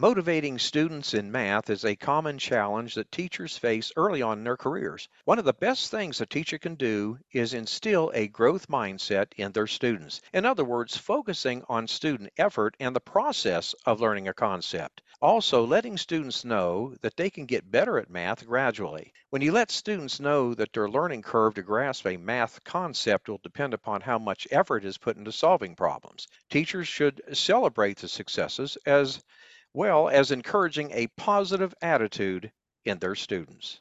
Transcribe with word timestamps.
Motivating 0.00 0.58
students 0.58 1.12
in 1.12 1.30
math 1.30 1.68
is 1.68 1.84
a 1.84 1.94
common 1.94 2.38
challenge 2.38 2.94
that 2.94 3.12
teachers 3.12 3.58
face 3.58 3.92
early 3.96 4.22
on 4.22 4.38
in 4.38 4.44
their 4.44 4.56
careers. 4.56 5.10
One 5.26 5.38
of 5.38 5.44
the 5.44 5.52
best 5.52 5.90
things 5.90 6.22
a 6.22 6.24
teacher 6.24 6.56
can 6.56 6.76
do 6.76 7.18
is 7.32 7.52
instill 7.52 8.10
a 8.14 8.26
growth 8.26 8.66
mindset 8.68 9.26
in 9.36 9.52
their 9.52 9.66
students. 9.66 10.22
In 10.32 10.46
other 10.46 10.64
words, 10.64 10.96
focusing 10.96 11.64
on 11.68 11.86
student 11.86 12.32
effort 12.38 12.76
and 12.80 12.96
the 12.96 13.00
process 13.00 13.74
of 13.84 14.00
learning 14.00 14.26
a 14.26 14.32
concept. 14.32 15.02
Also, 15.20 15.66
letting 15.66 15.98
students 15.98 16.46
know 16.46 16.94
that 17.02 17.18
they 17.18 17.28
can 17.28 17.44
get 17.44 17.70
better 17.70 17.98
at 17.98 18.08
math 18.08 18.46
gradually. 18.46 19.12
When 19.28 19.42
you 19.42 19.52
let 19.52 19.70
students 19.70 20.18
know 20.18 20.54
that 20.54 20.72
their 20.72 20.88
learning 20.88 21.20
curve 21.20 21.56
to 21.56 21.62
grasp 21.62 22.06
a 22.06 22.16
math 22.16 22.64
concept 22.64 23.28
will 23.28 23.40
depend 23.42 23.74
upon 23.74 24.00
how 24.00 24.18
much 24.18 24.48
effort 24.50 24.86
is 24.86 24.96
put 24.96 25.18
into 25.18 25.30
solving 25.30 25.76
problems, 25.76 26.26
teachers 26.48 26.88
should 26.88 27.20
celebrate 27.36 27.98
the 27.98 28.08
successes 28.08 28.78
as 28.86 29.22
well 29.72 30.08
as 30.08 30.30
encouraging 30.30 30.90
a 30.92 31.06
positive 31.16 31.74
attitude 31.80 32.50
in 32.84 32.98
their 32.98 33.14
students. 33.14 33.80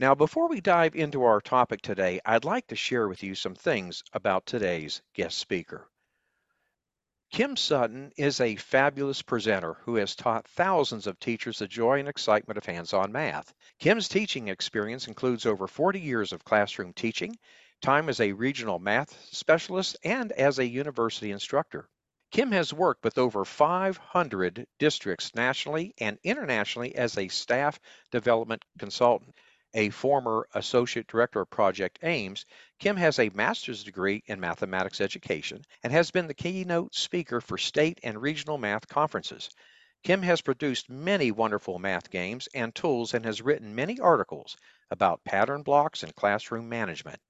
Now, 0.00 0.14
before 0.14 0.46
we 0.46 0.60
dive 0.60 0.94
into 0.94 1.24
our 1.24 1.40
topic 1.40 1.82
today, 1.82 2.20
I'd 2.24 2.44
like 2.44 2.68
to 2.68 2.76
share 2.76 3.08
with 3.08 3.24
you 3.24 3.34
some 3.34 3.56
things 3.56 4.04
about 4.12 4.46
today's 4.46 5.02
guest 5.12 5.36
speaker. 5.36 5.90
Kim 7.32 7.56
Sutton 7.56 8.12
is 8.16 8.40
a 8.40 8.54
fabulous 8.54 9.22
presenter 9.22 9.74
who 9.74 9.96
has 9.96 10.14
taught 10.14 10.46
thousands 10.46 11.08
of 11.08 11.18
teachers 11.18 11.58
the 11.58 11.66
joy 11.66 11.98
and 11.98 12.08
excitement 12.08 12.56
of 12.56 12.64
hands 12.64 12.92
on 12.92 13.10
math. 13.10 13.52
Kim's 13.80 14.08
teaching 14.08 14.46
experience 14.46 15.08
includes 15.08 15.44
over 15.44 15.66
40 15.66 15.98
years 15.98 16.32
of 16.32 16.44
classroom 16.44 16.92
teaching, 16.92 17.36
time 17.82 18.08
as 18.08 18.20
a 18.20 18.30
regional 18.30 18.78
math 18.78 19.18
specialist, 19.34 19.96
and 20.04 20.30
as 20.30 20.60
a 20.60 20.64
university 20.64 21.32
instructor. 21.32 21.88
Kim 22.30 22.52
has 22.52 22.72
worked 22.72 23.02
with 23.02 23.18
over 23.18 23.44
500 23.44 24.64
districts 24.78 25.34
nationally 25.34 25.92
and 25.98 26.20
internationally 26.22 26.94
as 26.94 27.18
a 27.18 27.26
staff 27.26 27.80
development 28.12 28.64
consultant 28.78 29.34
a 29.74 29.90
former 29.90 30.48
associate 30.54 31.06
director 31.06 31.40
of 31.40 31.50
Project 31.50 31.98
AIMS, 32.02 32.46
Kim 32.78 32.96
has 32.96 33.18
a 33.18 33.30
master's 33.30 33.84
degree 33.84 34.22
in 34.26 34.40
mathematics 34.40 35.00
education 35.00 35.62
and 35.82 35.92
has 35.92 36.10
been 36.10 36.26
the 36.26 36.34
keynote 36.34 36.94
speaker 36.94 37.40
for 37.40 37.58
state 37.58 38.00
and 38.02 38.20
regional 38.22 38.58
math 38.58 38.88
conferences. 38.88 39.50
Kim 40.04 40.22
has 40.22 40.40
produced 40.40 40.88
many 40.88 41.30
wonderful 41.32 41.78
math 41.78 42.08
games 42.08 42.48
and 42.54 42.74
tools 42.74 43.14
and 43.14 43.24
has 43.24 43.42
written 43.42 43.74
many 43.74 43.98
articles 43.98 44.56
about 44.90 45.24
pattern 45.24 45.62
blocks 45.62 46.02
and 46.02 46.14
classroom 46.14 46.68
management. 46.68 47.20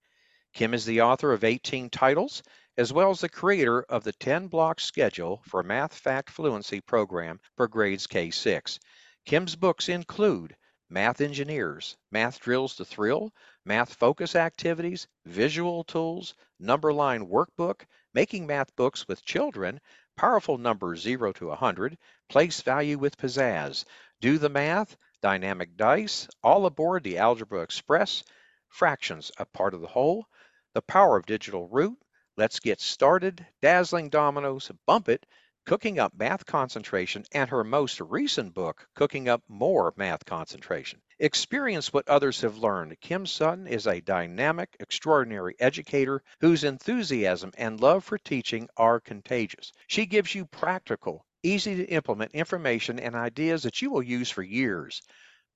Kim 0.52 0.74
is 0.74 0.84
the 0.84 1.00
author 1.00 1.32
of 1.32 1.44
18 1.44 1.90
titles, 1.90 2.42
as 2.76 2.92
well 2.92 3.10
as 3.10 3.20
the 3.20 3.28
creator 3.28 3.82
of 3.82 4.04
the 4.04 4.12
10 4.12 4.48
block 4.48 4.80
schedule 4.80 5.42
for 5.46 5.62
Math 5.62 5.94
Fact 5.94 6.30
Fluency 6.30 6.80
program 6.80 7.40
for 7.56 7.68
grades 7.68 8.06
K 8.06 8.30
6. 8.30 8.78
Kim's 9.24 9.56
books 9.56 9.88
include 9.88 10.56
math 10.90 11.20
engineers, 11.20 11.96
math 12.10 12.40
drills 12.40 12.74
to 12.76 12.84
thrill, 12.84 13.32
math 13.64 13.94
focus 13.94 14.34
activities, 14.34 15.06
visual 15.26 15.84
tools, 15.84 16.34
number 16.58 16.92
line 16.92 17.26
workbook, 17.26 17.84
making 18.14 18.46
math 18.46 18.74
books 18.74 19.06
with 19.06 19.24
children, 19.24 19.80
powerful 20.16 20.56
numbers 20.56 21.00
0 21.00 21.32
to 21.32 21.48
100, 21.48 21.98
place 22.28 22.60
value 22.62 22.98
with 22.98 23.18
pizzazz, 23.18 23.84
do 24.20 24.38
the 24.38 24.48
math, 24.48 24.96
dynamic 25.20 25.76
dice, 25.76 26.26
all 26.42 26.64
aboard 26.64 27.02
the 27.02 27.18
Algebra 27.18 27.60
Express, 27.60 28.24
fractions 28.68 29.30
a 29.38 29.44
part 29.44 29.74
of 29.74 29.80
the 29.80 29.86
whole, 29.86 30.26
the 30.72 30.82
power 30.82 31.16
of 31.16 31.26
digital 31.26 31.68
root, 31.68 31.98
let's 32.36 32.60
get 32.60 32.80
started, 32.80 33.46
dazzling 33.60 34.08
dominoes, 34.08 34.70
bump 34.86 35.08
it, 35.08 35.26
Cooking 35.68 35.98
Up 35.98 36.14
Math 36.16 36.46
Concentration, 36.46 37.24
and 37.32 37.50
her 37.50 37.62
most 37.62 38.00
recent 38.00 38.54
book, 38.54 38.88
Cooking 38.94 39.28
Up 39.28 39.42
More 39.48 39.92
Math 39.98 40.24
Concentration. 40.24 41.02
Experience 41.18 41.92
what 41.92 42.08
others 42.08 42.40
have 42.40 42.56
learned. 42.56 42.98
Kim 43.02 43.26
Sutton 43.26 43.66
is 43.66 43.86
a 43.86 44.00
dynamic, 44.00 44.74
extraordinary 44.80 45.56
educator 45.60 46.22
whose 46.40 46.64
enthusiasm 46.64 47.52
and 47.58 47.82
love 47.82 48.02
for 48.02 48.16
teaching 48.16 48.66
are 48.78 48.98
contagious. 48.98 49.70
She 49.88 50.06
gives 50.06 50.34
you 50.34 50.46
practical, 50.46 51.26
easy 51.42 51.76
to 51.76 51.84
implement 51.84 52.32
information 52.32 52.98
and 52.98 53.14
ideas 53.14 53.64
that 53.64 53.82
you 53.82 53.90
will 53.90 54.02
use 54.02 54.30
for 54.30 54.42
years. 54.42 55.02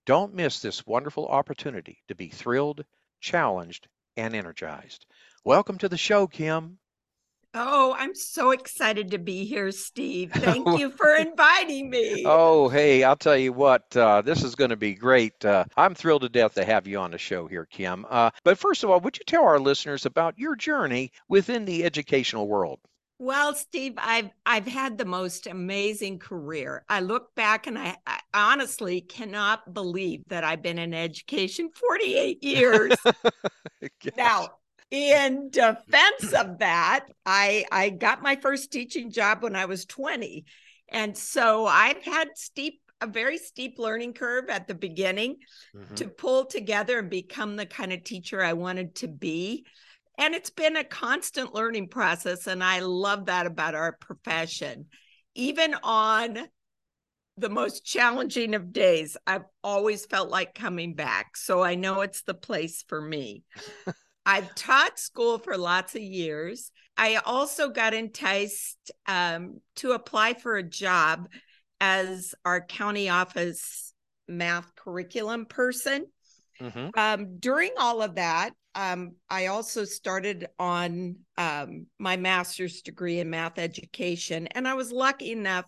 Don't 0.04 0.34
miss 0.34 0.60
this 0.60 0.86
wonderful 0.86 1.26
opportunity 1.26 2.02
to 2.08 2.14
be 2.14 2.28
thrilled, 2.28 2.84
challenged, 3.22 3.88
and 4.18 4.34
energized. 4.34 5.06
Welcome 5.42 5.78
to 5.78 5.88
the 5.88 5.96
show, 5.96 6.26
Kim. 6.26 6.78
Oh, 7.54 7.94
I'm 7.98 8.14
so 8.14 8.52
excited 8.52 9.10
to 9.10 9.18
be 9.18 9.44
here, 9.44 9.70
Steve. 9.70 10.32
Thank 10.34 10.78
you 10.78 10.90
for 10.90 11.14
inviting 11.14 11.90
me. 11.90 12.24
Oh, 12.26 12.68
hey, 12.70 13.04
I'll 13.04 13.16
tell 13.16 13.36
you 13.36 13.52
what, 13.52 13.94
uh, 13.94 14.22
this 14.22 14.42
is 14.42 14.54
going 14.54 14.70
to 14.70 14.76
be 14.76 14.94
great. 14.94 15.44
Uh, 15.44 15.64
I'm 15.76 15.94
thrilled 15.94 16.22
to 16.22 16.30
death 16.30 16.54
to 16.54 16.64
have 16.64 16.86
you 16.86 16.98
on 16.98 17.10
the 17.10 17.18
show 17.18 17.46
here, 17.46 17.66
Kim. 17.66 18.06
Uh, 18.08 18.30
but 18.42 18.56
first 18.56 18.84
of 18.84 18.90
all, 18.90 19.00
would 19.00 19.18
you 19.18 19.24
tell 19.26 19.44
our 19.44 19.60
listeners 19.60 20.06
about 20.06 20.38
your 20.38 20.56
journey 20.56 21.12
within 21.28 21.66
the 21.66 21.84
educational 21.84 22.48
world? 22.48 22.80
Well, 23.18 23.54
Steve, 23.54 23.94
I've 23.98 24.30
I've 24.44 24.66
had 24.66 24.98
the 24.98 25.04
most 25.04 25.46
amazing 25.46 26.18
career. 26.18 26.84
I 26.88 26.98
look 27.00 27.32
back 27.36 27.68
and 27.68 27.78
I, 27.78 27.96
I 28.04 28.18
honestly 28.34 29.00
cannot 29.00 29.72
believe 29.72 30.24
that 30.26 30.42
I've 30.42 30.60
been 30.60 30.78
in 30.78 30.92
education 30.92 31.70
48 31.72 32.42
years. 32.42 32.96
now, 34.16 34.48
in 34.92 35.48
defense 35.48 36.34
of 36.34 36.58
that, 36.58 37.06
I 37.24 37.64
I 37.72 37.88
got 37.88 38.22
my 38.22 38.36
first 38.36 38.70
teaching 38.70 39.10
job 39.10 39.42
when 39.42 39.56
I 39.56 39.64
was 39.64 39.86
20. 39.86 40.44
And 40.90 41.16
so 41.16 41.66
I've 41.66 42.02
had 42.02 42.28
steep 42.36 42.80
a 43.00 43.06
very 43.06 43.38
steep 43.38 43.78
learning 43.78 44.12
curve 44.12 44.48
at 44.48 44.68
the 44.68 44.74
beginning 44.74 45.38
mm-hmm. 45.74 45.94
to 45.94 46.08
pull 46.08 46.44
together 46.44 46.98
and 46.98 47.10
become 47.10 47.56
the 47.56 47.66
kind 47.66 47.92
of 47.92 48.04
teacher 48.04 48.44
I 48.44 48.52
wanted 48.52 48.94
to 48.96 49.08
be. 49.08 49.64
And 50.18 50.34
it's 50.34 50.50
been 50.50 50.76
a 50.76 50.84
constant 50.84 51.54
learning 51.54 51.88
process 51.88 52.46
and 52.46 52.62
I 52.62 52.80
love 52.80 53.26
that 53.26 53.46
about 53.46 53.74
our 53.74 53.92
profession. 53.92 54.86
Even 55.34 55.74
on 55.82 56.38
the 57.38 57.48
most 57.48 57.82
challenging 57.84 58.54
of 58.54 58.74
days, 58.74 59.16
I've 59.26 59.46
always 59.64 60.04
felt 60.04 60.28
like 60.28 60.54
coming 60.54 60.94
back. 60.94 61.38
So 61.38 61.62
I 61.62 61.76
know 61.76 62.02
it's 62.02 62.22
the 62.22 62.34
place 62.34 62.84
for 62.86 63.00
me. 63.00 63.42
I've 64.24 64.54
taught 64.54 64.98
school 64.98 65.38
for 65.38 65.56
lots 65.56 65.94
of 65.94 66.02
years. 66.02 66.70
I 66.96 67.16
also 67.16 67.68
got 67.70 67.94
enticed 67.94 68.90
um, 69.06 69.60
to 69.76 69.92
apply 69.92 70.34
for 70.34 70.56
a 70.56 70.62
job 70.62 71.28
as 71.80 72.34
our 72.44 72.60
county 72.60 73.08
office 73.08 73.92
math 74.28 74.74
curriculum 74.76 75.46
person. 75.46 76.06
Mm-hmm. 76.60 76.90
Um, 76.94 77.38
during 77.38 77.72
all 77.78 78.02
of 78.02 78.14
that, 78.16 78.50
um, 78.74 79.16
I 79.28 79.46
also 79.46 79.84
started 79.84 80.46
on 80.58 81.16
um, 81.36 81.86
my 81.98 82.16
master's 82.16 82.82
degree 82.82 83.18
in 83.18 83.30
math 83.30 83.58
education, 83.58 84.46
and 84.48 84.66
I 84.66 84.74
was 84.74 84.92
lucky 84.92 85.32
enough 85.32 85.66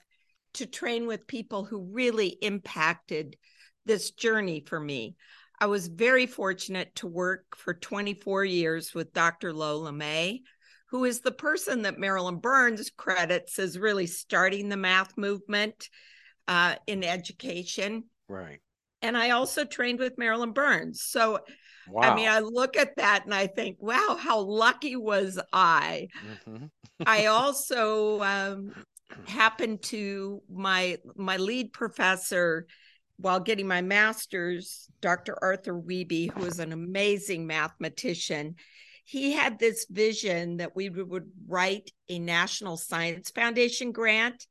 to 0.55 0.67
train 0.67 1.07
with 1.07 1.27
people 1.27 1.65
who 1.65 1.91
really 1.93 2.29
impacted 2.29 3.37
this 3.85 4.13
journey 4.13 4.63
for 4.67 4.79
me. 4.79 5.17
I 5.61 5.67
was 5.67 5.87
very 5.89 6.27
fortunate 6.27 6.95
to 6.97 7.07
work 7.07 7.45
for 7.57 7.75
24 7.75 8.45
years 8.45 8.95
with 8.95 9.13
Dr. 9.13 9.53
Lola 9.53 9.93
May, 9.93 10.43
who 10.91 11.05
is 11.05 11.21
the 11.21 11.33
person 11.33 11.83
that 11.83 11.99
Marilyn 11.99 12.39
Burns 12.39 12.91
credits 12.91 13.59
as 13.59 13.79
really 13.79 14.07
starting 14.07 14.69
the 14.69 14.77
math 14.77 15.17
movement 15.17 15.89
uh, 16.49 16.77
in 16.87 17.05
education. 17.05 18.05
Right. 18.29 18.61
And 19.03 19.17
I 19.17 19.31
also 19.31 19.65
trained 19.65 19.99
with 19.99 20.19
Marilyn 20.19 20.53
Burns. 20.53 21.03
So, 21.03 21.41
Wow. 21.87 22.13
I 22.13 22.15
mean, 22.15 22.29
I 22.29 22.39
look 22.39 22.77
at 22.77 22.97
that 22.97 23.25
and 23.25 23.35
I 23.35 23.47
think, 23.47 23.77
wow, 23.81 24.17
how 24.19 24.41
lucky 24.41 24.97
was 24.97 25.39
I? 25.53 26.09
Mhm. 26.47 26.71
I 27.05 27.27
also 27.27 28.23
um, 28.23 28.73
happened 29.27 29.83
to 29.83 30.43
my 30.51 30.99
my 31.17 31.37
lead 31.37 31.73
professor 31.73 32.67
while 33.17 33.41
getting 33.41 33.67
my 33.67 33.81
master's, 33.83 34.89
Dr. 35.01 35.37
Arthur 35.43 35.75
Wiebe, 35.75 36.31
who 36.33 36.45
is 36.45 36.59
an 36.59 36.73
amazing 36.73 37.47
mathematician. 37.47 38.57
He 39.05 39.33
had 39.33 39.59
this 39.59 39.87
vision 39.91 40.57
that 40.57 40.75
we 40.75 40.89
would 40.89 41.31
write 41.47 41.91
a 42.09 42.19
National 42.19 42.77
Science 42.77 43.31
Foundation 43.31 43.93
grant 43.93 44.47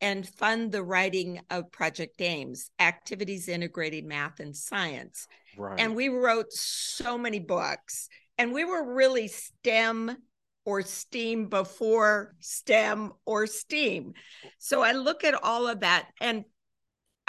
and 0.00 0.28
fund 0.28 0.72
the 0.72 0.82
writing 0.82 1.40
of 1.48 1.70
Project 1.70 2.20
AIMS, 2.20 2.70
Activities 2.80 3.48
Integrating 3.48 4.08
Math 4.08 4.40
and 4.40 4.56
Science. 4.56 5.28
Right. 5.56 5.78
And 5.78 5.94
we 5.94 6.08
wrote 6.08 6.52
so 6.52 7.16
many 7.16 7.38
books, 7.38 8.08
and 8.36 8.52
we 8.52 8.64
were 8.64 8.94
really 8.94 9.28
STEM 9.28 10.16
or 10.64 10.82
STEAM 10.82 11.46
before 11.46 12.34
STEM 12.40 13.12
or 13.24 13.46
STEAM. 13.46 14.14
So 14.58 14.82
I 14.82 14.92
look 14.92 15.22
at 15.22 15.40
all 15.42 15.68
of 15.68 15.80
that, 15.80 16.08
and 16.20 16.44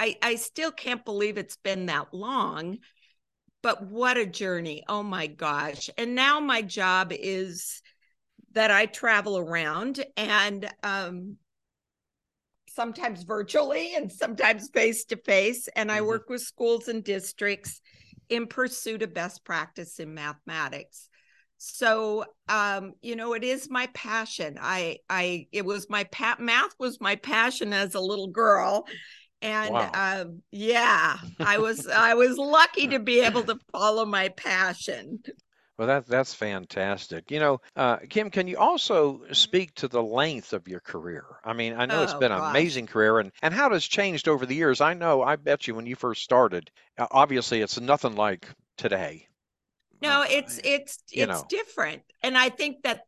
I, 0.04 0.18
I 0.22 0.36
still 0.36 0.72
can't 0.72 1.06
believe 1.06 1.38
it's 1.38 1.56
been 1.56 1.86
that 1.86 2.14
long. 2.14 2.80
But 3.62 3.88
what 3.88 4.18
a 4.18 4.26
journey. 4.26 4.84
Oh 4.90 5.02
my 5.02 5.28
gosh. 5.28 5.90
And 5.98 6.14
now 6.14 6.42
my 6.42 6.62
job 6.62 7.14
is 7.18 7.82
that 8.52 8.70
I 8.70 8.86
travel 8.86 9.38
around 9.38 10.04
and 10.18 10.70
um, 10.84 11.38
sometimes 12.68 13.24
virtually 13.24 13.96
and 13.96 14.12
sometimes 14.12 14.70
face 14.74 15.06
to 15.06 15.16
face. 15.16 15.70
And 15.74 15.90
I 15.90 16.02
Mhm. 16.02 16.08
work 16.08 16.30
with 16.30 16.42
schools 16.42 16.90
and 16.90 17.02
districts 17.02 17.80
in 18.28 18.48
pursuit 18.48 19.04
of 19.04 19.14
best 19.14 19.46
practice 19.46 20.00
in 20.00 20.14
mathematics. 20.14 21.08
So, 21.58 22.26
um, 22.50 22.92
you 23.02 23.16
know, 23.16 23.36
it 23.36 23.46
is 23.46 23.70
my 23.70 23.88
passion. 23.94 24.58
I, 24.60 24.98
I, 25.10 25.48
it 25.54 25.64
was 25.64 25.90
my 25.90 26.04
pa- 26.04 26.36
math 26.38 26.76
was 26.78 27.00
my 27.00 27.16
passion 27.16 27.72
as 27.72 27.96
a 27.96 28.02
little 28.02 28.28
girl, 28.28 28.86
and 29.44 29.82
Wow. 29.82 29.94
um, 29.94 30.44
yeah, 30.52 31.18
I 31.44 31.60
was, 31.60 31.88
I 31.88 32.16
was 32.16 32.38
lucky 32.40 32.90
to 32.90 33.00
be 33.00 33.22
able 33.22 33.46
to 33.46 33.60
follow 33.74 34.06
my 34.06 34.30
passion. 34.30 35.24
Well, 35.78 35.88
that 35.88 36.08
that's 36.08 36.34
fantastic. 36.34 37.30
You 37.30 37.40
know, 37.40 37.62
uh, 37.76 37.98
Kim, 38.10 38.32
can 38.32 38.48
you 38.48 38.58
also 38.58 39.22
speak 39.34 39.74
to 39.76 39.88
the 39.88 40.02
length 40.02 40.52
of 40.54 40.68
your 40.68 40.80
career? 40.80 41.26
I 41.44 41.54
mean, 41.54 41.74
I 41.74 41.86
know 41.86 42.02
it's 42.02 42.14
been 42.16 42.32
an 42.32 42.40
gosh. 42.40 42.46
amazing 42.50 42.88
career, 42.88 43.20
and 43.20 43.32
and 43.44 43.54
how 43.54 43.68
it 43.68 43.74
has 43.74 43.86
changed 43.86 44.28
over 44.28 44.46
the 44.48 44.56
years. 44.56 44.82
I 44.82 44.94
know, 44.96 45.22
I 45.22 45.36
bet 45.36 45.68
you 45.68 45.76
when 45.76 45.86
you 45.86 45.96
first 45.96 46.24
started, 46.24 46.72
obviously 47.12 47.62
it's 47.62 47.80
nothing 47.80 48.16
like 48.16 48.48
today. 48.78 49.28
No, 50.02 50.24
Uh, 50.28 50.28
it's 50.30 50.60
it's 50.64 51.00
it's 51.12 51.28
know. 51.28 51.44
different. 51.44 52.04
And 52.22 52.38
I 52.38 52.50
think 52.50 52.84
that 52.84 53.02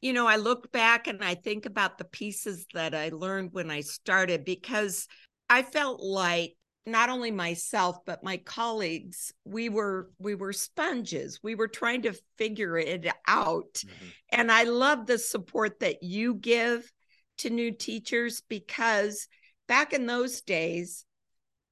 you 0.00 0.12
know, 0.12 0.26
I 0.26 0.36
look 0.36 0.72
back 0.72 1.06
and 1.08 1.24
I 1.24 1.34
think 1.34 1.66
about 1.66 1.98
the 1.98 2.04
pieces 2.04 2.66
that 2.74 2.94
I 2.94 3.10
learned 3.10 3.52
when 3.52 3.70
I 3.70 3.80
started 3.80 4.44
because 4.44 5.08
I 5.48 5.62
felt 5.62 6.00
like 6.00 6.56
not 6.86 7.08
only 7.08 7.30
myself 7.30 7.98
but 8.04 8.22
my 8.22 8.36
colleagues 8.36 9.32
we 9.44 9.68
were 9.68 10.10
we 10.18 10.34
were 10.34 10.52
sponges. 10.52 11.40
We 11.42 11.54
were 11.54 11.68
trying 11.68 12.02
to 12.02 12.14
figure 12.36 12.76
it 12.76 13.06
out. 13.26 13.74
Mhm. 13.74 14.12
And 14.30 14.52
I 14.52 14.64
love 14.64 15.06
the 15.06 15.18
support 15.18 15.80
that 15.80 16.02
you 16.02 16.34
give 16.34 16.90
to 17.38 17.50
new 17.50 17.72
teachers 17.72 18.42
because 18.48 19.28
back 19.66 19.92
in 19.92 20.06
those 20.06 20.42
days 20.42 21.04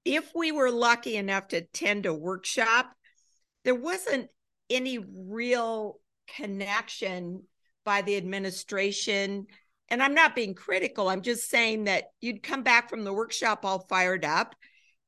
if 0.04 0.34
we 0.34 0.50
were 0.50 0.70
lucky 0.70 1.16
enough 1.16 1.48
to 1.48 1.58
attend 1.58 2.06
a 2.06 2.14
workshop 2.14 2.92
there 3.64 3.75
wasn't 3.75 4.28
any 4.70 4.98
real 4.98 6.00
connection 6.36 7.42
by 7.84 8.02
the 8.02 8.16
administration. 8.16 9.46
And 9.92 10.02
I'm 10.02 10.14
not 10.14 10.34
being 10.34 10.54
critical. 10.54 11.10
I'm 11.10 11.20
just 11.20 11.50
saying 11.50 11.84
that 11.84 12.04
you'd 12.22 12.42
come 12.42 12.62
back 12.62 12.88
from 12.88 13.04
the 13.04 13.12
workshop 13.12 13.66
all 13.66 13.86
fired 13.90 14.24
up 14.24 14.56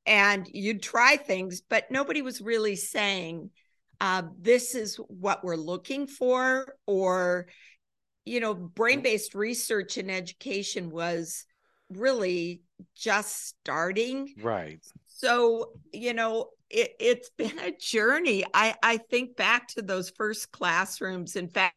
and 0.04 0.46
you'd 0.52 0.82
try 0.82 1.16
things, 1.16 1.62
but 1.62 1.90
nobody 1.90 2.20
was 2.20 2.42
really 2.42 2.76
saying, 2.76 3.48
uh, 4.02 4.24
this 4.38 4.74
is 4.74 4.96
what 5.08 5.42
we're 5.42 5.56
looking 5.56 6.06
for, 6.06 6.76
or, 6.86 7.46
you 8.26 8.40
know, 8.40 8.52
brain 8.52 9.00
based 9.00 9.34
research 9.34 9.96
in 9.96 10.10
education 10.10 10.90
was 10.90 11.46
really 11.88 12.60
just 12.94 13.46
starting. 13.48 14.34
Right. 14.42 14.84
So, 15.06 15.70
you 15.94 16.12
know, 16.12 16.50
it, 16.68 16.90
it's 17.00 17.30
been 17.30 17.58
a 17.58 17.72
journey. 17.72 18.44
I, 18.52 18.74
I 18.82 18.98
think 18.98 19.34
back 19.34 19.68
to 19.68 19.82
those 19.82 20.10
first 20.10 20.52
classrooms. 20.52 21.36
In 21.36 21.48
fact, 21.48 21.76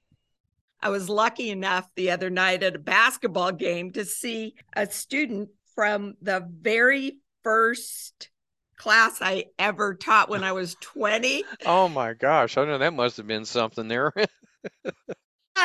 I 0.82 0.90
was 0.90 1.10
lucky 1.10 1.50
enough 1.50 1.90
the 1.96 2.12
other 2.12 2.30
night 2.30 2.64
at 2.64 2.76
a 2.76 2.80
basketball 2.80 3.52
game 3.52 3.92
to 3.92 4.06
see 4.06 4.56
a 4.76 4.86
student 4.86 5.50
from 5.76 6.16
the 6.22 6.48
very 6.50 7.18
first 7.44 8.30
class 8.78 9.20
I 9.22 9.46
ever 9.58 9.96
taught 9.96 10.30
when 10.30 10.44
I 10.44 10.52
was 10.52 10.76
20. 10.82 11.44
Oh 11.66 11.90
my 11.90 12.14
gosh, 12.14 12.58
I 12.58 12.66
know 12.66 12.78
that 12.78 12.94
must 12.94 13.18
have 13.18 13.28
been 13.28 13.46
something 13.46 13.88
there. 13.88 14.14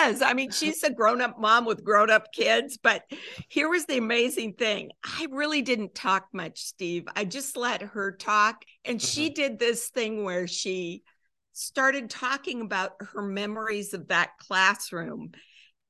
was. 0.07 0.23
I 0.23 0.33
mean, 0.35 0.51
she's 0.51 0.83
a 0.83 0.91
grown 0.91 1.21
up 1.21 1.39
mom 1.39 1.65
with 1.65 1.85
grown 1.85 2.11
up 2.11 2.33
kids. 2.33 2.79
But 2.83 3.03
here 3.49 3.69
was 3.69 3.87
the 3.87 3.99
amazing 3.99 4.55
thing 4.55 4.91
I 5.05 5.27
really 5.31 5.63
didn't 5.63 5.95
talk 5.95 6.29
much, 6.33 6.61
Steve. 6.63 7.07
I 7.15 7.25
just 7.25 7.57
let 7.57 7.83
her 7.83 8.13
talk. 8.13 8.65
And 8.85 9.01
she 9.01 9.27
mm-hmm. 9.27 9.35
did 9.35 9.59
this 9.59 9.89
thing 9.89 10.25
where 10.25 10.47
she 10.47 11.03
started 11.53 12.11
talking 12.11 12.61
about 12.63 12.93
her 13.13 13.23
memories 13.23 13.95
of 13.95 14.09
that 14.09 14.39
classroom. 14.39 15.33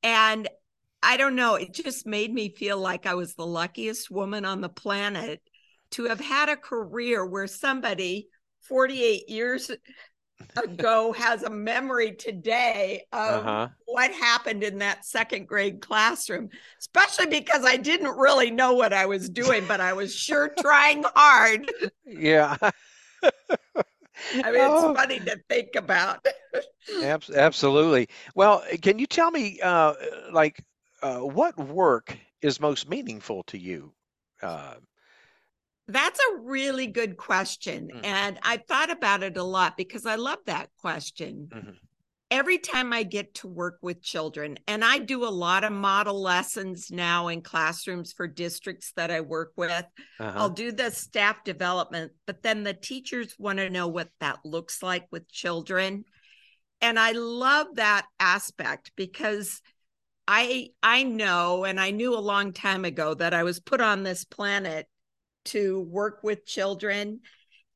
And 0.03 0.49
I 1.03 1.17
don't 1.17 1.37
know, 1.37 1.57
it 1.57 1.75
just 1.75 2.07
made 2.07 2.33
me 2.33 2.51
feel 2.51 2.79
like 2.79 3.07
I 3.07 3.15
was 3.15 3.35
the 3.35 3.47
luckiest 3.47 4.11
woman 4.11 4.45
on 4.45 4.61
the 4.61 4.69
planet 4.69 5.43
to 5.93 6.05
have 6.05 6.21
had 6.21 6.49
a 6.49 6.57
career 6.57 7.25
where 7.27 7.47
somebody 7.47 8.29
48 8.63 9.29
years 9.29 9.71
ago 10.57 11.13
has 11.13 11.43
a 11.43 11.51
memory 11.51 12.13
today 12.15 13.05
of 13.13 13.45
Uh-huh. 13.45 13.69
what 13.87 14.13
happened 14.13 14.63
in 14.63 14.79
that 14.79 15.05
second 15.05 15.47
grade 15.47 15.81
classroom, 15.81 16.49
especially 16.81 17.27
because 17.27 17.65
I 17.65 17.77
didn't 17.77 18.17
really 18.17 18.51
know 18.51 18.75
what 18.75 18.93
I 18.93 19.07
was 19.07 19.29
doing, 19.29 19.67
but 19.67 19.81
I 19.81 19.93
was 19.93 20.15
sure 20.15 20.51
trying 20.59 21.05
hard. 21.15 21.71
Yeah. 22.07 22.57
I 24.43 24.51
mean, 24.53 24.65
it's 24.73 24.85
Oh, 24.85 24.93
funny 24.95 25.21
to 25.21 25.41
think 25.49 25.77
about. 25.77 26.25
absolutely. 27.03 28.09
Well, 28.35 28.65
can 28.81 28.99
you 28.99 29.07
tell 29.07 29.31
me, 29.31 29.61
uh, 29.61 29.95
like, 30.33 30.63
uh, 31.03 31.19
what 31.21 31.57
work 31.59 32.17
is 32.41 32.61
most 32.61 32.89
meaningful 32.89 33.43
to 33.45 33.59
you? 33.59 33.93
Uh, 34.41 34.75
That's 35.89 36.19
a 36.33 36.37
really 36.39 36.87
good 36.87 37.17
question. 37.17 37.91
Mhm. 37.93 38.05
And 38.05 38.39
I 38.43 38.57
thought 38.59 38.91
about 38.91 39.23
it 39.23 39.37
a 39.37 39.43
lot 39.43 39.77
because 39.77 40.07
I 40.07 40.15
love 40.15 40.39
that 40.47 40.71
question. 40.79 41.53
Mhm. 41.53 41.79
Every 42.33 42.57
time 42.57 42.95
I 42.95 43.03
get 43.03 43.35
to 43.35 43.47
work 43.47 43.79
with 43.83 44.01
children, 44.01 44.59
and 44.67 44.83
I 44.83 44.99
do 44.99 45.25
a 45.25 45.29
lot 45.29 45.65
of 45.65 45.73
model 45.73 46.19
lessons 46.19 46.91
now 46.91 47.29
in 47.29 47.43
classrooms 47.43 48.15
for 48.15 48.27
districts 48.27 48.95
that 48.97 49.11
I 49.11 49.21
work 49.21 49.53
with, 49.55 49.85
uh-huh. 50.19 50.33
I'll 50.35 50.49
do 50.49 50.73
the 50.73 50.91
staff 50.91 51.45
development, 51.45 52.13
but 52.27 52.43
then 52.43 52.63
the 52.63 52.73
teachers 52.73 53.35
want 53.39 53.59
to 53.59 53.69
know 53.69 53.87
what 53.89 54.09
that 54.21 54.39
looks 54.47 54.83
like 54.83 55.07
with 55.13 55.31
children. 55.31 56.07
And 56.81 56.99
I 56.99 57.13
love 57.13 57.67
that 57.75 58.07
aspect 58.19 58.93
because 58.97 59.61
I 60.27 60.71
I 60.83 61.03
know 61.03 61.67
and 61.67 61.79
I 61.79 61.91
knew 61.91 62.15
a 62.15 62.19
long 62.19 62.55
time 62.55 62.87
ago 62.87 63.13
that 63.13 63.35
I 63.35 63.43
was 63.43 63.61
put 63.61 63.83
on 63.83 64.05
this 64.05 64.25
planet 64.25 64.87
to 65.47 65.81
work 65.83 66.21
with 66.23 66.47
children 66.47 67.21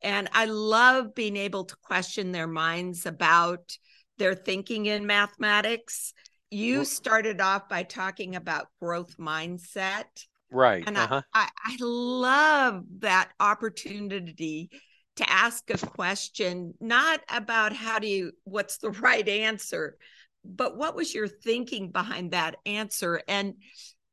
and 0.02 0.28
I 0.32 0.44
love 0.46 1.14
being 1.14 1.36
able 1.36 1.64
to 1.64 1.76
question 1.82 2.32
their 2.32 2.46
minds 2.46 3.04
about 3.04 3.76
their 4.18 4.34
thinking 4.34 4.86
in 4.86 5.06
mathematics. 5.06 6.12
You 6.50 6.84
started 6.84 7.40
off 7.40 7.68
by 7.68 7.82
talking 7.82 8.36
about 8.36 8.68
growth 8.80 9.16
mindset 9.18 10.04
Right. 10.50 10.86
and 10.86 10.96
Uh-huh. 10.96 11.22
I, 11.34 11.42
I 11.42 11.48
I 11.64 11.76
love 11.80 12.84
that 13.00 13.30
opportunity 13.40 14.70
to 15.16 15.30
ask 15.30 15.68
a 15.70 15.78
question, 15.78 16.74
not 16.80 17.20
about 17.28 17.72
how 17.72 17.98
do 17.98 18.06
you 18.06 18.32
what's 18.44 18.78
the 18.78 18.90
right 18.90 19.26
answer, 19.28 19.96
but 20.44 20.76
what 20.76 20.94
was 20.94 21.14
your 21.14 21.28
thinking 21.28 21.90
behind 21.90 22.32
that 22.32 22.56
answer? 22.66 23.20
And 23.26 23.54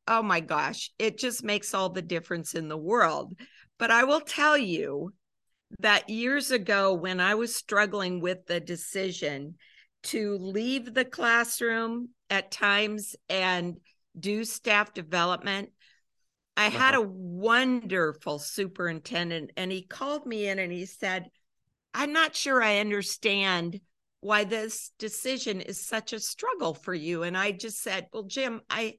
oh 0.07 0.23
my 0.23 0.39
gosh, 0.39 0.91
it 0.97 1.17
just 1.17 1.43
makes 1.43 1.73
all 1.73 1.89
the 1.89 2.01
difference 2.01 2.55
in 2.55 2.67
the 2.67 2.77
world. 2.77 3.35
But 3.77 3.91
I 3.91 4.03
will 4.05 4.21
tell 4.21 4.57
you 4.57 5.13
that 5.79 6.09
years 6.09 6.51
ago, 6.51 6.93
when 6.93 7.19
I 7.19 7.35
was 7.35 7.55
struggling 7.55 8.21
with 8.21 8.45
the 8.45 8.59
decision 8.59 9.55
to 10.03 10.37
leave 10.37 10.93
the 10.93 11.05
classroom 11.05 12.09
at 12.29 12.51
times 12.51 13.15
and 13.29 13.77
do 14.17 14.43
staff 14.43 14.93
development, 14.93 15.69
I 16.55 16.67
uh-huh. 16.67 16.77
had 16.77 16.95
a 16.95 17.01
wonderful 17.01 18.39
superintendent, 18.39 19.51
and 19.57 19.71
he 19.71 19.81
called 19.83 20.25
me 20.25 20.47
in 20.47 20.59
and 20.59 20.71
he 20.71 20.85
said, 20.85 21.29
I'm 21.93 22.13
not 22.13 22.35
sure 22.35 22.61
I 22.61 22.79
understand 22.79 23.79
why 24.19 24.45
this 24.45 24.91
decision 24.99 25.61
is 25.61 25.85
such 25.85 26.13
a 26.13 26.19
struggle 26.19 26.73
for 26.73 26.93
you. 26.93 27.23
And 27.23 27.37
I 27.37 27.51
just 27.51 27.81
said, 27.81 28.07
Well, 28.13 28.23
Jim, 28.23 28.61
I 28.69 28.95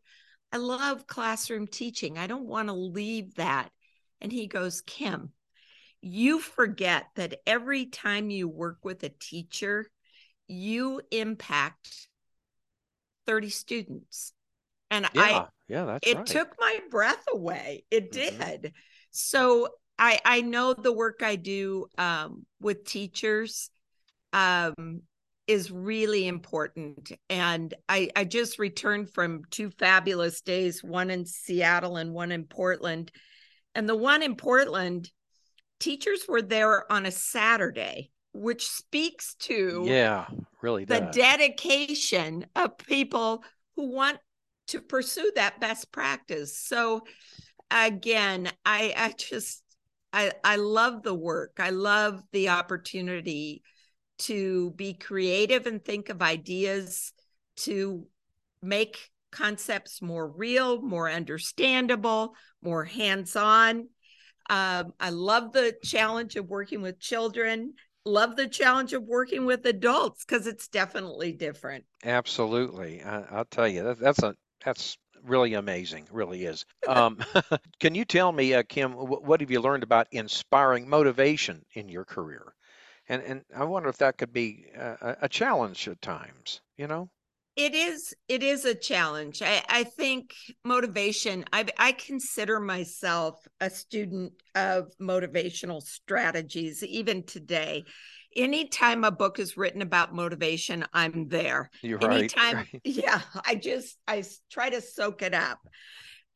I 0.52 0.58
love 0.58 1.06
classroom 1.06 1.66
teaching. 1.66 2.18
I 2.18 2.26
don't 2.26 2.46
want 2.46 2.68
to 2.68 2.74
leave 2.74 3.34
that. 3.36 3.70
And 4.20 4.30
he 4.30 4.46
goes, 4.46 4.82
Kim, 4.82 5.32
you 6.00 6.38
forget 6.38 7.06
that 7.16 7.40
every 7.46 7.86
time 7.86 8.30
you 8.30 8.48
work 8.48 8.78
with 8.84 9.02
a 9.02 9.08
teacher, 9.08 9.90
you 10.48 11.00
impact 11.10 12.08
30 13.26 13.50
students. 13.50 14.32
And 14.90 15.08
yeah, 15.14 15.22
I 15.22 15.46
yeah, 15.68 15.84
that's 15.84 16.08
it 16.08 16.16
right. 16.16 16.26
took 16.26 16.54
my 16.58 16.78
breath 16.90 17.24
away. 17.32 17.84
It 17.90 18.12
mm-hmm. 18.12 18.38
did. 18.38 18.72
So 19.10 19.68
I 19.98 20.20
I 20.24 20.40
know 20.40 20.74
the 20.74 20.92
work 20.92 21.22
I 21.22 21.36
do 21.36 21.86
um, 21.98 22.46
with 22.60 22.84
teachers 22.84 23.70
um, 24.32 25.02
is 25.46 25.70
really 25.70 26.26
important. 26.26 27.12
And 27.30 27.72
I 27.88 28.10
I 28.14 28.24
just 28.24 28.58
returned 28.58 29.10
from 29.10 29.42
two 29.50 29.70
fabulous 29.70 30.40
days, 30.40 30.82
one 30.82 31.10
in 31.10 31.24
Seattle 31.24 31.96
and 31.96 32.12
one 32.12 32.32
in 32.32 32.44
Portland. 32.44 33.10
And 33.74 33.88
the 33.88 33.96
one 33.96 34.22
in 34.22 34.36
Portland, 34.36 35.10
teachers 35.80 36.26
were 36.28 36.42
there 36.42 36.90
on 36.92 37.06
a 37.06 37.10
Saturday, 37.10 38.10
which 38.34 38.68
speaks 38.68 39.34
to 39.36 39.84
yeah, 39.86 40.26
really 40.60 40.84
the 40.84 41.00
does. 41.00 41.14
dedication 41.14 42.44
of 42.56 42.76
people 42.76 43.44
who 43.76 43.90
want 43.90 44.18
to 44.66 44.80
pursue 44.80 45.30
that 45.36 45.60
best 45.60 45.92
practice. 45.92 46.58
So 46.58 47.02
again, 47.70 48.50
I 48.66 48.92
I 48.96 49.14
just 49.16 49.62
I 50.12 50.32
I 50.42 50.56
love 50.56 51.02
the 51.02 51.14
work. 51.14 51.58
I 51.58 51.70
love 51.70 52.22
the 52.32 52.50
opportunity 52.50 53.62
to 54.18 54.72
be 54.72 54.94
creative 54.94 55.66
and 55.66 55.84
think 55.84 56.08
of 56.08 56.20
ideas 56.20 57.12
to 57.56 58.06
make 58.62 59.10
concepts 59.30 60.00
more 60.00 60.28
real, 60.28 60.80
more 60.80 61.10
understandable, 61.10 62.34
more 62.62 62.84
hands-on. 62.84 63.88
Um, 64.48 64.92
I 65.00 65.10
love 65.10 65.52
the 65.52 65.74
challenge 65.82 66.36
of 66.36 66.46
working 66.46 66.82
with 66.82 67.00
children. 67.00 67.74
Love 68.04 68.36
the 68.36 68.48
challenge 68.48 68.92
of 68.92 69.04
working 69.04 69.46
with 69.46 69.64
adults 69.66 70.24
because 70.24 70.46
it's 70.46 70.68
definitely 70.68 71.32
different. 71.32 71.84
Absolutely, 72.04 73.02
I, 73.02 73.38
will 73.38 73.44
tell 73.46 73.68
you 73.68 73.82
that, 73.84 73.98
that's 73.98 74.22
a 74.22 74.34
that's 74.64 74.98
really 75.22 75.54
amazing. 75.54 76.06
Really 76.10 76.44
is. 76.44 76.64
Um, 76.86 77.18
can 77.80 77.94
you 77.94 78.04
tell 78.04 78.30
me, 78.30 78.52
uh, 78.52 78.62
Kim, 78.68 78.92
what 78.92 79.40
have 79.40 79.50
you 79.50 79.60
learned 79.60 79.82
about 79.84 80.06
inspiring 80.10 80.86
motivation 80.86 81.64
in 81.72 81.88
your 81.88 82.04
career? 82.04 82.54
And 83.08 83.22
and 83.22 83.44
I 83.56 83.64
wonder 83.64 83.88
if 83.88 83.98
that 83.98 84.18
could 84.18 84.32
be 84.32 84.66
a, 84.76 85.16
a 85.22 85.28
challenge 85.28 85.88
at 85.88 86.02
times. 86.02 86.60
You 86.76 86.86
know 86.88 87.08
it 87.56 87.74
is 87.74 88.14
it 88.28 88.42
is 88.42 88.64
a 88.64 88.74
challenge 88.74 89.42
i 89.42 89.62
i 89.68 89.84
think 89.84 90.34
motivation 90.64 91.44
i 91.52 91.64
i 91.78 91.92
consider 91.92 92.58
myself 92.58 93.36
a 93.60 93.70
student 93.70 94.32
of 94.54 94.90
motivational 95.00 95.82
strategies 95.82 96.82
even 96.82 97.22
today 97.22 97.84
anytime 98.36 99.04
a 99.04 99.10
book 99.10 99.38
is 99.38 99.56
written 99.56 99.82
about 99.82 100.14
motivation, 100.14 100.84
I'm 100.92 101.28
there. 101.28 101.70
You're 101.82 102.02
anytime, 102.10 102.56
right. 102.56 102.80
yeah, 102.84 103.20
I 103.44 103.54
just 103.54 103.96
I 104.06 104.24
try 104.50 104.70
to 104.70 104.80
soak 104.80 105.22
it 105.22 105.34
up. 105.34 105.58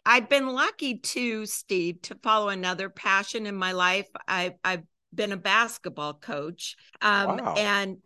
I've 0.06 0.28
been 0.28 0.48
lucky 0.48 0.98
too, 0.98 1.46
Steve, 1.46 2.00
to 2.02 2.14
follow 2.22 2.48
another 2.48 2.88
passion 2.88 3.46
in 3.46 3.54
my 3.54 3.72
life. 3.72 4.08
I, 4.26 4.54
I've 4.64 4.84
been 5.14 5.32
a 5.32 5.36
basketball 5.36 6.14
coach, 6.14 6.76
um, 7.02 7.38
wow. 7.38 7.54
and 7.56 7.96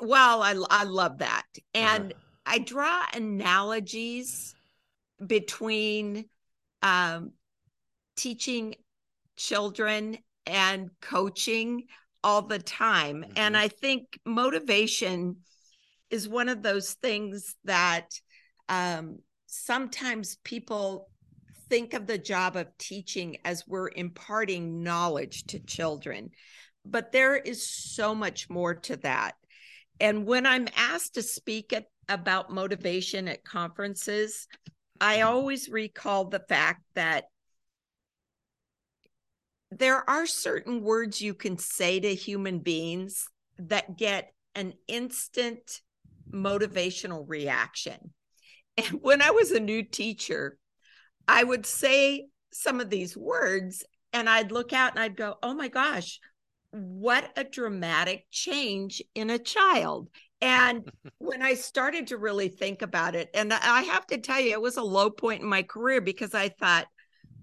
well, 0.00 0.42
I 0.42 0.54
I 0.70 0.84
love 0.84 1.18
that, 1.18 1.44
and 1.74 2.12
uh. 2.12 2.16
I 2.44 2.58
draw 2.58 3.02
analogies 3.14 4.54
between 5.24 6.26
um, 6.82 7.32
teaching 8.16 8.74
children 9.36 10.18
and 10.46 10.90
coaching 11.00 11.84
all 12.24 12.42
the 12.42 12.58
time. 12.58 13.22
Mm-hmm. 13.22 13.32
And 13.36 13.56
I 13.56 13.68
think 13.68 14.18
motivation 14.24 15.36
is 16.10 16.28
one 16.28 16.48
of 16.48 16.62
those 16.62 16.92
things 16.94 17.54
that 17.64 18.10
um, 18.68 19.18
sometimes 19.46 20.36
people 20.44 21.08
think 21.68 21.94
of 21.94 22.06
the 22.06 22.18
job 22.18 22.56
of 22.56 22.76
teaching 22.76 23.38
as 23.44 23.66
we're 23.66 23.90
imparting 23.96 24.82
knowledge 24.82 25.44
to 25.44 25.58
children. 25.58 26.30
But 26.84 27.12
there 27.12 27.36
is 27.36 27.66
so 27.66 28.14
much 28.14 28.50
more 28.50 28.74
to 28.74 28.96
that. 28.98 29.36
And 30.00 30.26
when 30.26 30.46
I'm 30.46 30.68
asked 30.76 31.14
to 31.14 31.22
speak 31.22 31.72
at, 31.72 31.86
about 32.08 32.52
motivation 32.52 33.28
at 33.28 33.44
conferences, 33.44 34.46
I 35.00 35.18
mm-hmm. 35.18 35.28
always 35.28 35.68
recall 35.68 36.26
the 36.26 36.44
fact 36.48 36.82
that 36.94 37.24
there 39.70 40.08
are 40.08 40.26
certain 40.26 40.82
words 40.82 41.22
you 41.22 41.34
can 41.34 41.56
say 41.56 41.98
to 41.98 42.14
human 42.14 42.58
beings 42.58 43.26
that 43.58 43.96
get 43.96 44.32
an 44.54 44.74
instant 44.86 45.80
motivational 46.30 47.24
reaction. 47.26 48.12
And 48.76 49.00
when 49.02 49.22
I 49.22 49.30
was 49.30 49.50
a 49.50 49.60
new 49.60 49.82
teacher, 49.82 50.58
I 51.28 51.44
would 51.44 51.66
say 51.66 52.26
some 52.52 52.80
of 52.80 52.90
these 52.90 53.16
words 53.16 53.84
and 54.12 54.28
I'd 54.28 54.52
look 54.52 54.72
out 54.72 54.92
and 54.92 55.00
I'd 55.00 55.16
go, 55.16 55.36
oh 55.42 55.54
my 55.54 55.68
gosh, 55.68 56.20
what 56.72 57.30
a 57.36 57.44
dramatic 57.44 58.26
change 58.30 59.02
in 59.14 59.30
a 59.30 59.38
child. 59.38 60.08
And 60.40 60.90
when 61.18 61.42
I 61.42 61.54
started 61.54 62.08
to 62.08 62.16
really 62.16 62.48
think 62.48 62.82
about 62.82 63.14
it, 63.14 63.30
and 63.34 63.52
I 63.52 63.82
have 63.82 64.06
to 64.08 64.18
tell 64.18 64.40
you, 64.40 64.52
it 64.52 64.60
was 64.60 64.76
a 64.76 64.82
low 64.82 65.10
point 65.10 65.42
in 65.42 65.48
my 65.48 65.62
career 65.62 66.00
because 66.00 66.34
I 66.34 66.48
thought, 66.48 66.86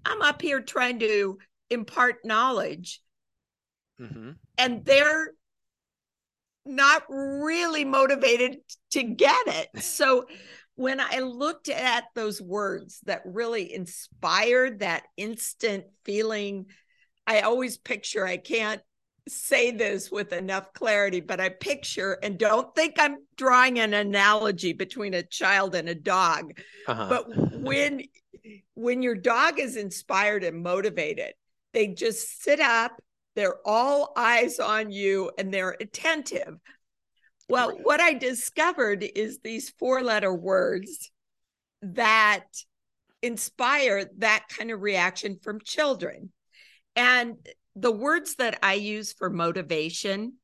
I'm 0.04 0.22
up 0.22 0.42
here 0.42 0.60
trying 0.60 0.98
to 1.00 1.38
impart 1.70 2.24
knowledge 2.24 3.00
mm-hmm. 4.00 4.32
and 4.58 4.84
they're 4.84 5.32
not 6.66 7.02
really 7.08 7.84
motivated 7.84 8.56
to 8.90 9.02
get 9.02 9.46
it 9.46 9.82
so 9.82 10.26
when 10.74 11.00
i 11.00 11.20
looked 11.20 11.68
at 11.68 12.04
those 12.14 12.40
words 12.40 13.00
that 13.06 13.22
really 13.24 13.72
inspired 13.72 14.80
that 14.80 15.04
instant 15.16 15.84
feeling 16.04 16.66
i 17.26 17.40
always 17.40 17.78
picture 17.78 18.26
i 18.26 18.36
can't 18.36 18.82
say 19.30 19.70
this 19.70 20.10
with 20.10 20.32
enough 20.32 20.72
clarity 20.72 21.20
but 21.20 21.40
i 21.40 21.48
picture 21.48 22.18
and 22.22 22.38
don't 22.38 22.74
think 22.74 22.94
i'm 22.98 23.16
drawing 23.36 23.78
an 23.78 23.94
analogy 23.94 24.72
between 24.72 25.14
a 25.14 25.22
child 25.22 25.74
and 25.74 25.88
a 25.88 25.94
dog 25.94 26.52
uh-huh. 26.86 27.06
but 27.08 27.60
when 27.60 28.02
when 28.74 29.02
your 29.02 29.14
dog 29.14 29.58
is 29.58 29.76
inspired 29.76 30.44
and 30.44 30.62
motivated 30.62 31.32
they 31.72 31.88
just 31.88 32.42
sit 32.42 32.60
up, 32.60 33.00
they're 33.36 33.66
all 33.66 34.12
eyes 34.16 34.58
on 34.58 34.90
you, 34.90 35.30
and 35.38 35.52
they're 35.52 35.76
attentive. 35.80 36.58
Well, 37.48 37.76
what 37.82 38.00
I 38.00 38.14
discovered 38.14 39.02
is 39.02 39.38
these 39.38 39.70
four 39.70 40.02
letter 40.02 40.32
words 40.32 41.10
that 41.82 42.44
inspire 43.22 44.08
that 44.18 44.46
kind 44.48 44.70
of 44.70 44.80
reaction 44.80 45.38
from 45.42 45.60
children. 45.60 46.32
And 46.94 47.36
the 47.76 47.92
words 47.92 48.36
that 48.36 48.58
I 48.62 48.74
use 48.74 49.12
for 49.12 49.30
motivation 49.30 50.34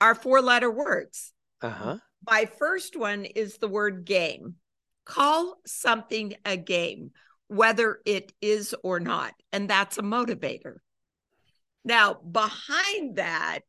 are 0.00 0.14
four 0.14 0.40
letter 0.40 0.70
words. 0.70 1.32
Uh-huh. 1.62 1.98
My 2.26 2.46
first 2.46 2.96
one 2.96 3.24
is 3.24 3.58
the 3.58 3.68
word 3.68 4.04
game. 4.04 4.56
Call 5.04 5.56
something 5.66 6.34
a 6.44 6.56
game 6.56 7.10
whether 7.48 8.00
it 8.04 8.32
is 8.40 8.74
or 8.82 9.00
not. 9.00 9.34
And 9.52 9.68
that's 9.68 9.98
a 9.98 10.02
motivator. 10.02 10.76
Now, 11.84 12.14
behind 12.14 13.16
that 13.16 13.62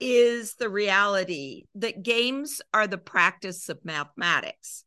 is 0.00 0.54
the 0.56 0.68
reality 0.68 1.64
that 1.76 2.02
games 2.02 2.60
are 2.72 2.86
the 2.86 2.98
practice 2.98 3.68
of 3.68 3.84
mathematics. 3.84 4.84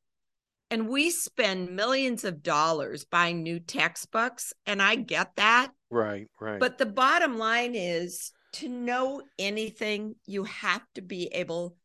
And 0.70 0.90
we 0.90 1.10
spend 1.10 1.76
millions 1.76 2.26
of 2.26 2.44
dollars 2.44 3.06
buying 3.06 3.42
new 3.42 3.60
textbooks, 3.60 4.52
and 4.66 4.82
I 4.82 4.96
get 4.96 5.38
that. 5.38 5.72
Right, 5.90 6.28
right. 6.40 6.60
But 6.60 6.78
the 6.78 6.86
bottom 6.86 7.38
line 7.38 7.76
is 7.76 8.32
to 8.54 8.70
know 8.70 9.22
anything, 9.38 10.16
you 10.26 10.44
have 10.46 10.82
to 10.96 11.02
be 11.02 11.28
able 11.28 11.78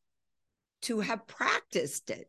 to 0.82 1.00
have 1.00 1.26
practiced 1.26 2.10
it. 2.10 2.28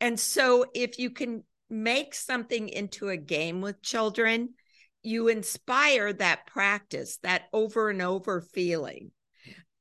And 0.00 0.18
so 0.18 0.64
if 0.74 0.98
you 0.98 1.10
can 1.10 1.44
make 1.68 2.14
something 2.14 2.68
into 2.68 3.08
a 3.08 3.16
game 3.16 3.60
with 3.60 3.82
children, 3.82 4.54
you 5.02 5.28
inspire 5.28 6.12
that 6.12 6.46
practice, 6.46 7.18
that 7.22 7.42
over 7.52 7.90
and 7.90 8.02
over 8.02 8.40
feeling. 8.40 9.10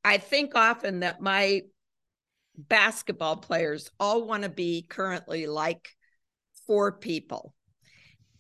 I 0.04 0.18
think 0.18 0.56
often 0.56 1.02
that 1.02 1.22
my 1.22 1.62
basketball 2.58 3.38
players 3.38 3.90
all 4.00 4.26
want 4.26 4.44
to 4.44 4.50
be 4.50 4.86
currently 4.88 5.48
like 5.48 5.90
four 6.66 6.92
people. 6.92 7.54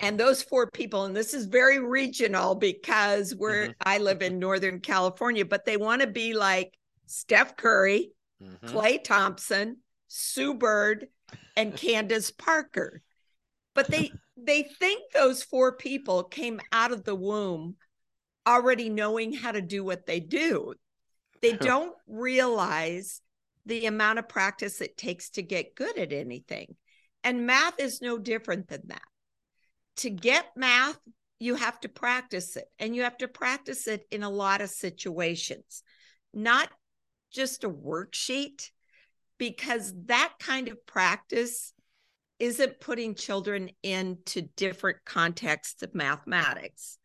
And 0.01 0.19
those 0.19 0.41
four 0.41 0.69
people, 0.71 1.05
and 1.05 1.15
this 1.15 1.33
is 1.33 1.45
very 1.45 1.79
regional 1.79 2.55
because 2.55 3.35
we're 3.35 3.69
Mhm. 3.69 3.75
I 3.85 3.99
live 3.99 4.21
in 4.21 4.39
Northern 4.39 4.79
California, 4.79 5.45
but 5.45 5.63
they 5.65 5.77
want 5.77 6.01
to 6.01 6.07
be 6.07 6.33
like 6.33 6.77
Steph 7.05 7.55
Curry, 7.55 8.11
Mhm. 8.41 8.59
Klay 8.65 9.03
Thompson, 9.03 9.83
Sue 10.07 10.55
Bird, 10.55 11.07
and 11.55 11.75
Candace 11.77 12.31
Parker. 12.31 13.01
But 13.73 13.89
they 13.91 14.11
they 14.37 14.63
think 14.63 15.11
those 15.11 15.43
four 15.43 15.75
people 15.75 16.23
came 16.23 16.59
out 16.71 16.91
of 16.91 17.03
the 17.03 17.15
womb 17.15 17.77
already 18.47 18.89
knowing 18.89 19.33
how 19.33 19.51
to 19.51 19.61
do 19.61 19.83
what 19.83 20.07
they 20.07 20.19
do. 20.19 20.73
They 21.41 21.53
don't 21.57 21.95
realize 22.07 23.21
the 23.67 23.85
amount 23.85 24.17
of 24.17 24.27
practice 24.27 24.81
it 24.81 24.97
takes 24.97 25.29
to 25.31 25.43
get 25.43 25.75
good 25.75 25.95
at 25.99 26.11
anything. 26.11 26.75
And 27.23 27.45
math 27.45 27.79
is 27.79 28.01
no 28.01 28.17
different 28.17 28.67
than 28.67 28.81
that. 28.87 29.03
To 29.97 30.09
get 30.09 30.45
math, 30.55 30.97
you 31.39 31.55
have 31.55 31.79
to 31.81 31.89
practice 31.89 32.55
it, 32.55 32.65
and 32.79 32.95
you 32.95 33.03
have 33.03 33.17
to 33.17 33.27
practice 33.27 33.87
it 33.87 34.05
in 34.11 34.23
a 34.23 34.29
lot 34.29 34.61
of 34.61 34.69
situations, 34.69 35.83
not 36.33 36.69
just 37.31 37.63
a 37.63 37.69
worksheet, 37.69 38.69
because 39.37 39.93
that 40.05 40.33
kind 40.39 40.67
of 40.67 40.85
practice 40.85 41.73
isn't 42.39 42.79
putting 42.79 43.15
children 43.15 43.69
into 43.83 44.41
different 44.55 44.97
contexts 45.05 45.83
of 45.83 45.93
mathematics. 45.93 46.97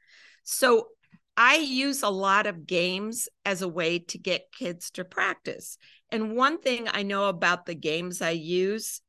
So 0.45 0.89
I 1.37 1.57
use 1.57 2.03
a 2.03 2.09
lot 2.09 2.47
of 2.47 2.67
games 2.67 3.29
as 3.45 3.61
a 3.61 3.69
way 3.69 3.99
to 3.99 4.19
get 4.19 4.53
kids 4.53 4.91
to 4.93 5.05
practice. 5.05 5.77
And 6.11 6.37
one 6.37 6.61
thing 6.61 6.89
I 6.91 7.03
know 7.03 7.29
about 7.29 7.67
the 7.67 7.75
games 7.75 8.23
I 8.23 8.31
use, 8.31 9.03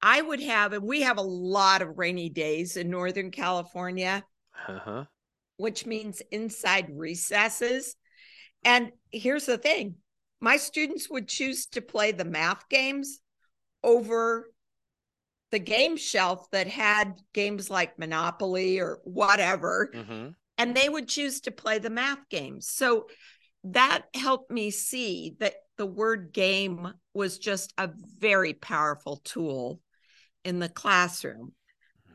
I 0.00 0.22
would 0.22 0.40
have, 0.40 0.72
and 0.72 0.84
we 0.84 1.02
have 1.02 1.18
a 1.18 1.22
lot 1.22 1.82
of 1.82 1.98
rainy 1.98 2.28
days 2.28 2.76
in 2.76 2.90
Northern 2.90 3.30
California, 3.30 4.24
Uh-huh. 4.68 5.04
which 5.56 5.86
means 5.86 6.22
inside 6.30 6.86
recesses. 6.90 7.96
And 8.64 8.92
here's 9.10 9.46
the 9.46 9.58
thing 9.58 9.96
my 10.40 10.56
students 10.56 11.10
would 11.10 11.28
choose 11.28 11.66
to 11.66 11.80
play 11.80 12.12
the 12.12 12.24
math 12.24 12.68
games 12.68 13.20
over 13.82 14.52
the 15.50 15.58
game 15.58 15.96
shelf 15.96 16.48
that 16.50 16.68
had 16.68 17.20
games 17.32 17.70
like 17.70 17.98
Monopoly 17.98 18.78
or 18.78 19.00
whatever 19.04 19.90
Mhm. 19.94 20.34
and 20.58 20.76
they 20.76 20.88
would 20.88 21.08
choose 21.08 21.40
to 21.42 21.50
play 21.50 21.78
the 21.78 21.90
math 21.90 22.28
games. 22.28 22.68
So 22.68 23.08
that 23.64 24.06
helped 24.14 24.50
me 24.50 24.70
see 24.70 25.36
that 25.38 25.54
the 25.76 25.86
word 25.86 26.32
game 26.32 26.92
was 27.14 27.38
just 27.38 27.72
a 27.78 27.90
very 28.18 28.52
powerful 28.52 29.18
tool 29.18 29.80
in 30.48 30.58
the 30.58 30.68
classroom. 30.68 31.52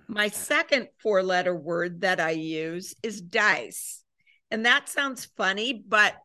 Hmm, 0.08 0.14
My 0.14 0.30
second 0.30 0.90
four 1.02 1.24
letter 1.24 1.56
word 1.56 2.02
that 2.02 2.20
I 2.20 2.32
use 2.32 2.96
is 3.04 3.22
dice. 3.22 4.04
And 4.52 4.66
that 4.66 4.90
sounds 4.90 5.26
funny, 5.38 5.84
but 5.88 6.16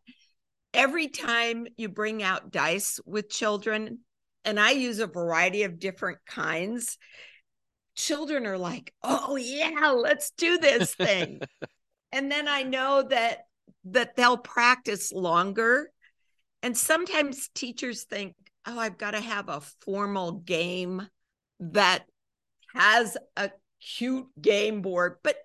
every 0.74 1.08
time 1.08 1.66
you 1.76 1.88
bring 1.88 2.22
out 2.22 2.50
dice 2.50 3.00
with 3.06 3.30
children, 3.30 4.00
and 4.44 4.60
I 4.60 4.72
use 4.72 4.98
a 4.98 5.06
variety 5.06 5.62
of 5.64 5.78
different 5.78 6.18
kinds, 6.26 6.98
children 7.94 8.46
are 8.46 8.58
like, 8.58 8.92
oh, 9.02 9.36
yeah, 9.36 9.90
let's 9.90 10.30
do 10.32 10.58
this 10.58 10.94
thing 10.94 11.40
and 12.12 12.30
then 12.30 12.48
i 12.48 12.62
know 12.62 13.02
that 13.02 13.46
that 13.84 14.16
they'll 14.16 14.36
practice 14.38 15.12
longer 15.12 15.90
and 16.62 16.76
sometimes 16.76 17.48
teachers 17.54 18.04
think 18.04 18.34
oh 18.66 18.78
i've 18.78 18.98
got 18.98 19.12
to 19.12 19.20
have 19.20 19.48
a 19.48 19.60
formal 19.80 20.32
game 20.32 21.06
that 21.60 22.04
has 22.74 23.16
a 23.36 23.50
cute 23.80 24.26
game 24.40 24.82
board 24.82 25.16
but 25.22 25.36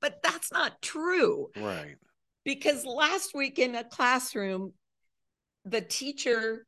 but 0.00 0.22
that's 0.22 0.50
not 0.50 0.80
true. 0.80 1.48
Right. 1.54 1.96
because 2.42 2.86
last 2.86 3.34
week 3.34 3.58
in 3.58 3.74
a 3.74 3.84
classroom 3.84 4.72
the 5.66 5.82
teacher 5.82 6.66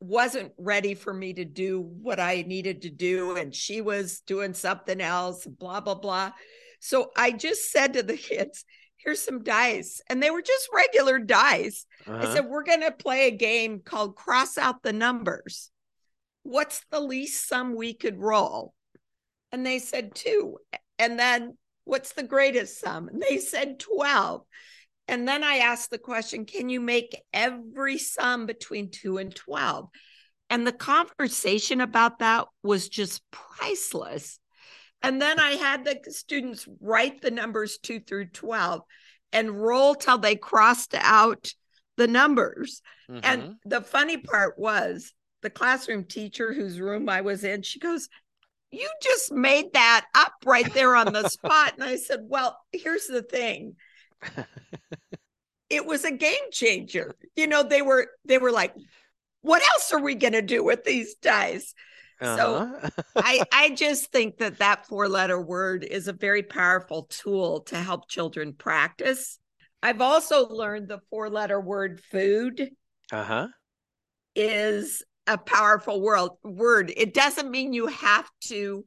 wasn't 0.00 0.52
ready 0.58 0.94
for 0.94 1.14
me 1.14 1.32
to 1.32 1.46
do 1.46 1.80
what 1.80 2.20
i 2.20 2.44
needed 2.46 2.82
to 2.82 2.90
do 2.90 3.36
and 3.36 3.54
she 3.54 3.80
was 3.80 4.20
doing 4.20 4.52
something 4.52 5.00
else 5.00 5.46
blah 5.46 5.80
blah 5.80 5.94
blah. 5.94 6.32
So 6.80 7.10
i 7.16 7.32
just 7.32 7.70
said 7.70 7.94
to 7.94 8.02
the 8.02 8.16
kids 8.30 8.64
here's 8.96 9.20
some 9.20 9.42
dice. 9.42 10.00
And 10.08 10.22
they 10.22 10.30
were 10.30 10.40
just 10.40 10.68
regular 10.74 11.18
dice. 11.18 11.86
Uh-huh. 12.06 12.26
i 12.26 12.34
said 12.34 12.46
we're 12.46 12.64
going 12.64 12.80
to 12.80 12.90
play 12.90 13.28
a 13.28 13.36
game 13.36 13.80
called 13.84 14.16
cross 14.16 14.58
out 14.58 14.82
the 14.82 14.92
numbers 14.92 15.70
what's 16.44 16.82
the 16.90 17.00
least 17.00 17.48
sum 17.48 17.74
we 17.74 17.92
could 17.92 18.18
roll 18.18 18.72
and 19.50 19.66
they 19.66 19.78
said 19.78 20.14
two 20.14 20.56
and 20.98 21.18
then 21.18 21.58
what's 21.84 22.12
the 22.12 22.22
greatest 22.22 22.78
sum 22.80 23.08
and 23.08 23.20
they 23.20 23.38
said 23.38 23.78
12 23.80 24.44
and 25.06 25.28
then 25.28 25.44
I 25.44 25.56
asked 25.56 25.90
the 25.90 25.98
question, 25.98 26.46
can 26.46 26.68
you 26.68 26.80
make 26.80 27.20
every 27.32 27.98
sum 27.98 28.46
between 28.46 28.90
two 28.90 29.18
and 29.18 29.34
12? 29.34 29.88
And 30.48 30.66
the 30.66 30.72
conversation 30.72 31.80
about 31.80 32.20
that 32.20 32.46
was 32.62 32.88
just 32.88 33.22
priceless. 33.30 34.38
And 35.02 35.20
then 35.20 35.38
I 35.38 35.52
had 35.52 35.84
the 35.84 36.00
students 36.10 36.66
write 36.80 37.20
the 37.20 37.30
numbers 37.30 37.78
two 37.82 38.00
through 38.00 38.28
12 38.28 38.80
and 39.32 39.60
roll 39.60 39.94
till 39.94 40.18
they 40.18 40.36
crossed 40.36 40.94
out 40.94 41.52
the 41.96 42.06
numbers. 42.06 42.80
Mhm. 43.10 43.20
And 43.22 43.56
the 43.64 43.82
funny 43.82 44.16
part 44.16 44.58
was 44.58 45.12
the 45.44 45.50
classroom 45.50 46.04
teacher 46.04 46.52
whose 46.52 46.80
room 46.80 47.08
I 47.08 47.20
was 47.20 47.44
in, 47.44 47.62
she 47.62 47.78
goes, 47.78 48.08
You 48.72 48.90
just 49.00 49.30
made 49.30 49.72
that 49.74 50.06
up 50.16 50.32
right 50.44 50.72
there 50.74 50.96
on 50.96 51.12
the 51.12 51.28
spot. 51.28 51.74
And 51.74 51.84
I 51.84 51.96
said, 51.96 52.20
Well, 52.24 52.58
here's 52.72 53.06
the 53.06 53.22
thing 53.22 53.76
it 55.70 55.86
was 55.86 56.04
a 56.04 56.12
game 56.12 56.50
changer. 56.50 57.14
You 57.36 57.46
know, 57.46 57.62
they 57.62 57.82
were 57.82 58.08
they 58.24 58.38
were 58.38 58.52
like, 58.52 58.74
what 59.42 59.62
else 59.62 59.92
are 59.92 60.00
we 60.00 60.14
going 60.14 60.32
to 60.32 60.42
do 60.42 60.64
with 60.64 60.84
these 60.84 61.16
dice? 61.16 61.74
So 62.22 62.56
Uh-huh. 62.56 62.90
I 63.16 63.42
I 63.52 63.70
just 63.70 64.10
think 64.10 64.38
that 64.38 64.58
that 64.58 64.86
four 64.86 65.08
letter 65.08 65.40
word 65.40 65.84
is 65.84 66.08
a 66.08 66.12
very 66.12 66.42
powerful 66.42 67.04
tool 67.04 67.60
to 67.62 67.76
help 67.76 68.08
children 68.08 68.54
practice. 68.54 69.38
I've 69.82 70.00
also 70.00 70.48
learned 70.48 70.88
the 70.88 71.00
four 71.10 71.28
letter 71.28 71.60
word 71.60 72.00
food 72.00 72.70
uh-huh. 73.12 73.48
is 74.34 75.02
a 75.26 75.38
powerful 75.38 76.00
world 76.00 76.38
word. 76.42 76.92
It 76.96 77.14
doesn't 77.14 77.50
mean 77.50 77.72
you 77.72 77.86
have 77.86 78.28
to 78.44 78.84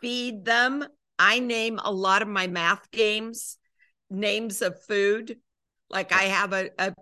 feed 0.00 0.44
them. 0.44 0.84
I 1.18 1.38
name 1.38 1.78
a 1.82 1.92
lot 1.92 2.22
of 2.22 2.28
my 2.28 2.46
math 2.46 2.90
games 2.90 3.58
names 4.10 4.60
of 4.60 4.82
food. 4.84 5.38
Like 5.88 6.12
I 6.12 6.24
have 6.24 6.52
a, 6.52 6.70
a 6.78 6.94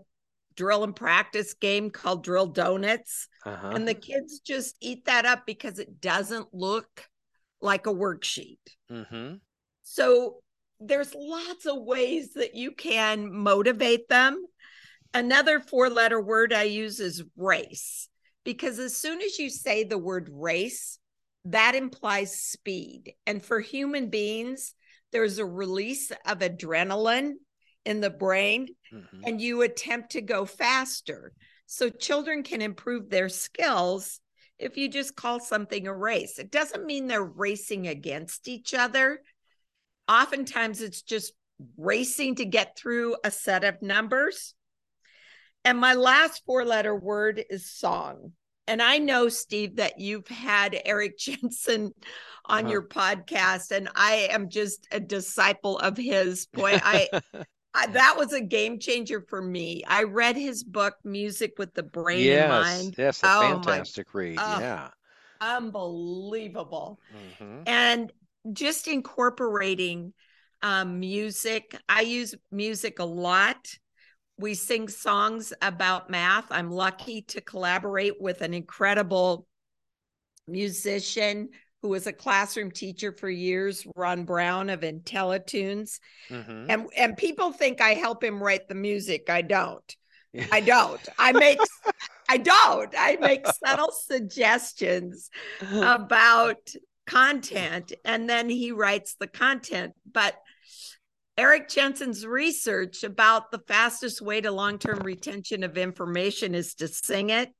drill 0.55 0.85
and 0.85 0.95
practice 0.95 1.55
game 1.55 1.91
called 1.91 2.23
Drill 2.23 2.47
Donuts, 2.47 3.27
Uh-huh. 3.45 3.71
and 3.71 3.89
the 3.89 3.95
kids 3.95 4.41
just 4.41 4.77
eat 4.81 5.07
that 5.07 5.25
up 5.25 5.47
because 5.47 5.79
it 5.79 6.01
doesn't 6.01 6.49
look 6.53 7.05
like 7.61 7.87
a 7.87 7.93
worksheet. 7.95 8.59
mm-hmm. 8.91 9.37
So 9.83 10.43
there's 10.79 11.15
lots 11.15 11.67
of 11.67 11.83
ways 11.83 12.35
that 12.35 12.55
you 12.55 12.73
can 12.73 13.33
motivate 13.33 14.09
them. 14.09 14.45
Another 15.13 15.61
four 15.61 15.89
letter 15.91 16.21
word 16.21 16.53
I 16.53 16.65
use 16.65 17.01
is 17.01 17.25
race, 17.37 18.09
because 18.45 18.79
as 18.79 18.97
soon 18.97 19.21
as 19.21 19.39
you 19.39 19.51
say 19.51 19.85
the 19.85 19.99
word 19.99 20.31
race, 20.33 20.99
that 21.47 21.75
implies 21.75 22.41
speed. 22.41 23.15
And 23.27 23.43
for 23.43 23.61
human 23.61 24.11
beings, 24.11 24.75
there's 25.13 25.39
a 25.39 25.45
release 25.45 26.11
of 26.27 26.39
adrenaline 26.41 27.33
in 27.85 28.01
the 28.01 28.11
brain, 28.11 28.69
Mm-hmm. 28.93 29.23
and 29.25 29.41
you 29.41 29.63
attempt 29.63 30.11
to 30.13 30.21
go 30.21 30.45
faster. 30.45 31.33
So 31.67 31.89
children 31.91 32.43
can 32.43 32.61
improve 32.61 33.09
their 33.09 33.29
skills 33.29 34.19
if 34.59 34.77
you 34.77 34.89
just 34.89 35.15
call 35.15 35.39
something 35.39 35.87
a 35.87 35.95
race. 35.95 36.41
It 36.41 36.51
doesn't 36.51 36.85
mean 36.85 37.07
they're 37.07 37.23
racing 37.23 37.87
against 37.87 38.49
each 38.49 38.75
other. 38.75 39.21
Oftentimes 40.09 40.83
it's 40.83 41.03
just 41.03 41.33
racing 41.77 42.35
to 42.37 42.45
get 42.45 42.77
through 42.77 43.15
a 43.23 43.31
set 43.31 43.63
of 43.63 43.81
numbers. 43.81 44.55
And 45.65 45.79
my 45.79 45.95
last 45.95 46.43
four 46.47 46.65
letter 46.65 46.95
word 46.95 47.43
is 47.51 47.71
song. 47.71 48.33
And 48.67 48.81
I 48.81 48.99
know, 48.99 49.29
Steve, 49.29 49.77
that 49.77 49.99
you've 49.99 50.29
had 50.29 50.81
Eric 50.85 51.19
Jensen 51.25 51.93
on 52.47 52.65
Uh-huh. 52.65 52.71
your 52.73 52.83
podcast, 52.89 53.71
and 53.71 53.89
I 53.95 54.29
am 54.31 54.49
just 54.49 54.87
a 54.93 54.99
disciple 55.01 55.79
of 55.79 55.97
his. 55.97 56.47
Boy, 56.47 56.79
I 56.83 57.09
I, 57.75 57.87
that 57.89 58.17
was 58.19 58.33
a 58.33 58.41
game 58.41 58.81
changer 58.81 59.21
for 59.29 59.41
me. 59.41 59.85
I 59.87 60.03
read 60.03 60.35
his 60.35 60.65
book, 60.65 60.95
Music 61.05 61.53
with 61.57 61.73
the 61.75 61.85
Brain 61.85 62.25
yes, 62.25 62.43
in 62.45 62.49
Mind. 62.51 62.95
yes, 62.99 63.23
a 63.23 63.27
Oh, 63.29 63.41
my- 63.41 63.49
fantastic 63.53 64.13
read. 64.15 64.39
oh. 64.41 64.59
yeah. 64.59 64.89
Unbelievable. 65.41 66.99
hmm 67.39 67.63
And 67.67 68.13
just 68.53 68.89
incorporating 68.89 70.13
um, 70.63 70.99
music. 71.01 71.77
I 71.89 72.01
use 72.03 72.35
music 72.51 72.99
a 72.99 73.05
lot. 73.05 73.69
We 74.41 74.55
sing 74.55 74.89
songs 74.89 75.53
about 75.61 76.09
math. 76.09 76.47
I'm 76.51 76.71
lucky 76.71 77.23
to 77.29 77.41
collaborate 77.41 78.21
with 78.21 78.41
an 78.41 78.55
incredible 78.55 79.47
musician, 80.49 81.51
who 81.83 81.89
was 81.89 82.07
a 82.07 82.13
classroom 82.13 82.71
teacher 82.71 83.13
for 83.13 83.29
years, 83.29 83.87
Ron 83.97 84.25
Brown 84.25 84.71
of 84.71 84.81
Intellitunes. 84.81 85.99
Mm-hmm. 86.29 86.67
And 86.69 86.87
and 86.97 87.17
people 87.17 87.53
think 87.53 87.81
I 87.81 87.95
help 87.95 88.23
him 88.23 88.43
write 88.43 88.69
the 88.69 88.75
music. 88.75 89.31
I 89.31 89.43
don't. 89.43 89.97
I 90.53 90.61
don't. 90.61 91.01
I 91.19 91.33
make 91.33 91.59
I 92.29 92.37
don't. 92.37 92.95
I 92.97 93.17
make 93.21 93.47
subtle 93.47 93.93
suggestions 93.93 95.31
about 95.73 96.71
content 97.07 97.93
and 98.05 98.29
then 98.29 98.49
he 98.49 98.73
writes 98.73 99.17
the 99.19 99.27
content. 99.27 99.95
But 100.11 100.37
Eric 101.39 101.69
Jensen's 101.69 102.27
research 102.27 103.03
about 103.03 103.51
the 103.51 103.61
fastest 103.61 104.21
way 104.21 104.41
to 104.41 104.51
long-term 104.51 104.99
retention 104.99 105.63
of 105.63 105.79
information 105.79 106.55
is 106.55 106.75
to 106.75 106.89
sing 106.89 107.31
it. 107.31 107.51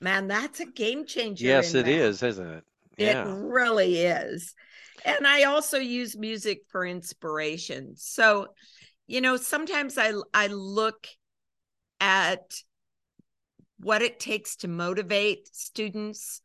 Man, 0.00 0.28
that's 0.28 0.60
a 0.60 0.66
game 0.66 1.06
changer. 1.06 1.44
Yes, 1.44 1.74
it 1.74 1.88
is, 1.88 2.22
isn't 2.22 2.48
it? 2.48 2.64
Yeah. 2.96 3.28
It 3.28 3.32
really 3.32 3.98
is. 3.98 4.54
And 5.04 5.26
I 5.26 5.44
also 5.44 5.78
use 5.78 6.16
music 6.16 6.62
for 6.68 6.84
inspiration. 6.84 7.94
So, 7.96 8.48
you 9.06 9.20
know, 9.20 9.36
sometimes 9.36 9.98
I 9.98 10.12
I 10.32 10.48
look 10.48 11.06
at 12.00 12.54
what 13.78 14.02
it 14.02 14.20
takes 14.20 14.56
to 14.56 14.68
motivate 14.68 15.48
students 15.54 16.42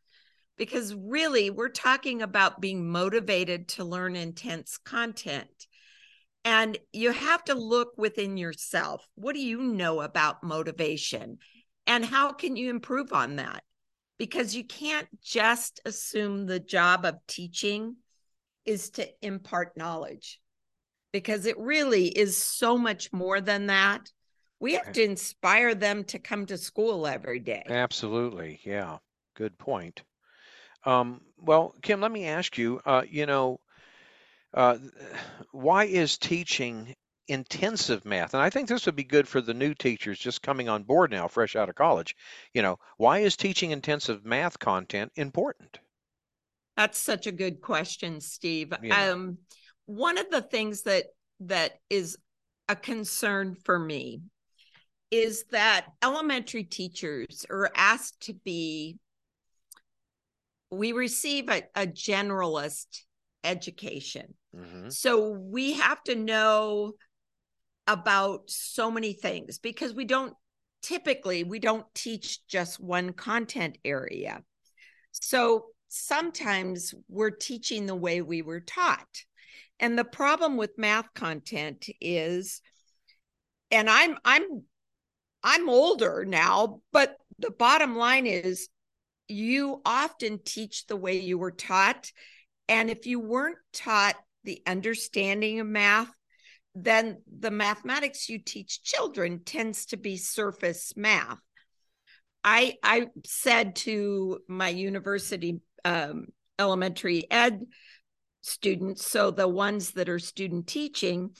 because 0.57 0.95
really 0.95 1.49
we're 1.49 1.69
talking 1.69 2.21
about 2.21 2.61
being 2.61 2.89
motivated 2.89 3.67
to 3.67 3.83
learn 3.83 4.15
intense 4.15 4.77
content. 4.77 5.67
And 6.45 6.77
you 6.93 7.11
have 7.11 7.43
to 7.45 7.55
look 7.55 7.97
within 7.97 8.37
yourself. 8.37 9.05
What 9.15 9.33
do 9.33 9.41
you 9.41 9.61
know 9.61 10.01
about 10.01 10.43
motivation? 10.43 11.39
And 11.87 12.05
how 12.05 12.31
can 12.31 12.55
you 12.55 12.69
improve 12.69 13.11
on 13.11 13.37
that? 13.37 13.63
Because 14.17 14.55
you 14.55 14.63
can't 14.63 15.07
just 15.21 15.81
assume 15.85 16.45
the 16.45 16.59
job 16.59 17.03
of 17.03 17.15
teaching 17.27 17.97
is 18.63 18.91
to 18.91 19.07
impart 19.21 19.75
knowledge, 19.75 20.39
because 21.11 21.45
it 21.45 21.57
really 21.59 22.07
is 22.07 22.37
so 22.37 22.77
much 22.77 23.11
more 23.11 23.41
than 23.41 23.67
that. 23.67 24.11
We 24.59 24.73
have 24.73 24.91
to 24.93 25.03
inspire 25.03 25.75
them 25.75 26.03
to 26.05 26.19
come 26.19 26.45
to 26.45 26.57
school 26.57 27.05
every 27.05 27.39
day. 27.39 27.63
Absolutely. 27.67 28.59
Yeah. 28.63 28.97
Good 29.35 29.57
point. 29.57 30.03
Um, 30.85 31.21
well, 31.37 31.75
Kim, 31.81 32.01
let 32.01 32.11
me 32.11 32.25
ask 32.25 32.57
you, 32.57 32.79
uh, 32.85 33.03
you 33.09 33.25
know, 33.25 33.59
uh, 34.55 34.77
why 35.51 35.85
is 35.85 36.17
teaching 36.17 36.95
intensive 37.27 38.05
math? 38.05 38.33
And 38.33 38.41
I 38.41 38.49
think 38.49 38.67
this 38.67 38.85
would 38.85 38.95
be 38.95 39.03
good 39.03 39.27
for 39.27 39.41
the 39.41 39.53
new 39.53 39.73
teachers 39.73 40.17
just 40.17 40.41
coming 40.41 40.69
on 40.69 40.83
board 40.83 41.11
now, 41.11 41.27
fresh 41.27 41.55
out 41.55 41.69
of 41.69 41.75
college. 41.75 42.15
You 42.53 42.61
know, 42.61 42.79
why 42.97 43.19
is 43.19 43.35
teaching 43.35 43.71
intensive 43.71 44.25
math 44.25 44.57
content 44.57 45.11
important? 45.15 45.79
That's 46.77 46.97
such 46.97 47.27
a 47.27 47.31
good 47.31 47.61
question, 47.61 48.21
Steve. 48.21 48.73
Yeah. 48.81 49.11
Um, 49.11 49.37
one 49.85 50.17
of 50.17 50.29
the 50.31 50.41
things 50.41 50.83
that 50.83 51.05
that 51.41 51.73
is 51.89 52.17
a 52.69 52.75
concern 52.75 53.55
for 53.65 53.77
me 53.77 54.21
is 55.11 55.45
that 55.51 55.87
elementary 56.03 56.63
teachers 56.63 57.45
are 57.49 57.71
asked 57.75 58.21
to 58.21 58.33
be 58.33 58.97
we 60.71 60.91
receive 60.91 61.49
a, 61.49 61.63
a 61.75 61.85
generalist 61.85 63.03
education. 63.45 64.33
Mm-hmm. 64.55 64.89
So 64.89 65.31
we 65.31 65.73
have 65.73 66.01
to 66.03 66.15
know 66.15 66.93
about 67.87 68.49
so 68.49 68.89
many 68.89 69.13
things 69.13 69.59
because 69.59 69.93
we 69.93 70.05
don't 70.05 70.33
typically 70.81 71.43
we 71.43 71.59
don't 71.59 71.85
teach 71.93 72.45
just 72.47 72.79
one 72.79 73.13
content 73.13 73.77
area. 73.83 74.41
So 75.11 75.65
sometimes 75.89 76.93
we're 77.07 77.31
teaching 77.31 77.85
the 77.85 77.95
way 77.95 78.21
we 78.21 78.41
were 78.41 78.59
taught. 78.59 79.07
And 79.79 79.97
the 79.97 80.05
problem 80.05 80.57
with 80.57 80.77
math 80.77 81.13
content 81.13 81.87
is 81.99 82.61
and 83.71 83.89
I'm 83.89 84.17
I'm 84.23 84.63
I'm 85.43 85.69
older 85.69 86.25
now, 86.25 86.81
but 86.91 87.17
the 87.39 87.51
bottom 87.51 87.95
line 87.95 88.25
is 88.25 88.69
you 89.27 89.81
often 89.85 90.39
teach 90.43 90.87
the 90.87 90.95
way 90.95 91.19
you 91.19 91.37
were 91.37 91.51
taught. 91.51 92.11
And 92.67 92.89
if 92.89 93.05
you 93.05 93.19
weren't 93.19 93.57
taught 93.73 94.15
the 94.45 94.61
understanding 94.65 95.59
of 95.59 95.67
math, 95.67 96.11
then 96.73 97.21
the 97.39 97.51
mathematics 97.51 98.29
you 98.29 98.39
teach 98.39 98.83
children 98.83 99.39
tends 99.43 99.87
to 99.87 99.97
be 99.97 100.17
surface 100.17 100.93
math. 100.95 101.39
I 102.43 102.75
I 102.83 103.07
said 103.25 103.75
to 103.77 104.39
my 104.47 104.69
university 104.69 105.61
um, 105.83 106.27
elementary 106.59 107.29
ed 107.31 107.65
students, 108.41 109.09
so 109.09 109.31
the 109.31 109.47
ones 109.47 109.91
that 109.91 110.09
are 110.09 110.19
student 110.19 110.67
teaching, 110.67 111.31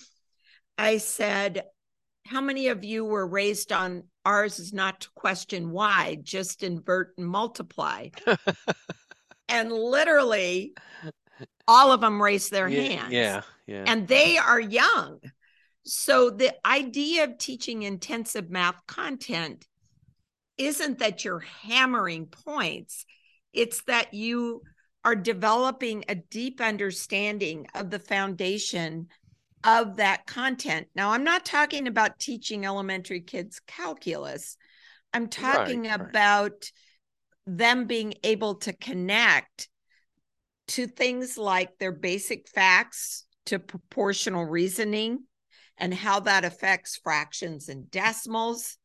I 0.77 0.97
said, 0.97 1.63
how 2.25 2.41
many 2.41 2.69
of 2.69 2.83
you 2.83 3.05
were 3.05 3.27
raised 3.27 3.71
on 3.71 4.03
ours 4.25 4.57
is 4.57 4.73
not 4.73 5.01
to 5.01 5.09
question 5.13 5.69
why, 5.69 6.17
just 6.23 6.63
invert 6.63 7.13
and 7.17 7.27
multiply? 7.27 8.09
and 9.47 9.71
literally, 9.71 10.73
all 11.67 11.91
of 11.91 12.01
them 12.01 12.21
raise 12.21 12.49
their 12.49 12.67
yeah, 12.67 12.81
hands. 12.81 13.13
Yeah, 13.13 13.41
yeah. 13.67 13.83
And 13.87 14.07
they 14.07 14.37
are 14.37 14.59
young. 14.59 15.19
So 15.85 16.29
the 16.29 16.55
idea 16.65 17.25
of 17.25 17.37
teaching 17.37 17.83
intensive 17.83 18.49
math 18.49 18.85
content 18.87 19.67
isn't 20.57 20.99
that 20.99 21.25
you're 21.25 21.39
hammering 21.39 22.27
points, 22.27 23.05
it's 23.53 23.83
that 23.83 24.13
you 24.13 24.61
are 25.03 25.15
developing 25.15 26.03
a 26.09 26.15
deep 26.15 26.59
understanding 26.59 27.67
of 27.75 27.91
the 27.91 27.99
foundation 27.99 29.07
of 29.63 29.97
that 29.97 30.25
content. 30.25 30.87
Now, 30.95 31.11
I'm 31.11 31.23
not 31.23 31.45
talking 31.45 31.87
about 31.87 32.19
teaching 32.19 32.65
elementary 32.65 33.21
kids 33.21 33.59
calculus. 33.67 34.57
I'm 35.13 35.27
talking 35.27 35.83
right, 35.83 35.99
about 35.99 36.51
right. 36.51 36.71
them 37.45 37.85
being 37.85 38.15
able 38.23 38.55
to 38.55 38.73
connect 38.73 39.69
to 40.67 40.87
things 40.87 41.37
like 41.37 41.77
their 41.77 41.91
basic 41.91 42.47
facts 42.49 43.25
to 43.47 43.59
proportional 43.59 44.45
reasoning 44.45 45.23
and 45.77 45.93
how 45.93 46.19
that 46.21 46.45
affects 46.45 46.97
fractions 46.97 47.69
and 47.69 47.91
decimals 47.91 48.77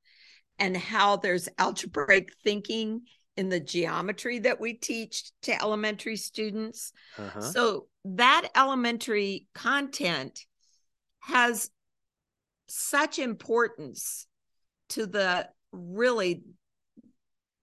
and 0.58 0.76
how 0.76 1.16
there's 1.16 1.48
algebraic 1.58 2.32
thinking 2.44 3.02
in 3.36 3.48
the 3.48 3.60
geometry 3.60 4.40
that 4.40 4.60
we 4.60 4.74
teach 4.74 5.30
to 5.42 5.62
elementary 5.62 6.16
students. 6.16 6.92
Uh-huh. 7.16 7.40
So 7.40 7.86
that 8.04 8.48
elementary 8.54 9.46
content 9.54 10.40
has 11.20 11.70
such 12.66 13.18
importance 13.18 14.26
to 14.90 15.06
the 15.06 15.48
really 15.72 16.42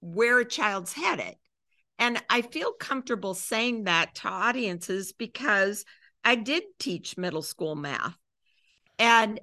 where 0.01 0.39
a 0.39 0.45
child's 0.45 0.93
headed. 0.93 1.36
And 1.99 2.21
I 2.29 2.41
feel 2.41 2.73
comfortable 2.73 3.33
saying 3.33 3.86
that 3.86 4.15
to 4.15 4.29
audiences 4.29 5.13
because 5.13 5.83
I 6.23 6.36
did 6.36 6.63
teach 6.79 7.17
middle 7.17 7.41
school 7.41 7.75
math. 7.75 8.15
And 8.99 9.39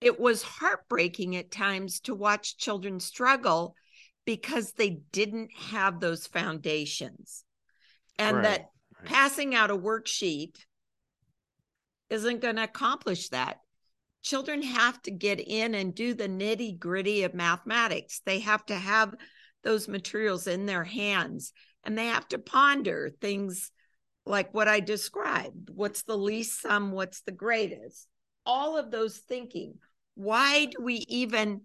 it 0.00 0.18
was 0.18 0.42
heartbreaking 0.42 1.36
at 1.36 1.50
times 1.50 2.00
to 2.00 2.14
watch 2.14 2.56
children 2.56 3.00
struggle 3.00 3.74
because 4.24 4.72
they 4.72 5.00
didn't 5.12 5.50
have 5.54 6.00
those 6.00 6.26
foundations. 6.26 7.44
And 8.18 8.38
right, 8.38 8.42
that 8.42 8.60
right. 8.98 9.04
passing 9.04 9.54
out 9.54 9.70
a 9.70 9.76
worksheet 9.76 10.56
isn't 12.08 12.40
going 12.40 12.56
to 12.56 12.64
accomplish 12.64 13.28
that. 13.28 13.58
Children 14.22 14.62
have 14.62 15.00
to 15.02 15.10
get 15.10 15.40
in 15.40 15.74
and 15.74 15.94
do 15.94 16.14
the 16.14 16.28
nitty 16.28 16.78
gritty 16.78 17.22
of 17.22 17.32
mathematics. 17.34 18.20
They 18.26 18.40
have 18.40 18.64
to 18.66 18.74
have 18.74 19.14
those 19.62 19.88
materials 19.88 20.46
in 20.46 20.66
their 20.66 20.84
hands 20.84 21.52
and 21.84 21.96
they 21.96 22.06
have 22.06 22.26
to 22.28 22.38
ponder 22.38 23.10
things 23.20 23.70
like 24.26 24.52
what 24.52 24.68
I 24.68 24.80
described 24.80 25.70
what's 25.74 26.02
the 26.02 26.16
least 26.16 26.60
sum, 26.60 26.92
what's 26.92 27.22
the 27.22 27.32
greatest, 27.32 28.06
all 28.44 28.76
of 28.76 28.90
those 28.90 29.18
thinking. 29.18 29.74
Why 30.14 30.66
do 30.66 30.82
we 30.82 30.94
even 31.08 31.62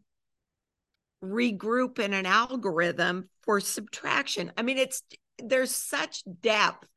regroup 1.23 1.99
in 1.99 2.13
an 2.13 2.25
algorithm 2.25 3.29
for 3.43 3.59
subtraction? 3.59 4.51
I 4.57 4.61
mean, 4.61 4.77
it's 4.77 5.03
there's 5.37 5.75
such 5.75 6.23
depth 6.41 6.87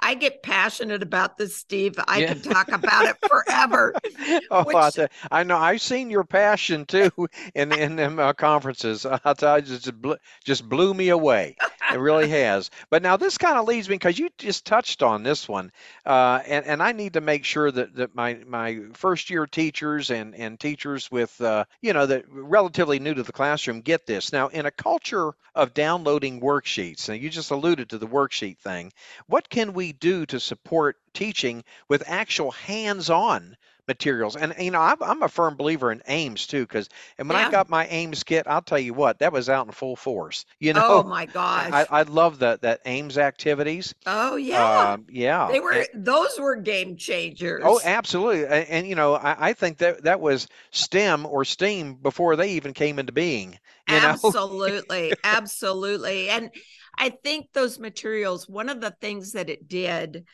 I 0.00 0.14
get 0.14 0.42
passionate 0.42 1.02
about 1.02 1.38
this, 1.38 1.56
Steve. 1.56 1.94
I 2.06 2.18
yeah. 2.18 2.34
can 2.34 2.42
talk 2.42 2.68
about 2.68 3.06
it 3.06 3.16
forever. 3.26 3.94
oh, 4.50 4.64
which... 4.64 5.08
I 5.30 5.42
know. 5.42 5.56
I've 5.56 5.80
seen 5.80 6.10
your 6.10 6.24
passion 6.24 6.84
too 6.84 7.10
in 7.54 7.72
in 7.78 7.96
them 7.96 8.18
uh, 8.18 8.32
conferences. 8.34 9.06
I 9.24 9.34
tell 9.34 9.58
you, 9.58 9.64
just 9.64 10.00
blew, 10.00 10.16
just 10.44 10.68
blew 10.68 10.92
me 10.92 11.08
away. 11.08 11.56
it 11.92 11.98
really 11.98 12.28
has. 12.28 12.70
But 12.90 13.02
now 13.02 13.16
this 13.16 13.38
kind 13.38 13.58
of 13.58 13.66
leads 13.66 13.88
me 13.88 13.94
because 13.94 14.18
you 14.18 14.28
just 14.38 14.64
touched 14.66 15.02
on 15.02 15.22
this 15.22 15.48
one, 15.48 15.72
uh, 16.04 16.40
and 16.46 16.64
and 16.66 16.82
I 16.82 16.92
need 16.92 17.14
to 17.14 17.20
make 17.20 17.44
sure 17.44 17.70
that 17.70 17.94
that 17.96 18.14
my 18.14 18.34
my 18.46 18.80
first 18.92 19.30
year 19.30 19.46
teachers 19.46 20.10
and 20.10 20.34
and 20.34 20.60
teachers 20.60 21.10
with 21.10 21.40
uh, 21.40 21.64
you 21.80 21.92
know 21.92 22.06
that 22.06 22.24
relatively 22.28 22.98
new 22.98 23.14
to 23.14 23.22
the 23.22 23.32
classroom 23.32 23.80
get 23.80 24.06
this. 24.06 24.32
Now, 24.32 24.48
in 24.48 24.66
a 24.66 24.70
culture 24.70 25.32
of 25.54 25.72
downloading 25.72 26.40
worksheets, 26.40 27.08
and 27.08 27.22
you 27.22 27.30
just 27.30 27.50
alluded 27.50 27.88
to 27.90 27.98
the 27.98 28.06
worksheet 28.06 28.58
thing, 28.58 28.92
what 29.26 29.48
can 29.48 29.72
we 29.72 29.85
do 29.92 30.26
to 30.26 30.40
support 30.40 30.96
teaching 31.14 31.64
with 31.88 32.02
actual 32.06 32.50
hands-on 32.50 33.56
materials. 33.88 34.36
And 34.36 34.54
you 34.58 34.70
know, 34.70 34.80
I'm, 34.80 35.02
I'm 35.02 35.22
a 35.22 35.28
firm 35.28 35.56
believer 35.56 35.92
in 35.92 36.02
AIMS 36.08 36.46
too, 36.46 36.62
because 36.62 36.88
and 37.18 37.28
when 37.28 37.38
Yeah. 37.38 37.48
I 37.48 37.50
got 37.50 37.68
my 37.70 37.86
AIMS 37.88 38.22
kit, 38.24 38.46
I'll 38.46 38.62
tell 38.62 38.78
you 38.78 38.94
what, 38.94 39.18
that 39.20 39.32
was 39.32 39.48
out 39.48 39.66
in 39.66 39.72
full 39.72 39.96
force. 39.96 40.44
You 40.60 40.72
know, 40.72 40.82
Oh 40.84 41.02
my 41.02 41.26
gosh. 41.32 41.70
I, 41.72 41.86
I 41.90 42.02
love 42.02 42.40
that 42.40 42.62
that 42.62 42.80
AIMS 42.84 43.18
activities. 43.18 43.94
oh 44.06 44.36
yeah. 44.36 44.92
Um, 44.92 45.06
yeah. 45.08 45.48
they 45.50 45.60
were 45.60 45.72
And- 45.72 45.88
those 45.94 46.38
were 46.38 46.56
game 46.56 46.96
changers. 46.96 47.62
Oh, 47.64 47.80
absolutely. 47.84 48.44
And, 48.46 48.68
and 48.68 48.86
you 48.86 48.94
know, 48.94 49.14
I, 49.14 49.48
I 49.48 49.52
think 49.52 49.78
that 49.78 50.04
that 50.04 50.20
was 50.20 50.48
STEM 50.70 51.26
or 51.26 51.44
STEAM 51.44 51.94
before 51.96 52.36
they 52.36 52.50
even 52.52 52.72
came 52.72 52.98
into 52.98 53.12
being. 53.12 53.58
You 53.88 54.00
know. 54.00 54.18
absolutely 54.24 55.14
absolutely 55.22 56.28
and 56.28 56.50
i 56.98 57.08
think 57.10 57.52
those 57.52 57.78
materials 57.78 58.48
one 58.48 58.68
of 58.68 58.80
the 58.80 58.90
things 59.00 59.32
that 59.32 59.48
it 59.48 59.68
did 59.68 60.24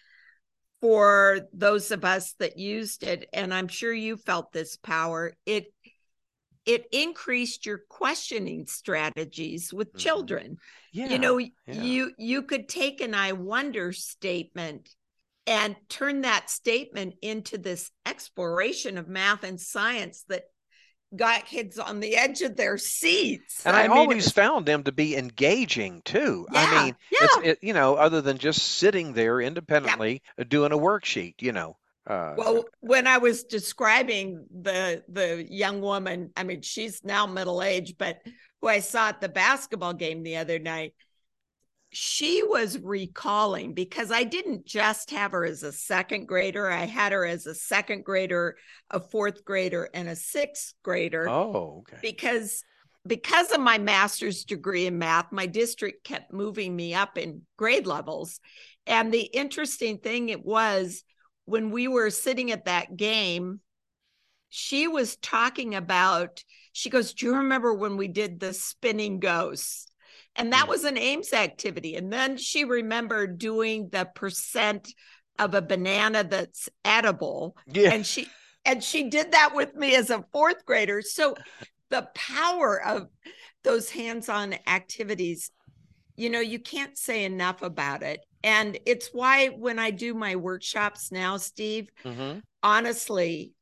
for 0.83 1.49
those 1.55 1.90
of 1.92 2.05
us 2.05 2.35
that 2.40 2.59
used 2.59 3.05
it 3.05 3.27
and 3.33 3.55
i'm 3.55 3.68
sure 3.68 3.92
you 3.95 4.16
felt 4.18 4.53
this 4.53 4.77
power 4.77 5.33
it 5.47 5.73
it 6.66 6.85
increased 6.92 7.64
your 7.64 7.81
questioning 7.88 8.66
strategies 8.66 9.73
with 9.73 9.92
Mhm. 9.95 9.99
children 9.99 10.57
Yeah. 10.92 11.07
you 11.11 11.18
know 11.18 11.38
yeah. 11.38 11.51
you 11.66 12.12
you 12.18 12.42
could 12.42 12.68
take 12.68 13.01
an 13.01 13.14
i 13.14 13.33
wonder 13.33 13.92
statement 13.92 14.90
and 15.47 15.75
turn 15.88 16.21
that 16.21 16.51
statement 16.51 17.14
into 17.23 17.59
this 17.59 17.90
exploration 18.07 18.99
of 18.99 19.09
math 19.09 19.42
and 19.45 19.61
science 19.61 20.25
that 20.29 20.45
got 21.14 21.46
kids 21.46 21.79
on 21.79 22.01
the 22.01 22.16
edge 22.16 22.40
of 22.42 22.57
their 22.57 22.79
seats 22.79 23.64
And 23.66 23.77
I, 23.77 23.83
mean, 23.88 23.96
always 23.96 24.31
found 24.31 24.66
them 24.66 24.83
to 24.85 24.92
be 24.92 25.16
engaging 25.16 26.03
too. 26.05 26.46
I 26.51 26.85
mean, 26.85 26.96
yeah. 27.11 27.18
it's 27.22 27.37
it, 27.46 27.59
you 27.62 27.72
know, 27.72 27.94
other 27.94 28.20
than 28.20 28.38
just 28.38 28.62
sitting 28.62 29.12
there 29.12 29.40
independently 29.40 30.22
uh, 30.38 30.44
doing 30.44 30.72
a 30.72 30.79
worksheet, 30.79 31.35
you 31.40 31.53
know. 31.53 31.77
Uh, 32.05 32.35
well 32.37 32.64
when 32.81 33.07
i 33.07 33.16
was 33.16 33.44
describing 33.44 34.44
the 34.51 35.05
the 35.07 35.46
young 35.48 35.81
woman 35.81 36.33
i 36.37 36.42
mean 36.42 36.61
she's 36.61 37.05
now 37.05 37.27
middle 37.29 37.62
aged 37.62 37.96
but 37.96 38.18
who 38.61 38.66
i 38.66 38.81
saw 38.81 39.11
at 39.11 39.20
the 39.20 39.29
basketball 39.29 39.92
game 39.92 40.25
the 40.25 40.37
other 40.37 40.59
night 40.59 40.94
she 41.94 42.42
was 42.42 42.78
recalling 42.78 43.74
because 43.74 44.11
i 44.11 44.24
didn't 44.24 44.64
just 44.64 45.11
have 45.11 45.33
her 45.33 45.44
as 45.44 45.62
a 45.62 45.70
second 45.70 46.26
grader 46.26 46.70
i 46.70 46.87
had 46.87 47.12
her 47.12 47.26
as 47.26 47.46
a 47.46 47.55
second 47.55 48.02
grader 48.02 48.57
a 48.90 48.98
fourth 48.98 49.44
grader 49.44 49.90
and 49.92 50.09
a 50.09 50.16
sixth 50.16 50.72
grader 50.83 51.28
oh, 51.28 51.81
okay. 51.81 51.98
because 52.00 52.64
because 53.07 53.52
of 53.52 53.61
my 53.61 53.76
master's 53.76 54.44
degree 54.44 54.87
in 54.87 54.98
math 54.98 55.31
my 55.33 55.44
district 55.44 56.02
kept 56.02 56.33
moving 56.33 56.74
me 56.74 56.94
up 56.94 57.18
in 57.18 57.42
grade 57.59 57.87
levels 57.87 58.40
and 58.87 59.12
the 59.12 59.20
interesting 59.20 59.98
thing 59.98 60.31
it 60.31 60.44
was 60.44 61.05
when 61.44 61.70
we 61.70 61.88
were 61.88 62.09
sitting 62.09 62.50
at 62.52 62.64
that 62.64 62.96
game 62.96 63.61
she 64.48 64.88
was 64.88 65.16
talking 65.16 65.74
about 65.74 66.42
she 66.72 66.88
goes 66.88 67.12
do 67.12 67.26
you 67.26 67.37
remember 67.37 67.74
when 67.74 67.98
we 67.98 68.09
did 68.09 68.40
the 68.40 68.55
spinning 68.55 69.20
ghosts 69.20 69.91
and 70.37 70.53
that 70.53 70.68
was 70.68 70.85
an 70.85 70.97
AIMS 70.97 71.33
activity. 71.33 71.97
And 71.97 72.12
then 72.12 72.37
she 72.37 72.64
remembered 72.64 73.38
doing 73.38 73.88
the 73.90 74.09
percent 74.14 74.92
of 75.38 75.55
a 75.55 75.62
banana 75.62 76.25
that's 76.25 76.68
edible. 76.85 77.57
Yeah. 77.73 77.90
and 77.92 78.07
she 78.07 78.29
and 78.64 78.83
she 78.83 79.11
did 79.11 79.33
that 79.33 79.55
with 79.55 79.75
me 79.75 79.95
as 79.97 80.11
a 80.11 80.25
fourth 80.33 80.64
grader. 80.64 81.03
So 81.03 81.35
the 81.90 82.09
power 82.14 82.81
of 82.81 83.09
those 83.64 83.90
hands-on 83.90 84.55
activities 84.66 85.51
you 86.16 86.29
know 86.31 86.40
you 86.40 86.59
can't 86.59 86.97
say 86.97 87.25
enough 87.25 87.62
about 87.62 88.03
it. 88.03 88.21
And 88.45 88.79
it's 88.87 89.11
why 89.12 89.49
when 89.49 89.79
i 89.79 89.90
do 89.90 90.14
my 90.14 90.37
workshops 90.37 91.12
now 91.12 91.37
steve 91.37 91.88
hmm 92.03 92.38
honestly 92.64 93.53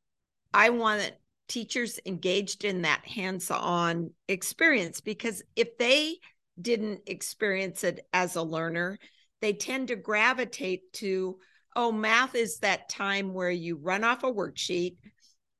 i 0.53 0.69
want 0.69 1.11
teachers 1.47 1.99
engaged 2.05 2.63
in 2.65 2.83
that 2.83 3.05
hands-on 3.05 4.11
experience 4.27 5.01
because 5.01 5.43
if 5.55 5.77
they 5.77 6.17
didn't 6.59 7.01
experience 7.07 7.83
it 7.83 8.05
as 8.13 8.35
a 8.35 8.41
learner 8.43 8.97
they 9.41 9.53
tend 9.53 9.87
to 9.87 9.95
gravitate 9.95 10.91
to 10.93 11.37
oh 11.75 11.91
math 11.91 12.35
is 12.35 12.59
that 12.59 12.89
time 12.89 13.33
where 13.33 13.49
you 13.51 13.77
run 13.77 14.03
off 14.03 14.23
a 14.23 14.31
worksheet 14.31 14.97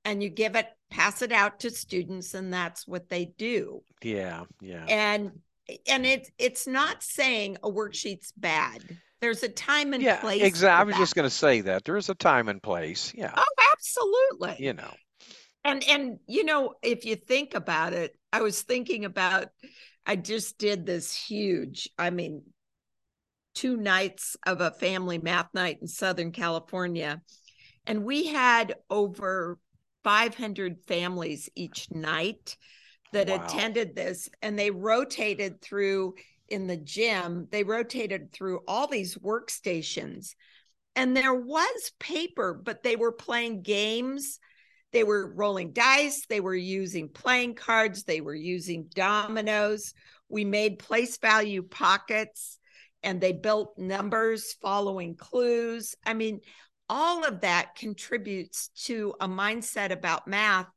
and 0.06 0.22
you 0.22 0.30
give 0.30 0.56
it 0.56 0.68
pass 0.90 1.22
it 1.22 1.32
out 1.32 1.60
to 1.62 1.70
students 1.70 2.34
and 2.34 2.54
that's 2.54 2.86
what 2.88 3.08
they 3.10 3.26
do 3.38 3.82
Yeah. 4.04 4.44
Yeah. 4.62 4.86
and 4.90 5.32
and 5.88 6.06
it's 6.06 6.30
it's 6.38 6.68
not 6.68 7.02
saying 7.02 7.58
a 7.64 7.70
worksheet's 7.72 8.34
bad 8.36 8.84
there's 9.22 9.44
a 9.44 9.50
time 9.50 9.94
and 9.94 10.02
yeah. 10.04 10.20
place 10.20 10.42
Exactly. 10.42 10.82
I 10.82 10.84
was 10.84 10.96
that. 10.96 11.00
just 11.02 11.16
going 11.16 11.30
to 11.30 11.36
say 11.36 11.62
that 11.62 11.86
there 11.86 11.96
is 11.96 12.10
a 12.10 12.16
time 12.16 12.50
and 12.50 12.62
place. 12.62 13.14
Yeah. 13.16 13.32
oh 13.38 13.46
absolutely 13.74 14.58
You 14.66 14.74
know. 14.74 14.92
and 15.64 15.84
and 15.88 16.20
you 16.28 16.44
know 16.44 16.74
if 16.84 17.06
you 17.06 17.16
think 17.16 17.54
about 17.54 17.94
it 17.94 18.18
i 18.34 18.42
was 18.42 18.62
thinking 18.64 19.06
about 19.06 19.48
i 20.06 20.16
just 20.16 20.58
did 20.58 20.86
this 20.86 21.14
huge 21.14 21.90
i 21.98 22.10
mean 22.10 22.42
two 23.54 23.76
nights 23.78 24.38
of 24.46 24.62
a 24.62 24.72
family 24.72 25.18
math 25.18 25.48
night 25.54 25.78
in 25.82 25.88
southern 25.88 26.32
california 26.32 27.22
and 27.86 28.04
we 28.04 28.28
had 28.28 28.76
over 28.90 29.58
500 30.04 30.80
families 30.88 31.50
each 31.56 31.92
night 31.92 32.56
that 33.14 33.28
Wow. 33.28 33.36
attended 33.46 33.96
this 33.96 34.30
and 34.42 34.58
they 34.58 34.72
rotated 34.72 35.62
through 35.62 36.16
in 36.48 36.68
the 36.68 36.78
gym 36.78 37.48
they 37.52 37.64
rotated 37.64 38.32
through 38.32 38.62
all 38.68 38.88
these 38.88 39.18
workstations 39.18 40.36
and 40.96 41.16
there 41.16 41.34
was 41.34 41.92
paper 42.00 42.54
but 42.54 42.84
they 42.84 42.96
were 42.96 43.12
playing 43.12 43.62
games 43.62 44.40
they 44.92 45.04
were 45.04 45.34
rolling 45.34 45.72
dice 45.72 46.26
they 46.28 46.40
were 46.40 46.56
using 46.56 47.10
playing 47.10 47.56
cards 47.56 48.04
they 48.04 48.22
were 48.22 48.36
using 48.36 48.90
dominoes. 48.94 49.94
We 50.30 50.46
made 50.46 50.80
place 50.80 51.18
value 51.18 51.64
pockets 51.64 52.58
and 53.04 53.20
they 53.20 53.34
built 53.34 53.78
numbers 53.78 54.54
following 54.62 55.16
clues. 55.16 55.96
I 56.06 56.14
mean 56.14 56.42
all 56.90 57.26
of 57.26 57.42
that 57.42 57.76
contributes 57.76 58.70
to 58.86 59.14
a 59.22 59.28
mindset 59.28 59.92
about 59.92 60.28
math 60.28 60.68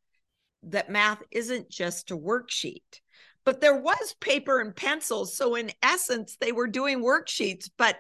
that 0.63 0.91
math 0.91 1.23
isn't 1.31 1.69
just 1.69 2.11
a 2.11 2.17
worksheet. 2.17 3.01
But 3.45 3.61
there 3.61 3.77
was 3.77 4.15
paper 4.21 4.61
and 4.61 4.75
pencils 4.75 5.37
so 5.37 5.55
in 5.55 5.71
essence 5.83 6.37
they 6.41 6.53
were 6.53 6.69
doing 6.69 7.03
worksheets 7.03 7.69
but 7.77 7.97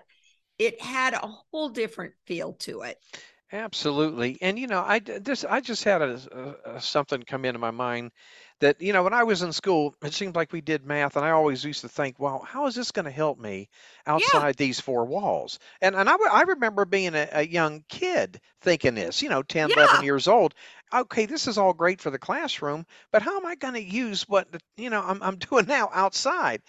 it 0.58 0.80
had 0.80 1.14
a 1.14 1.28
whole 1.50 1.68
different 1.68 2.14
feel 2.26 2.52
to 2.54 2.82
it 2.82 2.96
Absolutely. 3.54 4.36
And 4.42 4.58
you 4.58 4.66
know, 4.66 4.82
I 4.84 4.98
d- 4.98 5.18
this 5.18 5.44
I 5.44 5.60
just 5.60 5.84
had 5.84 6.02
a, 6.02 6.20
a, 6.66 6.74
a 6.76 6.80
something 6.82 7.22
come 7.22 7.44
into 7.46 7.60
my 7.60 7.70
mind 7.70 8.12
that 8.60 8.82
you 8.82 8.92
know 8.92 9.04
when 9.04 9.14
I 9.14 9.24
was 9.24 9.42
in 9.42 9.52
school, 9.52 9.94
it 10.04 10.12
seemed 10.12 10.34
like 10.36 10.52
we 10.52 10.60
did 10.60 10.84
math, 10.84 11.16
and 11.16 11.24
I 11.24 11.30
always 11.30 11.64
used 11.64 11.82
to 11.82 11.88
think, 11.88 12.18
well, 12.18 12.40
how 12.40 12.66
is 12.66 12.74
this 12.74 12.90
going 12.90 13.04
to 13.06 13.12
help 13.12 13.38
me 13.38 13.70
outside 14.06 14.56
these 14.56 14.80
four 14.80 15.06
walls? 15.06 15.60
And 15.80 15.94
and 15.94 16.08
I, 16.08 16.12
w- 16.12 16.30
I 16.32 16.42
remember 16.42 16.84
being 16.84 17.14
a, 17.14 17.28
a 17.32 17.46
young 17.46 17.84
kid 17.88 18.40
thinking 18.62 18.96
this, 18.96 19.22
you 19.22 19.30
know, 19.30 19.42
10, 19.42 19.70
11 19.72 20.00
Yeah. 20.00 20.02
years 20.02 20.26
old. 20.26 20.54
Okay, 20.92 21.26
this 21.26 21.46
is 21.48 21.56
all 21.58 21.74
great 21.74 22.00
for 22.00 22.10
the 22.10 22.18
classroom, 22.18 22.86
but 23.12 23.22
how 23.22 23.36
am 23.38 23.46
I 23.46 23.56
going 23.56 23.74
to 23.74 23.82
use 23.82 24.28
what 24.28 24.52
the- 24.52 24.60
you 24.76 24.90
know 24.90 25.02
I'm 25.02 25.22
I'm 25.22 25.36
doing 25.50 25.66
now 25.66 25.90
outside? 25.92 26.62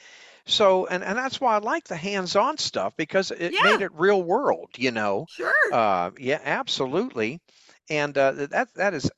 So 0.48 0.86
and 0.88 1.04
and 1.04 1.18
that's 1.18 1.42
why 1.42 1.56
I 1.56 1.58
like 1.60 1.86
the 1.86 1.96
hands-on 1.98 2.58
stuff 2.58 2.96
because 2.98 3.32
it 3.32 3.56
Yeah. 3.56 3.60
made 3.60 3.82
it 3.82 3.92
real 3.94 4.22
world, 4.24 4.72
you 4.78 4.92
know. 4.92 5.28
sure 5.28 5.54
Uh, 5.72 6.12
yeah, 6.20 6.40
absolutely. 6.44 7.42
And 7.90 8.18
uh, 8.18 8.32
that 8.52 8.74
that 8.76 8.94
is, 8.94 9.10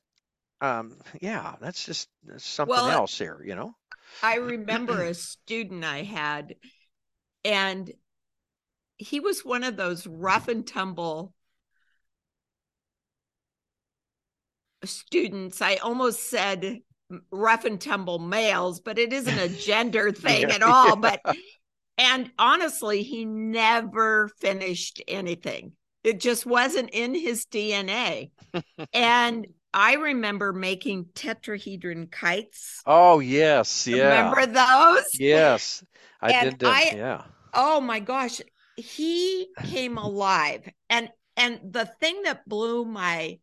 um, 0.60 0.98
yeah, 1.20 1.56
that's 1.60 1.84
just 1.84 2.08
that's 2.24 2.44
something 2.46 2.86
Well, 2.86 2.88
else 2.88 3.18
here, 3.18 3.42
you 3.44 3.54
know. 3.56 3.76
I 4.22 4.36
remember 4.36 5.02
a 5.02 5.14
student 5.14 5.84
I 5.84 6.02
had, 6.02 6.54
and 7.44 7.92
he 8.98 9.18
was 9.18 9.44
one 9.46 9.64
of 9.64 9.76
those 9.76 10.06
rough 10.06 10.46
and 10.48 10.66
tumble 10.66 11.34
students. 14.84 15.60
I 15.60 15.76
almost 15.76 16.28
said 16.30 16.80
rough 17.30 17.64
and 17.64 17.80
tumble 17.80 18.18
males, 18.18 18.80
but 18.80 18.98
it 18.98 19.12
isn't 19.12 19.38
a 19.38 19.48
gender 19.48 20.12
thing 20.12 20.50
Yeah, 20.50 20.52
at 20.52 20.62
all. 20.62 20.96
But, 20.96 21.20
and 21.98 22.30
honestly, 22.38 23.02
he 23.02 23.24
never 23.24 24.28
finished 24.40 25.02
anything, 25.08 25.72
it 26.04 26.20
just 26.20 26.46
wasn't 26.46 26.90
in 26.92 27.14
his 27.14 27.44
DNA. 27.46 28.30
and 28.92 29.46
I 29.74 29.94
remember 29.94 30.52
making 30.52 31.06
tetrahedron 31.14 32.10
kites. 32.10 32.86
Oh 32.86 33.20
yes, 33.20 33.86
yeah, 33.86 34.34
Remember 34.34 34.46
those? 34.46 35.04
yes, 35.12 35.84
I 36.20 36.32
And 36.32 36.34
did. 36.34 36.60
them, 36.60 36.82
I- 36.82 36.90
yeah, 36.90 37.24
Oh 37.54 37.80
my 37.80 38.00
gosh, 38.00 38.40
he 38.76 39.48
came 39.62 39.98
alive. 39.98 40.68
And 40.90 41.10
and 41.36 41.60
the 41.72 41.86
thing 41.86 42.22
that 42.24 42.48
blew 42.48 42.84
my 42.84 43.38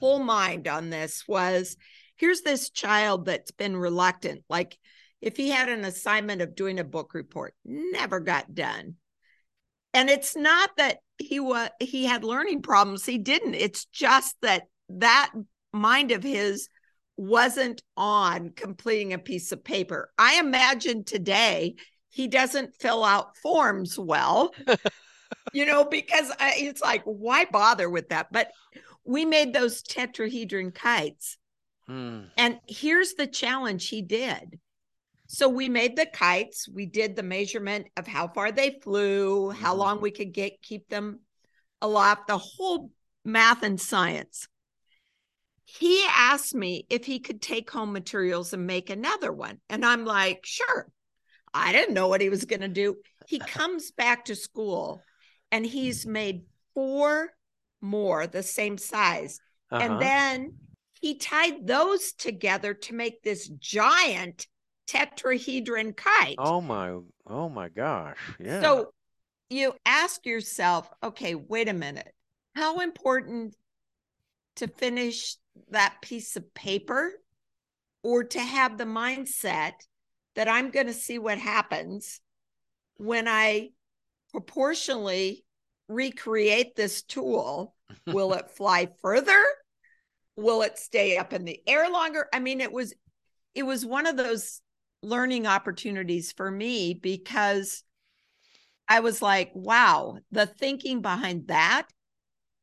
whole 0.00 0.20
mind 0.20 0.68
on 0.68 0.90
this 0.90 1.26
was 1.28 1.76
here's 2.18 2.42
this 2.42 2.70
child 2.70 3.24
that's 3.24 3.50
been 3.50 3.76
reluctant. 3.76 4.44
Like 4.48 4.78
if 5.22 5.36
he 5.36 5.48
had 5.48 5.68
an 5.68 5.84
assignment 5.84 6.42
of 6.42 6.54
doing 6.54 6.78
a 6.78 6.84
book 6.84 7.14
report, 7.14 7.54
never 7.64 8.20
got 8.20 8.54
done. 8.54 8.96
And 9.94 10.10
it's 10.10 10.36
not 10.36 10.70
that 10.76 10.98
he 11.16 11.40
was 11.40 11.70
he 11.80 12.04
had 12.04 12.22
learning 12.22 12.62
problems, 12.62 13.06
he 13.06 13.18
didn't. 13.18 13.54
It's 13.54 13.86
just 13.86 14.36
that 14.42 14.64
that 14.90 15.32
mind 15.72 16.12
of 16.12 16.22
his 16.22 16.68
wasn't 17.16 17.82
on 17.96 18.50
completing 18.50 19.12
a 19.12 19.18
piece 19.18 19.50
of 19.50 19.64
paper. 19.64 20.10
I 20.18 20.38
imagine 20.38 21.04
today 21.04 21.74
he 22.10 22.28
doesn't 22.28 22.76
fill 22.76 23.04
out 23.04 23.36
forms 23.36 23.98
well. 23.98 24.54
you 25.52 25.66
know, 25.66 25.84
because 25.84 26.30
I, 26.38 26.54
it's 26.56 26.80
like, 26.80 27.02
why 27.04 27.44
bother 27.46 27.90
with 27.90 28.10
that? 28.10 28.28
But 28.30 28.52
we 29.04 29.24
made 29.24 29.52
those 29.52 29.82
tetrahedron 29.82 30.74
kites. 30.74 31.38
Hmm. 31.88 32.24
And 32.36 32.60
here's 32.68 33.14
the 33.14 33.26
challenge 33.26 33.88
he 33.88 34.02
did. 34.02 34.58
So 35.26 35.48
we 35.48 35.68
made 35.68 35.96
the 35.96 36.06
kites, 36.06 36.68
we 36.68 36.86
did 36.86 37.14
the 37.14 37.22
measurement 37.22 37.88
of 37.96 38.06
how 38.06 38.28
far 38.28 38.50
they 38.50 38.78
flew, 38.82 39.50
how 39.50 39.70
mm-hmm. 39.70 39.80
long 39.80 40.00
we 40.00 40.10
could 40.10 40.32
get 40.32 40.62
keep 40.62 40.88
them 40.88 41.20
aloft, 41.82 42.28
the 42.28 42.38
whole 42.38 42.90
math 43.24 43.62
and 43.62 43.80
science. 43.80 44.48
He 45.64 46.02
asked 46.08 46.54
me 46.54 46.86
if 46.88 47.04
he 47.04 47.18
could 47.18 47.42
take 47.42 47.70
home 47.70 47.92
materials 47.92 48.54
and 48.54 48.66
make 48.66 48.88
another 48.88 49.30
one. 49.30 49.58
And 49.68 49.84
I'm 49.84 50.06
like, 50.06 50.40
sure. 50.44 50.88
I 51.52 51.72
didn't 51.72 51.94
know 51.94 52.08
what 52.08 52.22
he 52.22 52.30
was 52.30 52.46
going 52.46 52.62
to 52.62 52.68
do. 52.68 52.96
He 53.26 53.38
comes 53.46 53.90
back 53.90 54.26
to 54.26 54.34
school 54.34 55.02
and 55.52 55.64
he's 55.64 56.06
made 56.06 56.42
four 56.74 57.30
more 57.82 58.26
the 58.26 58.42
same 58.42 58.78
size. 58.78 59.40
Uh-huh. 59.70 59.82
And 59.82 60.00
then 60.00 60.54
he 61.00 61.16
tied 61.16 61.66
those 61.66 62.12
together 62.12 62.74
to 62.74 62.94
make 62.94 63.22
this 63.22 63.48
giant 63.48 64.46
tetrahedron 64.86 65.96
kite. 65.96 66.36
Oh 66.38 66.60
my, 66.60 66.96
oh 67.26 67.48
my 67.48 67.68
gosh. 67.68 68.16
Yeah. 68.38 68.60
So 68.60 68.92
you 69.50 69.74
ask 69.84 70.24
yourself, 70.26 70.90
okay, 71.02 71.34
wait 71.34 71.68
a 71.68 71.74
minute. 71.74 72.12
How 72.54 72.80
important 72.80 73.54
to 74.56 74.66
finish 74.66 75.36
that 75.70 75.96
piece 76.02 76.36
of 76.36 76.54
paper 76.54 77.12
or 78.02 78.24
to 78.24 78.40
have 78.40 78.78
the 78.78 78.84
mindset 78.84 79.72
that 80.34 80.48
I'm 80.48 80.70
going 80.70 80.86
to 80.86 80.92
see 80.92 81.18
what 81.18 81.38
happens 81.38 82.20
when 82.96 83.26
I 83.26 83.70
proportionally 84.32 85.44
recreate 85.88 86.76
this 86.76 87.02
tool, 87.02 87.74
will 88.06 88.34
it 88.34 88.50
fly 88.50 88.88
further? 89.00 89.42
Will 90.38 90.62
it 90.62 90.78
stay 90.78 91.16
up 91.16 91.32
in 91.32 91.44
the 91.44 91.60
air 91.66 91.90
longer? 91.90 92.28
I 92.32 92.38
mean, 92.38 92.60
it 92.60 92.72
was 92.72 92.94
it 93.56 93.64
was 93.64 93.84
one 93.84 94.06
of 94.06 94.16
those 94.16 94.60
learning 95.02 95.48
opportunities 95.48 96.30
for 96.30 96.48
me 96.48 96.94
because 96.94 97.82
I 98.86 99.00
was 99.00 99.20
like, 99.20 99.50
wow, 99.52 100.18
the 100.30 100.46
thinking 100.46 101.02
behind 101.02 101.48
that 101.48 101.88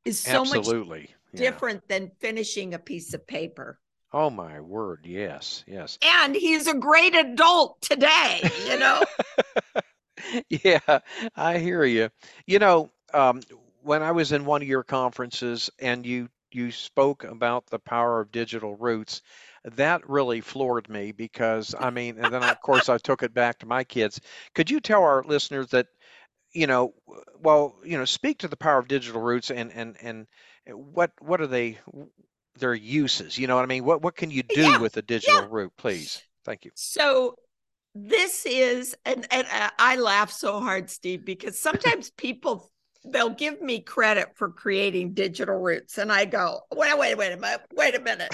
is 0.06 0.22
so 0.22 0.42
Absolutely. 0.42 1.02
much 1.02 1.10
different 1.36 1.84
yeah. 1.90 2.00
than 2.00 2.12
finishing 2.22 2.74
a 2.74 2.80
piece 2.80 3.14
of 3.14 3.28
paper. 3.28 3.78
Oh 4.14 4.30
my 4.30 4.62
word, 4.62 5.02
yes, 5.04 5.66
yes. 5.68 6.00
And 6.02 6.34
he's 6.34 6.68
a 6.68 6.76
great 6.76 7.14
adult 7.14 7.82
today, 7.82 8.50
you 8.66 8.80
know. 8.80 9.04
yeah, 10.50 11.00
I 11.36 11.58
hear 11.58 11.84
you. 11.84 12.10
You 12.48 12.60
know, 12.60 12.90
um, 13.14 13.42
when 13.84 14.02
I 14.02 14.12
was 14.12 14.32
in 14.32 14.46
one 14.46 14.62
of 14.62 14.68
your 14.70 14.84
conferences 14.84 15.70
and 15.80 16.06
you 16.06 16.30
you 16.56 16.72
spoke 16.72 17.24
about 17.24 17.68
the 17.68 17.80
power 17.80 18.22
of 18.22 18.32
digital 18.32 18.76
roots, 18.76 19.22
that 19.64 20.08
really 20.10 20.42
floored 20.42 20.90
me 20.90 21.12
because 21.12 21.76
I 21.78 21.90
mean, 21.90 22.18
and 22.18 22.34
then 22.34 22.44
of 22.44 22.62
course 22.62 22.90
I 22.90 22.98
took 22.98 23.24
it 23.24 23.34
back 23.34 23.60
to 23.60 23.66
my 23.66 23.84
kids. 23.84 24.22
Could 24.54 24.72
you 24.72 24.80
tell 24.80 25.04
our 25.04 25.24
listeners 25.24 25.68
that, 25.70 25.88
you 26.54 26.68
know, 26.68 26.94
well, 27.40 27.76
you 27.84 27.98
know, 27.98 28.06
speak 28.06 28.40
to 28.40 28.48
the 28.48 28.58
power 28.58 28.80
of 28.80 28.88
digital 28.88 29.22
roots 29.22 29.52
and 29.52 29.72
and 29.74 29.98
and 30.02 30.28
what 30.68 31.12
what 31.20 31.42
are 31.42 31.48
they 31.48 31.80
their 32.58 32.74
uses? 32.74 33.38
You 33.38 33.48
know 33.48 33.56
what 33.56 33.64
I 33.64 33.68
mean? 33.68 33.86
What 33.86 34.02
what 34.02 34.16
can 34.16 34.32
you 34.32 34.44
do 34.44 34.62
yeah, 34.62 34.78
with 34.78 34.98
a 34.98 35.02
digital 35.02 35.42
yeah. 35.42 35.48
root, 35.50 35.74
please? 35.78 36.24
Thank 36.46 36.66
you. 36.66 36.72
So 36.76 37.36
this 37.96 38.46
is 38.46 38.96
and, 39.06 39.26
and 39.32 39.48
uh, 39.52 39.72
I 39.80 39.96
laugh 39.96 40.32
so 40.32 40.60
hard, 40.60 40.90
Steve, 40.90 41.26
because 41.26 41.60
sometimes 41.60 42.12
people 42.12 42.72
they'll 43.12 43.30
give 43.30 43.62
me 43.62 43.82
credit 43.82 44.30
for 44.36 44.50
creating 44.50 45.14
digital 45.14 45.56
roots, 45.56 45.98
and 45.98 46.12
I 46.12 46.26
go, 46.26 46.62
wait, 46.74 46.98
wait, 46.98 47.18
wait 47.18 47.34
a 47.34 47.38
minute, 47.38 47.62
wait 47.74 47.96
a 47.96 48.02
minute. 48.02 48.34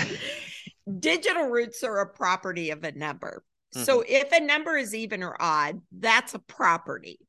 digital 0.99 1.45
roots 1.45 1.83
are 1.83 1.99
a 1.99 2.07
property 2.07 2.71
of 2.71 2.83
a 2.83 2.91
number. 2.91 3.43
Mm-hmm. 3.75 3.85
So 3.85 4.03
if 4.07 4.31
a 4.31 4.41
number 4.41 4.77
is 4.77 4.93
even 4.95 5.23
or 5.23 5.35
odd, 5.39 5.81
that's 5.91 6.33
a 6.33 6.39
property. 6.39 7.19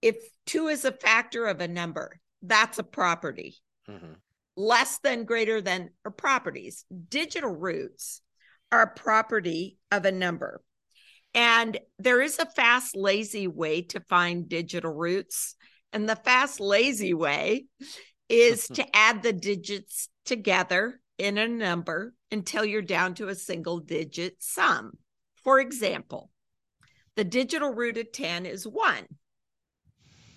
If 0.00 0.16
two 0.46 0.68
is 0.68 0.84
a 0.84 0.92
factor 0.92 1.46
of 1.46 1.60
a 1.60 1.68
number, 1.68 2.20
that's 2.42 2.78
a 2.78 2.84
property. 2.84 3.56
Mm-hmm 3.88 4.14
less 4.56 4.98
than, 4.98 5.24
greater 5.24 5.60
than, 5.60 5.90
or 6.04 6.10
properties. 6.10 6.84
Digital 7.08 7.50
roots 7.50 8.20
are 8.70 8.82
a 8.82 8.98
property 8.98 9.78
of 9.90 10.04
a 10.04 10.12
number. 10.12 10.60
And 11.34 11.78
there 11.98 12.22
is 12.22 12.38
a 12.38 12.46
fast, 12.46 12.96
lazy 12.96 13.48
way 13.48 13.82
to 13.82 14.00
find 14.00 14.48
digital 14.48 14.92
roots. 14.92 15.56
And 15.94 16.08
the 16.08 16.16
fast, 16.16 16.60
lazy 16.60 17.14
way 17.14 17.66
is 18.28 18.64
mm-hmm. 18.64 18.74
to 18.74 18.96
add 18.96 19.22
the 19.22 19.32
digits 19.32 20.08
together 20.26 21.00
in 21.16 21.38
a 21.38 21.48
number 21.48 22.12
until 22.30 22.64
you're 22.64 22.82
down 22.82 23.14
to 23.14 23.28
a 23.28 23.34
single 23.34 23.78
digit 23.78 24.36
sum. 24.40 24.98
For 25.42 25.60
example, 25.60 26.30
the 27.16 27.24
digital 27.24 27.72
root 27.72 27.96
of 27.96 28.12
10 28.12 28.44
is 28.44 28.66
1. 28.66 29.06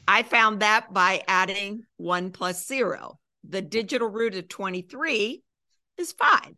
I 0.07 0.23
found 0.23 0.61
that 0.61 0.93
by 0.93 1.23
adding 1.27 1.81
1 1.97 2.31
plus 2.31 2.65
0 2.65 3.19
the 3.49 3.61
digital 3.61 4.09
root 4.09 4.35
of 4.35 4.47
23 4.47 5.41
is 5.97 6.11
five. 6.11 6.53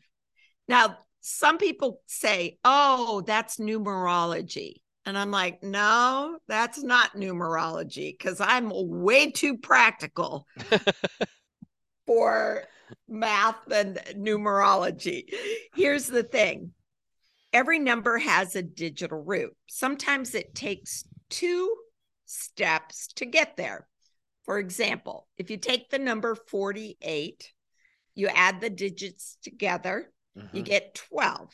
Now, 0.68 0.98
some 1.22 1.58
people 1.58 2.02
say, 2.08 2.58
oh, 2.64 3.22
that's 3.26 3.58
numerology. 3.58 4.76
And 5.10 5.18
I'm 5.18 5.32
like, 5.32 5.64
no, 5.64 6.38
that's 6.48 6.84
not 6.84 7.16
numerology 7.16 8.16
because 8.16 8.40
I'm 8.40 8.72
way 8.72 9.32
too 9.32 9.58
practical 9.58 10.46
for 12.06 12.66
math 13.08 13.72
and 13.72 14.00
numerology. 14.16 15.34
Here's 15.74 16.06
the 16.06 16.22
thing 16.22 16.74
every 17.52 17.80
number 17.80 18.20
has 18.20 18.56
a 18.56 18.62
digital 18.62 19.24
root. 19.24 19.56
Sometimes 19.68 20.36
it 20.36 20.54
takes 20.54 21.06
two 21.32 21.76
steps 22.26 23.08
to 23.16 23.26
get 23.26 23.58
there. 23.58 23.88
For 24.44 24.60
example, 24.60 25.28
if 25.40 25.50
you 25.50 25.58
take 25.58 25.90
the 25.90 25.98
number 25.98 26.36
48, 26.36 27.52
you 28.14 28.28
add 28.28 28.62
the 28.62 28.70
digits 28.70 29.38
together, 29.42 30.12
mm-hmm. 30.38 30.56
you 30.56 30.62
get 30.62 31.02
12. 31.10 31.50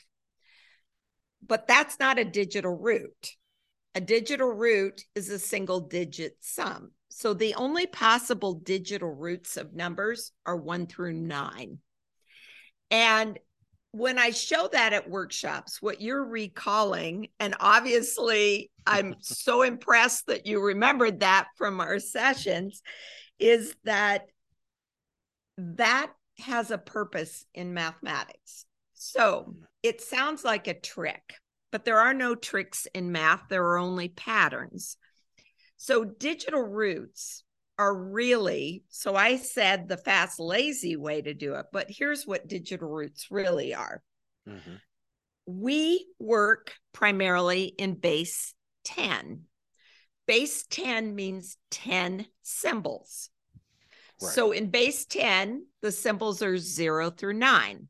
But 1.48 1.68
that's 1.70 2.00
not 2.00 2.20
a 2.20 2.26
digital 2.26 2.76
root. 2.76 3.38
A 3.96 4.02
digital 4.02 4.50
root 4.50 5.04
is 5.16 5.30
a 5.30 5.40
single 5.40 5.80
digit 5.80 6.38
sum. 6.42 6.92
So 7.10 7.34
the 7.34 7.56
only 7.56 7.88
possible 7.88 8.56
digital 8.56 9.10
roots 9.10 9.56
of 9.56 9.74
numbers 9.74 10.34
are 10.46 10.58
one 10.58 10.86
through 10.86 11.14
nine. 11.14 11.80
And 12.92 13.40
when 13.92 14.20
I 14.20 14.32
show 14.32 14.68
that 14.74 14.92
at 14.92 15.10
workshops, 15.10 15.82
what 15.82 16.02
you're 16.02 16.26
recalling, 16.26 17.30
and 17.40 17.56
obviously 17.62 18.70
I'm 18.86 19.16
so 19.22 19.62
impressed 19.62 20.28
that 20.28 20.46
you 20.46 20.62
remembered 20.62 21.22
that 21.22 21.48
from 21.56 21.80
our 21.80 22.00
sessions, 22.00 22.82
is 23.40 23.74
that 23.86 24.26
that 25.58 26.12
has 26.40 26.72
a 26.72 26.78
purpose 26.78 27.46
in 27.54 27.74
mathematics. 27.74 28.66
So 28.94 29.46
mm. 29.50 29.64
it 29.82 30.02
sounds 30.02 30.44
like 30.44 30.68
a 30.68 30.78
trick, 30.78 31.36
but 31.76 31.84
there 31.84 32.00
are 32.00 32.14
no 32.14 32.36
tricks 32.36 32.88
in 32.96 33.12
math, 33.12 33.50
there 33.50 33.66
are 33.66 33.78
only 33.78 34.08
patterns. 34.08 34.96
So 35.76 36.06
digital 36.06 36.62
roots 36.62 37.44
are 37.78 37.94
really 37.94 38.86
so 38.88 39.18
I 39.18 39.36
said 39.36 39.90
the 39.90 39.98
fast 39.98 40.40
lazy 40.40 40.96
way 40.96 41.22
to 41.22 41.34
do 41.34 41.56
it, 41.56 41.66
but 41.74 41.88
here's 41.90 42.26
what 42.26 42.48
digital 42.48 42.88
roots 42.88 43.28
really 43.30 43.74
are. 43.76 44.02
Mm-hmm. 44.48 44.76
We 45.48 46.08
work 46.18 46.76
primarily 46.94 47.66
in 47.66 47.96
base 47.96 48.54
10. 48.86 49.42
Base 50.28 50.66
10 50.70 51.14
means 51.14 51.58
10 51.72 52.26
symbols. 52.42 53.30
Right. 54.22 54.32
So 54.32 54.54
in 54.54 54.70
base 54.70 55.06
10, 55.08 55.66
the 55.82 55.92
symbols 55.92 56.42
are 56.42 56.58
0 56.58 57.10
through 57.10 57.34
9. 57.34 57.90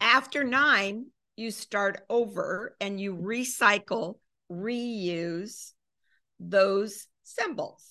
After 0.00 0.42
9, 0.42 1.06
you 1.36 1.50
start 1.50 2.00
over 2.08 2.76
and 2.80 3.00
you 3.00 3.16
recycle, 3.16 4.18
reuse 4.50 5.72
those 6.38 7.06
symbols. 7.22 7.84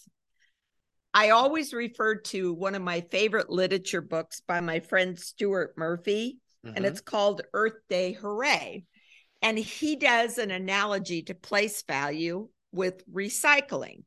I 1.14 1.32
always 1.32 1.74
refer 1.74 2.16
to 2.16 2.54
one 2.54 2.76
of 2.76 2.82
my 2.82 3.02
favorite 3.12 3.50
literature 3.50 4.02
books 4.02 4.42
by 4.48 4.62
my 4.62 4.80
friend 4.80 5.20
Stuart 5.20 5.74
Murphy, 5.78 6.38
mm-hmm. 6.66 6.78
and 6.78 6.86
it's 6.86 7.02
called 7.02 7.42
Earth 7.54 7.80
Day 7.90 8.14
Hooray. 8.14 8.86
And 9.42 9.58
he 9.58 9.96
does 9.96 10.38
an 10.38 10.52
analogy 10.52 11.24
to 11.24 11.34
place 11.34 11.84
value 11.84 12.48
with 12.72 13.04
recycling 13.12 14.04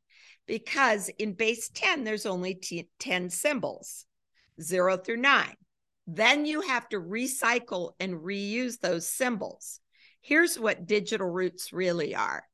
because 0.46 1.10
in 1.18 1.32
base 1.32 1.68
10, 1.74 2.04
there's 2.04 2.26
only 2.26 2.54
t- 2.54 2.88
10 3.00 3.30
symbols, 3.30 4.06
zero 4.60 4.96
through 4.96 5.16
nine. 5.18 5.56
Then 6.06 6.44
you 6.44 6.60
have 6.62 6.88
to 6.90 7.00
recycle 7.00 7.92
and 7.98 8.14
reuse 8.14 8.78
those 8.80 9.06
symbols. 9.06 9.80
Here's 10.20 10.58
what 10.58 10.86
digital 10.86 11.28
roots 11.28 11.72
really 11.72 12.14
are 12.14 12.44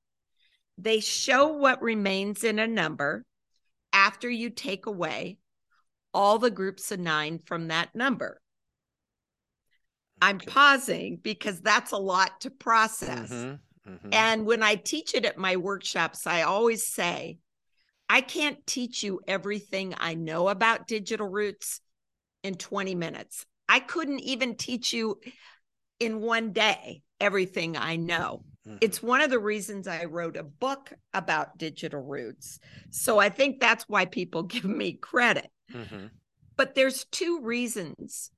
they 0.78 1.00
show 1.00 1.48
what 1.48 1.82
remains 1.82 2.42
in 2.42 2.58
a 2.58 2.66
number 2.66 3.24
after 3.92 4.30
you 4.30 4.48
take 4.48 4.86
away 4.86 5.36
all 6.14 6.38
the 6.38 6.50
groups 6.50 6.90
of 6.90 6.98
nine 6.98 7.38
from 7.38 7.68
that 7.68 7.94
number. 7.94 8.40
I'm 10.22 10.38
pausing 10.38 11.18
because 11.22 11.60
that's 11.60 11.92
a 11.92 11.98
lot 11.98 12.40
to 12.42 12.50
process. 12.50 13.30
Mm-hmm, 13.30 13.92
mm-hmm. 13.92 14.08
And 14.12 14.46
when 14.46 14.62
I 14.62 14.74
teach 14.74 15.14
it 15.14 15.24
at 15.24 15.38
my 15.38 15.56
workshops, 15.56 16.26
I 16.26 16.42
always 16.42 16.86
say, 16.86 17.38
I 18.08 18.20
can't 18.20 18.66
teach 18.66 19.02
you 19.02 19.20
everything 19.26 19.94
I 19.96 20.14
know 20.14 20.48
about 20.48 20.86
digital 20.86 21.28
roots 21.28 21.80
in 22.42 22.54
20 22.54 22.94
minutes. 22.94 23.46
I 23.68 23.80
couldn't 23.80 24.20
even 24.20 24.56
teach 24.56 24.92
you 24.92 25.20
in 25.98 26.20
one 26.20 26.52
day 26.52 27.02
everything 27.20 27.76
I 27.76 27.96
know. 27.96 28.44
Mm-hmm. 28.66 28.78
It's 28.80 29.02
one 29.02 29.20
of 29.20 29.30
the 29.30 29.38
reasons 29.38 29.86
I 29.86 30.04
wrote 30.04 30.36
a 30.36 30.42
book 30.42 30.92
about 31.14 31.58
digital 31.58 32.02
roots. 32.02 32.58
So 32.90 33.18
I 33.18 33.28
think 33.28 33.60
that's 33.60 33.84
why 33.88 34.06
people 34.06 34.42
give 34.44 34.64
me 34.64 34.92
credit. 34.94 35.50
Mm-hmm. 35.72 36.06
But 36.56 36.74
there's 36.74 37.04
two 37.04 37.40
reasons 37.42 38.30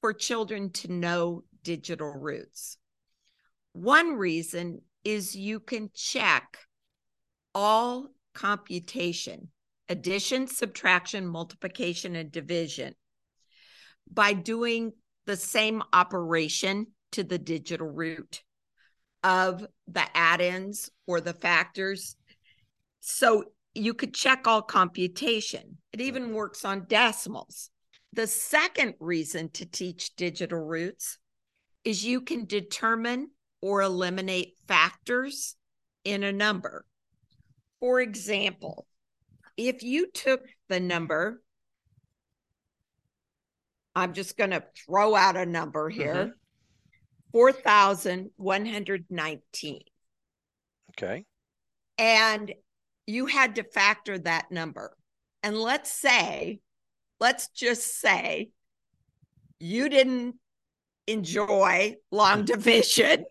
for 0.00 0.12
children 0.12 0.70
to 0.70 0.92
know 0.92 1.44
digital 1.62 2.12
roots. 2.12 2.78
One 3.72 4.14
reason 4.14 4.82
is 5.04 5.36
you 5.36 5.60
can 5.60 5.90
check 5.94 6.58
all 7.54 8.08
computation, 8.34 9.48
addition, 9.92 10.46
subtraction, 10.46 11.26
multiplication, 11.26 12.16
and 12.16 12.32
division 12.32 12.94
by 14.10 14.32
doing 14.32 14.92
the 15.26 15.36
same 15.36 15.82
operation 15.92 16.86
to 17.12 17.22
the 17.22 17.38
digital 17.38 17.86
root 17.86 18.42
of 19.22 19.64
the 19.86 20.04
addends 20.16 20.90
or 21.06 21.20
the 21.20 21.34
factors. 21.34 22.16
So 23.00 23.44
you 23.74 23.94
could 23.94 24.14
check 24.14 24.46
all 24.46 24.62
computation. 24.62 25.76
It 25.92 26.00
even 26.00 26.32
works 26.32 26.64
on 26.64 26.86
decimals. 26.88 27.70
The 28.14 28.26
second 28.26 28.94
reason 28.98 29.50
to 29.50 29.66
teach 29.66 30.16
digital 30.16 30.58
roots 30.58 31.18
is 31.84 32.04
you 32.04 32.22
can 32.22 32.46
determine 32.46 33.28
or 33.60 33.82
eliminate 33.82 34.54
factors 34.66 35.54
in 36.04 36.22
a 36.22 36.32
number. 36.32 36.84
For 37.78 38.00
example, 38.00 38.86
if 39.68 39.82
you 39.82 40.10
took 40.10 40.42
the 40.68 40.80
number, 40.80 41.42
I'm 43.94 44.14
just 44.14 44.36
going 44.36 44.50
to 44.50 44.64
throw 44.86 45.14
out 45.14 45.36
a 45.36 45.46
number 45.46 45.88
here 45.90 46.14
mm-hmm. 46.14 46.30
4,119. 47.32 49.80
Okay. 50.90 51.24
And 51.98 52.52
you 53.06 53.26
had 53.26 53.56
to 53.56 53.64
factor 53.64 54.18
that 54.18 54.50
number. 54.50 54.96
And 55.42 55.56
let's 55.56 55.90
say 55.90 56.60
let's 57.22 57.48
just 57.48 58.00
say 58.00 58.50
you 59.60 59.88
didn't 59.88 60.34
enjoy 61.06 61.94
long 62.10 62.44
division. 62.44 63.24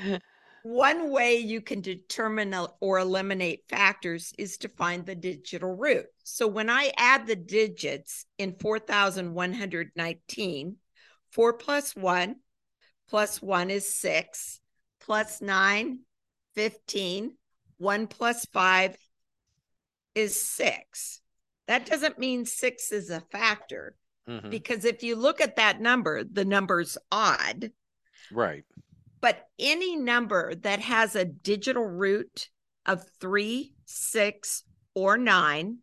One 0.64 1.10
way 1.10 1.36
you 1.36 1.60
can 1.60 1.80
determine 1.82 2.56
or 2.80 2.98
eliminate 2.98 3.68
factors 3.68 4.32
is 4.38 4.56
to 4.58 4.68
find 4.70 5.04
the 5.04 5.14
digital 5.14 5.76
root. 5.76 6.06
So 6.22 6.48
when 6.48 6.70
I 6.70 6.90
add 6.96 7.26
the 7.26 7.36
digits 7.36 8.24
in 8.38 8.56
4,119, 8.58 10.76
4 11.32 11.52
plus 11.52 11.94
1 11.94 12.36
plus 13.10 13.42
1 13.42 13.70
is 13.70 13.94
6, 13.94 14.60
plus 15.00 15.42
9, 15.42 15.98
15, 16.54 17.36
1 17.76 18.06
plus 18.06 18.46
5 18.46 18.96
is 20.14 20.40
6. 20.40 21.20
That 21.66 21.84
doesn't 21.84 22.18
mean 22.18 22.46
six 22.46 22.90
is 22.90 23.10
a 23.10 23.20
factor 23.20 23.96
mm-hmm. 24.26 24.48
because 24.48 24.86
if 24.86 25.02
you 25.02 25.16
look 25.16 25.42
at 25.42 25.56
that 25.56 25.80
number, 25.80 26.24
the 26.24 26.46
number's 26.46 26.96
odd. 27.10 27.70
Right. 28.32 28.64
But 29.24 29.48
any 29.58 29.96
number 29.96 30.54
that 30.54 30.80
has 30.80 31.16
a 31.16 31.24
digital 31.24 31.86
root 31.86 32.50
of 32.84 33.08
three, 33.22 33.72
six, 33.86 34.64
or 34.94 35.16
nine 35.16 35.78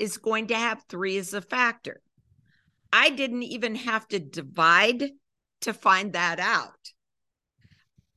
is 0.00 0.16
going 0.16 0.48
to 0.48 0.56
have 0.56 0.82
three 0.88 1.18
as 1.18 1.34
a 1.34 1.40
factor. 1.40 2.02
I 2.92 3.10
didn't 3.10 3.44
even 3.44 3.76
have 3.76 4.08
to 4.08 4.18
divide 4.18 5.04
to 5.60 5.72
find 5.72 6.14
that 6.14 6.40
out. 6.40 6.90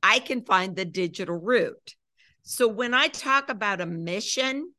I 0.02 0.18
can 0.18 0.44
find 0.44 0.74
the 0.74 0.84
digital 0.84 1.36
root. 1.36 1.94
So 2.42 2.66
when 2.66 2.94
I 2.94 3.06
talk 3.06 3.48
about 3.48 3.80
a 3.80 3.86
mission, 3.86 4.72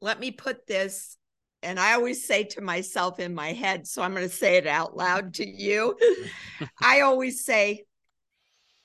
let 0.00 0.20
me 0.20 0.30
put 0.30 0.68
this 0.68 1.18
and 1.64 1.80
I 1.80 1.94
always 1.94 2.24
say 2.24 2.44
to 2.44 2.60
myself 2.60 3.18
in 3.18 3.34
my 3.34 3.52
head, 3.52 3.88
so 3.88 4.02
I'm 4.02 4.14
going 4.14 4.28
to 4.28 4.32
say 4.32 4.56
it 4.56 4.68
out 4.68 4.96
loud 4.96 5.34
to 5.34 5.44
you. 5.44 5.98
I 6.80 7.00
always 7.00 7.44
say, 7.44 7.85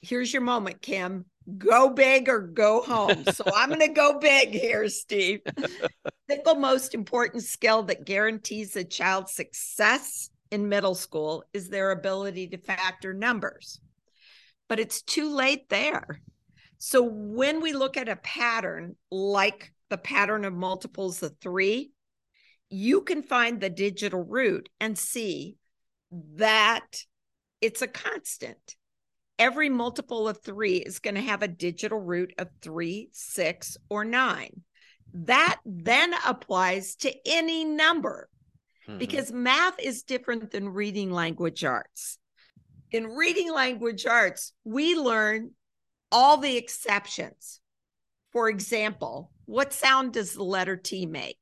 here's 0.02 0.34
your 0.34 0.42
moment, 0.42 0.82
Kim. 0.82 1.26
Go 1.58 1.90
big 1.90 2.30
or 2.30 2.40
go 2.40 2.82
home. 2.82 3.26
So 3.34 3.44
I'm 3.56 3.70
going 3.70 3.82
to 3.82 3.88
go 3.88 4.20
big 4.20 4.50
here, 4.50 4.88
Steve. 4.90 5.42
Single 6.30 6.56
most 6.56 6.94
important 6.94 7.44
skill 7.44 7.84
that 7.84 8.06
guarantees 8.06 8.76
a 8.76 8.84
child's 8.84 9.34
success 9.34 10.30
in 10.52 10.70
middle 10.70 10.96
school 10.96 11.44
is 11.54 11.70
their 11.70 11.92
ability 11.92 12.48
to 12.50 12.58
factor 12.58 13.14
numbers. 13.14 13.80
But 14.70 14.80
it's 14.80 15.02
too 15.02 15.34
late 15.34 15.68
there. 15.70 16.22
So 16.78 17.04
when 17.04 17.62
we 17.62 17.74
look 17.74 17.98
at 17.98 18.10
a 18.10 18.16
pattern 18.16 18.96
like 19.12 19.74
the 19.90 19.98
pattern 19.98 20.46
of 20.46 20.54
multiples 20.54 21.22
of 21.22 21.36
three, 21.42 21.92
you 22.70 23.02
can 23.02 23.24
find 23.24 23.60
the 23.60 23.70
digital 23.70 24.24
root 24.24 24.70
and 24.80 24.98
see 24.98 25.58
that 26.36 27.04
it's 27.60 27.82
a 27.82 27.88
constant. 27.88 28.76
Every 29.42 29.70
multiple 29.70 30.28
of 30.28 30.40
three 30.44 30.76
is 30.76 31.00
going 31.00 31.16
to 31.16 31.22
have 31.22 31.42
a 31.42 31.48
digital 31.48 32.00
root 32.00 32.32
of 32.38 32.48
three, 32.62 33.10
six, 33.12 33.76
or 33.90 34.06
nine. 34.06 34.62
That 35.16 35.58
then 35.66 36.14
applies 36.28 36.96
to 36.98 37.12
any 37.26 37.66
number 37.66 38.30
mm-hmm. 38.88 39.00
because 39.00 39.32
math 39.32 39.80
is 39.80 40.04
different 40.04 40.52
than 40.52 40.70
reading 40.70 41.10
language 41.10 41.64
arts. 41.64 42.20
In 42.92 43.08
reading 43.08 43.52
language 43.52 44.06
arts, 44.06 44.54
we 44.64 44.94
learn 44.94 45.54
all 46.12 46.38
the 46.38 46.56
exceptions. 46.56 47.62
For 48.34 48.48
example, 48.48 49.32
what 49.46 49.74
sound 49.74 50.14
does 50.14 50.36
the 50.36 50.44
letter 50.44 50.78
T 50.78 51.08
make? 51.08 51.40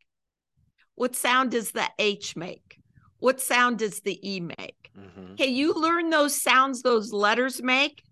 What 0.95 1.17
sound 1.17 1.51
does 1.51 1.71
the 1.71 1.89
H 1.99 2.37
make? 2.37 2.79
What 3.17 3.41
sound 3.41 3.79
does 3.79 3.99
the 3.99 4.17
E 4.23 4.39
make? 4.39 4.78
Mm-hmm. 4.99 5.33
Okay, 5.33 5.47
you 5.47 5.73
learn 5.73 6.09
those 6.09 6.41
sounds 6.41 6.81
those 6.81 7.11
letters 7.13 7.61
make. 7.61 8.03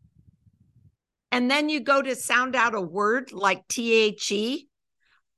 And 1.31 1.51
then 1.51 1.69
you 1.69 1.81
go 1.81 2.01
to 2.01 2.15
sound 2.15 2.55
out 2.55 2.73
a 2.73 2.81
word 2.81 3.31
like 3.33 3.67
T 3.67 3.93
H 3.93 4.31
E. 4.31 4.67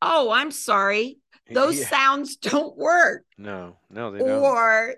Oh, 0.01 0.31
I'm 0.31 0.51
sorry. 0.51 1.17
Those 1.51 1.79
yeah. 1.79 1.87
sounds 1.87 2.35
don't 2.37 2.77
work. 2.77 3.23
No, 3.37 3.77
no, 3.89 4.11
they 4.11 4.19
don't. 4.19 4.43
Or 4.43 4.95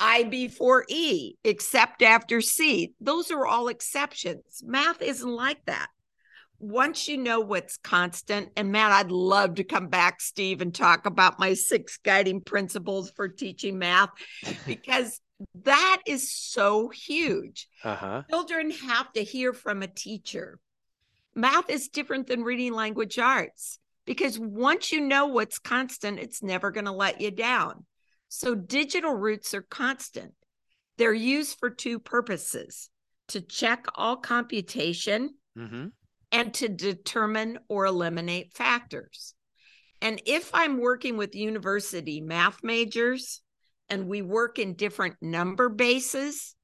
I 0.00 0.24
before 0.24 0.84
E, 0.88 1.34
except 1.44 2.02
after 2.02 2.40
C. 2.40 2.94
Those 3.00 3.30
are 3.30 3.46
all 3.46 3.68
exceptions. 3.68 4.62
Math 4.64 5.02
isn't 5.02 5.28
like 5.28 5.64
that 5.66 5.88
once 6.62 7.08
you 7.08 7.18
know 7.18 7.40
what's 7.40 7.76
constant, 7.76 8.48
and 8.56 8.70
man, 8.70 8.92
I'd 8.92 9.10
love 9.10 9.56
to 9.56 9.64
come 9.64 9.88
back, 9.88 10.20
Steve, 10.20 10.62
and 10.62 10.72
talk 10.72 11.06
about 11.06 11.40
my 11.40 11.54
six 11.54 11.98
guiding 11.98 12.40
principles 12.40 13.10
for 13.10 13.28
teaching 13.28 13.78
math 13.78 14.10
because 14.66 15.20
that 15.64 16.02
is 16.06 16.32
so 16.32 16.88
huge. 16.88 17.68
Uh-huh. 17.84 18.22
Children 18.30 18.70
have 18.70 19.12
to 19.12 19.22
hear 19.22 19.52
from 19.52 19.82
a 19.82 19.86
teacher. 19.86 20.58
Math 21.34 21.70
is 21.70 21.88
different 21.88 22.26
than 22.26 22.42
reading 22.42 22.74
language 22.74 23.18
arts 23.18 23.78
because 24.04 24.38
once 24.38 24.92
you 24.92 25.00
know 25.00 25.26
what's 25.26 25.58
constant, 25.58 26.18
it's 26.18 26.42
never 26.42 26.70
going 26.70 26.84
to 26.84 26.92
let 26.92 27.20
you 27.20 27.30
down. 27.30 27.86
So, 28.28 28.54
digital 28.54 29.12
roots 29.12 29.52
are 29.52 29.62
constant. 29.62 30.32
They're 30.96 31.12
used 31.12 31.58
for 31.58 31.70
two 31.70 31.98
purposes 31.98 32.88
to 33.28 33.40
check 33.40 33.86
all 33.94 34.16
computation. 34.16 35.34
Mm-hmm 35.56 35.88
and 36.32 36.52
to 36.54 36.68
determine 36.68 37.58
or 37.68 37.84
eliminate 37.84 38.54
factors. 38.54 39.34
And 40.00 40.20
if 40.26 40.50
I'm 40.52 40.80
working 40.80 41.16
with 41.16 41.36
university 41.36 42.20
math 42.20 42.64
majors 42.64 43.42
and 43.92 44.08
we 44.08 44.22
work 44.22 44.58
in 44.58 44.72
different 44.72 45.16
number 45.20 45.68
bases, 45.68 46.54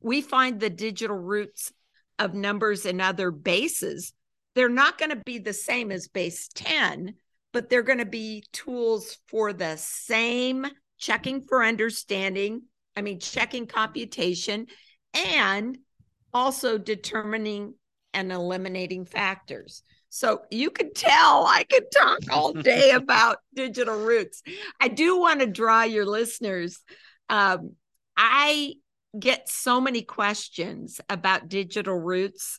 we 0.00 0.22
find 0.22 0.60
the 0.60 0.70
digital 0.70 1.16
roots 1.16 1.72
of 2.20 2.32
numbers 2.32 2.86
in 2.86 3.00
other 3.00 3.32
bases. 3.32 4.12
They're 4.54 4.68
not 4.68 4.96
going 4.96 5.10
to 5.10 5.16
be 5.16 5.40
the 5.40 5.52
same 5.52 5.90
as 5.90 6.06
base 6.06 6.48
10, 6.54 7.14
but 7.52 7.68
they're 7.68 7.82
going 7.82 7.98
to 7.98 8.06
be 8.06 8.44
tools 8.52 9.18
for 9.26 9.52
the 9.52 9.74
same 9.78 10.64
checking 10.96 11.42
for 11.42 11.64
understanding, 11.64 12.62
I 12.96 13.02
mean, 13.02 13.18
checking 13.18 13.66
computation, 13.66 14.66
and 15.12 15.76
also 16.32 16.78
determining 16.78 17.74
and 18.14 18.30
eliminating 18.30 19.06
factors. 19.06 19.82
So 20.10 20.42
you 20.50 20.70
can 20.70 20.92
tell 20.92 21.46
I 21.46 21.64
could 21.64 21.84
talk 21.96 22.18
all 22.30 22.52
day 22.52 22.90
about 22.90 23.38
digital 23.54 23.96
roots. 23.96 24.42
I 24.80 24.88
do 24.88 25.18
want 25.18 25.40
to 25.40 25.46
draw 25.46 25.84
your 25.84 26.04
listeners. 26.04 26.80
Um, 27.28 27.72
I 28.16 28.74
get 29.18 29.48
so 29.48 29.80
many 29.80 30.02
questions 30.02 31.00
about 31.08 31.48
digital 31.48 31.98
roots 31.98 32.58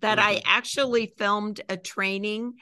that 0.00 0.18
mm-hmm. 0.18 0.28
I 0.28 0.42
actually 0.46 1.12
filmed 1.18 1.60
a 1.68 1.76
training 1.76 2.54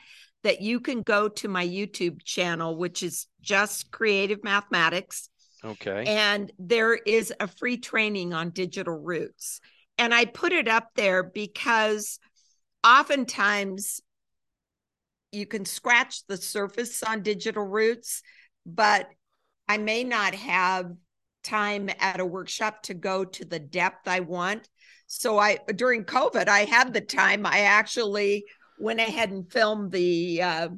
that 0.42 0.60
you 0.60 0.80
can 0.80 1.02
go 1.02 1.28
to 1.28 1.48
my 1.48 1.66
YouTube 1.66 2.22
channel, 2.24 2.76
which 2.76 3.02
is 3.02 3.26
just 3.40 3.90
creative 3.90 4.42
mathematics. 4.42 5.28
Okay. 5.64 6.04
And 6.06 6.50
there 6.58 6.94
is 6.94 7.32
a 7.38 7.46
free 7.46 7.76
training 7.76 8.32
on 8.32 8.50
digital 8.50 8.98
roots. 8.98 9.60
And 9.98 10.12
I 10.12 10.24
put 10.24 10.52
it 10.52 10.66
up 10.66 10.88
there 10.96 11.22
because 11.22 12.18
oftentimes 12.84 14.00
you 15.30 15.46
can 15.46 15.64
scratch 15.64 16.26
the 16.26 16.36
surface 16.36 17.02
on 17.02 17.22
digital 17.22 17.64
roots, 17.64 18.22
but 18.66 19.08
I 19.68 19.78
may 19.78 20.04
not 20.04 20.34
have 20.34 20.92
time 21.42 21.90
at 21.98 22.20
a 22.20 22.26
workshop 22.26 22.82
to 22.84 22.94
go 22.94 23.24
to 23.24 23.44
the 23.44 23.58
depth 23.58 24.06
I 24.06 24.20
want. 24.20 24.68
So 25.06 25.38
I 25.38 25.58
during 25.74 26.04
COVID, 26.04 26.48
I 26.48 26.60
had 26.60 26.92
the 26.92 27.00
time. 27.00 27.46
I 27.46 27.60
actually 27.60 28.44
went 28.78 29.00
ahead 29.00 29.30
and 29.30 29.50
filmed 29.50 29.92
the 29.92 30.42
uh, 30.42 30.68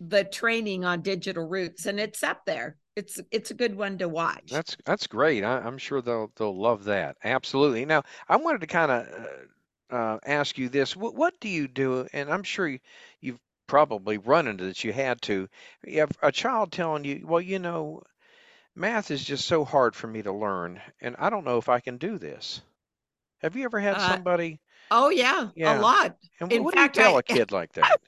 the 0.00 0.24
training 0.24 0.84
on 0.84 1.02
digital 1.02 1.46
roots, 1.46 1.86
and 1.86 1.98
it's 1.98 2.22
up 2.22 2.42
there. 2.46 2.76
It's 2.96 3.20
it's 3.30 3.50
a 3.50 3.54
good 3.54 3.74
one 3.74 3.98
to 3.98 4.08
watch. 4.08 4.50
That's 4.50 4.76
that's 4.84 5.06
great. 5.06 5.42
I, 5.44 5.66
am 5.66 5.78
sure 5.78 6.00
they'll 6.00 6.30
they'll 6.36 6.56
love 6.56 6.84
that. 6.84 7.16
Absolutely. 7.24 7.84
Now 7.84 8.02
I 8.28 8.36
wanted 8.36 8.60
to 8.60 8.66
kind 8.66 8.90
of 8.90 9.06
uh, 9.06 9.26
uh, 9.90 10.18
ask 10.24 10.58
you 10.58 10.68
this: 10.68 10.96
what, 10.96 11.14
what 11.14 11.38
do 11.40 11.48
you 11.48 11.68
do? 11.68 12.06
And 12.12 12.30
I'm 12.32 12.42
sure 12.42 12.68
you, 12.68 12.80
you've 13.20 13.40
probably 13.66 14.18
run 14.18 14.46
into 14.46 14.64
this. 14.64 14.84
You 14.84 14.92
had 14.92 15.22
to. 15.22 15.48
You 15.84 16.00
have 16.00 16.12
a 16.22 16.32
child 16.32 16.72
telling 16.72 17.04
you, 17.04 17.26
"Well, 17.26 17.40
you 17.40 17.58
know, 17.58 18.02
math 18.76 19.10
is 19.10 19.24
just 19.24 19.46
so 19.46 19.64
hard 19.64 19.96
for 19.96 20.06
me 20.08 20.22
to 20.22 20.32
learn, 20.32 20.82
and 21.00 21.16
I 21.18 21.30
don't 21.30 21.44
know 21.44 21.58
if 21.58 21.68
I 21.68 21.80
can 21.80 21.98
do 21.98 22.18
this." 22.18 22.62
Have 23.42 23.56
you 23.56 23.64
ever 23.64 23.80
had 23.80 24.00
uh, 24.00 24.00
somebody 24.00 24.60
Oh 24.90 25.10
yeah, 25.10 25.50
yeah. 25.54 25.72
a 25.72 25.74
lot. 25.74 26.16
And 26.40 26.50
In 26.50 26.64
what 26.64 26.72
fact, 26.72 26.74
do 26.74 26.80
you 26.80 26.88
tell 26.88 27.16
I, 27.16 27.18
a 27.18 27.22
kid 27.24 27.52
like 27.52 27.72
that? 27.74 27.98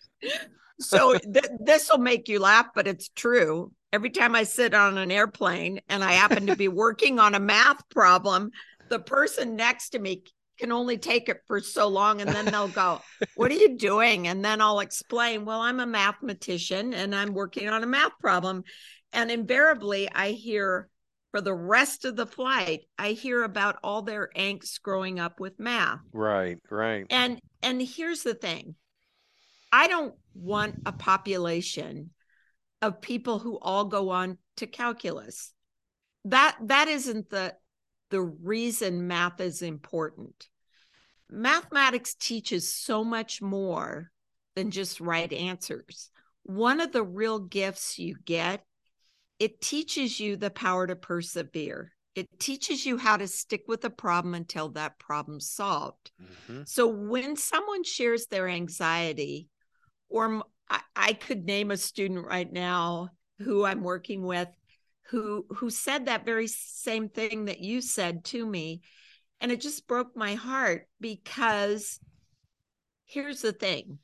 so 0.80 1.14
th- 1.14 1.46
this 1.60 1.90
will 1.90 1.98
make 1.98 2.28
you 2.28 2.38
laugh, 2.38 2.66
but 2.74 2.86
it's 2.86 3.08
true. 3.16 3.72
Every 3.92 4.10
time 4.10 4.34
I 4.34 4.42
sit 4.44 4.74
on 4.74 4.98
an 4.98 5.10
airplane 5.10 5.80
and 5.88 6.04
I 6.04 6.12
happen 6.12 6.46
to 6.46 6.52
be 6.52 6.68
working 6.68 7.18
on 7.18 7.34
a 7.34 7.40
math 7.40 7.88
problem, 7.88 8.50
the 8.88 8.98
person 8.98 9.56
next 9.56 9.90
to 9.90 9.98
me 9.98 10.22
can 10.58 10.72
only 10.72 10.98
take 10.98 11.28
it 11.28 11.42
for 11.46 11.60
so 11.60 11.88
long 11.88 12.20
and 12.20 12.30
then 12.30 12.46
they'll 12.46 12.68
go, 12.68 13.00
What 13.36 13.50
are 13.50 13.54
you 13.54 13.76
doing? 13.76 14.28
And 14.28 14.44
then 14.44 14.60
I'll 14.60 14.80
explain, 14.80 15.44
Well, 15.44 15.60
I'm 15.60 15.80
a 15.80 15.86
mathematician 15.86 16.94
and 16.94 17.14
I'm 17.14 17.34
working 17.34 17.68
on 17.68 17.82
a 17.82 17.86
math 17.86 18.18
problem. 18.20 18.64
And 19.12 19.30
invariably, 19.30 20.10
I 20.12 20.32
hear, 20.32 20.88
for 21.36 21.40
the 21.42 21.54
rest 21.54 22.06
of 22.06 22.16
the 22.16 22.24
flight 22.24 22.80
i 22.98 23.10
hear 23.10 23.42
about 23.42 23.78
all 23.84 24.00
their 24.00 24.30
angst 24.34 24.80
growing 24.80 25.20
up 25.20 25.38
with 25.38 25.60
math 25.60 26.00
right 26.14 26.56
right 26.70 27.04
and 27.10 27.38
and 27.62 27.82
here's 27.82 28.22
the 28.22 28.32
thing 28.32 28.74
i 29.70 29.86
don't 29.86 30.14
want 30.34 30.76
a 30.86 30.92
population 30.92 32.08
of 32.80 33.02
people 33.02 33.38
who 33.38 33.58
all 33.58 33.84
go 33.84 34.08
on 34.08 34.38
to 34.56 34.66
calculus 34.66 35.52
that 36.24 36.56
that 36.62 36.88
isn't 36.88 37.28
the 37.28 37.54
the 38.10 38.22
reason 38.22 39.06
math 39.06 39.40
is 39.40 39.62
important 39.62 40.48
mathematics 41.30 42.14
teaches 42.14 42.72
so 42.72 43.02
much 43.02 43.42
more 43.42 44.10
than 44.54 44.70
just 44.70 45.00
right 45.00 45.32
answers 45.32 46.10
one 46.44 46.80
of 46.80 46.92
the 46.92 47.02
real 47.02 47.38
gifts 47.38 47.98
you 47.98 48.16
get 48.24 48.62
it 49.38 49.60
teaches 49.60 50.18
you 50.18 50.36
the 50.36 50.50
power 50.50 50.86
to 50.86 50.96
persevere. 50.96 51.92
It 52.14 52.40
teaches 52.40 52.86
you 52.86 52.96
how 52.96 53.18
to 53.18 53.28
stick 53.28 53.64
with 53.68 53.84
a 53.84 53.90
problem 53.90 54.34
until 54.34 54.70
that 54.70 54.98
problem's 54.98 55.50
solved. 55.50 56.12
Mm-hmm. 56.22 56.62
So 56.64 56.86
when 56.86 57.36
someone 57.36 57.84
shares 57.84 58.26
their 58.26 58.48
anxiety, 58.48 59.48
or 60.08 60.42
I, 60.70 60.80
I 60.94 61.12
could 61.12 61.44
name 61.44 61.70
a 61.70 61.76
student 61.76 62.26
right 62.26 62.50
now 62.50 63.10
who 63.40 63.66
I'm 63.66 63.82
working 63.82 64.22
with 64.22 64.48
who 65.10 65.46
who 65.50 65.70
said 65.70 66.06
that 66.06 66.24
very 66.24 66.46
same 66.46 67.08
thing 67.08 67.46
that 67.46 67.60
you 67.60 67.80
said 67.80 68.24
to 68.26 68.44
me. 68.44 68.82
And 69.40 69.52
it 69.52 69.60
just 69.60 69.86
broke 69.86 70.16
my 70.16 70.34
heart 70.34 70.88
because 71.00 72.00
here's 73.04 73.42
the 73.42 73.52
thing. 73.52 73.98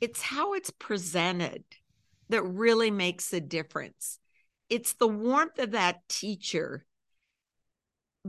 It's 0.00 0.22
how 0.22 0.54
it's 0.54 0.70
presented 0.70 1.64
that 2.28 2.42
really 2.42 2.90
makes 2.90 3.32
a 3.32 3.40
difference. 3.40 4.18
It's 4.68 4.94
the 4.94 5.08
warmth 5.08 5.58
of 5.58 5.72
that 5.72 6.08
teacher 6.08 6.86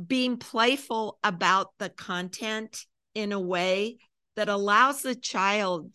being 0.08 0.38
playful 0.38 1.20
about 1.24 1.68
the 1.78 1.90
content 1.90 2.86
in 3.14 3.32
a 3.32 3.40
way 3.40 4.00
that 4.36 4.50
allows 4.50 5.02
the 5.02 5.16
child 5.16 5.92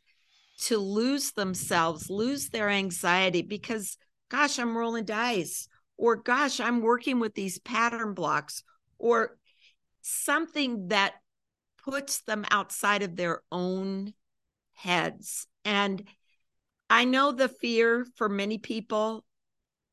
to 0.58 0.78
lose 0.78 1.32
themselves, 1.32 2.08
lose 2.08 2.48
their 2.50 2.68
anxiety 2.68 3.42
because, 3.42 3.96
gosh, 4.28 4.58
I'm 4.58 4.76
rolling 4.76 5.04
dice, 5.04 5.68
or 5.96 6.16
gosh, 6.16 6.60
I'm 6.60 6.80
working 6.80 7.20
with 7.20 7.34
these 7.34 7.58
pattern 7.58 8.14
blocks, 8.14 8.62
or 8.98 9.38
something 10.02 10.88
that 10.88 11.14
puts 11.84 12.22
them 12.22 12.44
outside 12.50 13.02
of 13.02 13.16
their 13.16 13.42
own 13.50 14.12
heads. 14.74 15.46
And 15.64 16.02
I 16.90 17.04
know 17.04 17.32
the 17.32 17.48
fear 17.48 18.06
for 18.16 18.28
many 18.28 18.58
people 18.58 19.24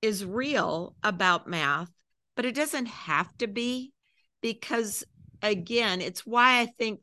is 0.01 0.25
real 0.25 0.95
about 1.03 1.47
math, 1.47 1.91
but 2.35 2.45
it 2.45 2.55
doesn't 2.55 2.87
have 2.87 3.35
to 3.37 3.47
be 3.47 3.93
because, 4.41 5.03
again, 5.41 6.01
it's 6.01 6.25
why 6.25 6.59
I 6.59 6.65
think 6.65 6.99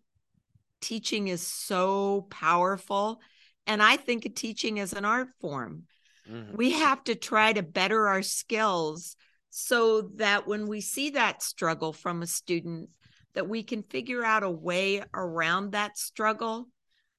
teaching 0.80 1.28
is 1.28 1.44
so 1.46 2.26
powerful. 2.30 3.20
And 3.66 3.82
I 3.82 3.96
think 3.96 4.34
teaching 4.34 4.78
as 4.80 4.92
an 4.92 5.04
art 5.04 5.28
form. 5.40 5.84
Mm-hmm. 6.30 6.56
We 6.56 6.72
have 6.72 7.02
to 7.04 7.14
try 7.14 7.52
to 7.52 7.62
better 7.62 8.08
our 8.08 8.22
skills 8.22 9.16
so 9.50 10.02
that 10.16 10.46
when 10.46 10.68
we 10.68 10.80
see 10.80 11.10
that 11.10 11.42
struggle 11.42 11.92
from 11.92 12.22
a 12.22 12.26
student, 12.26 12.90
that 13.34 13.48
we 13.48 13.62
can 13.62 13.82
figure 13.82 14.24
out 14.24 14.42
a 14.42 14.50
way 14.50 15.02
around 15.14 15.72
that 15.72 15.98
struggle 15.98 16.68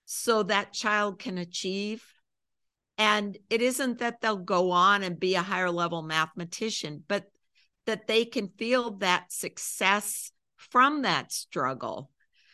so 0.05 0.43
that 0.43 0.73
child 0.73 1.19
can 1.19 1.37
achieve 1.37 2.03
and 3.01 3.35
it 3.49 3.63
isn't 3.63 3.97
that 3.97 4.21
they'll 4.21 4.37
go 4.37 4.69
on 4.69 5.01
and 5.01 5.19
be 5.19 5.33
a 5.33 5.41
higher 5.41 5.71
level 5.71 6.03
mathematician, 6.03 7.03
but 7.07 7.25
that 7.87 8.05
they 8.05 8.25
can 8.25 8.47
feel 8.47 8.91
that 8.97 9.31
success 9.31 10.31
from 10.55 11.01
that 11.01 11.31
struggle. 11.31 12.11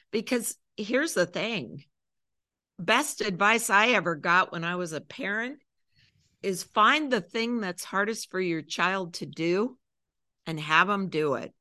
Because 0.09 0.55
here's 0.77 1.13
the 1.13 1.25
thing 1.25 1.83
best 2.79 3.19
advice 3.19 3.69
I 3.69 3.89
ever 3.89 4.15
got 4.15 4.53
when 4.53 4.63
I 4.63 4.77
was 4.77 4.93
a 4.93 5.01
parent 5.01 5.59
is 6.41 6.63
find 6.63 7.11
the 7.11 7.21
thing 7.21 7.59
that's 7.59 7.83
hardest 7.83 8.29
for 8.31 8.39
your 8.39 8.61
child 8.61 9.15
to 9.15 9.25
do 9.25 9.77
and 10.45 10.59
have 10.59 10.87
them 10.87 11.09
do 11.09 11.35
it. 11.35 11.53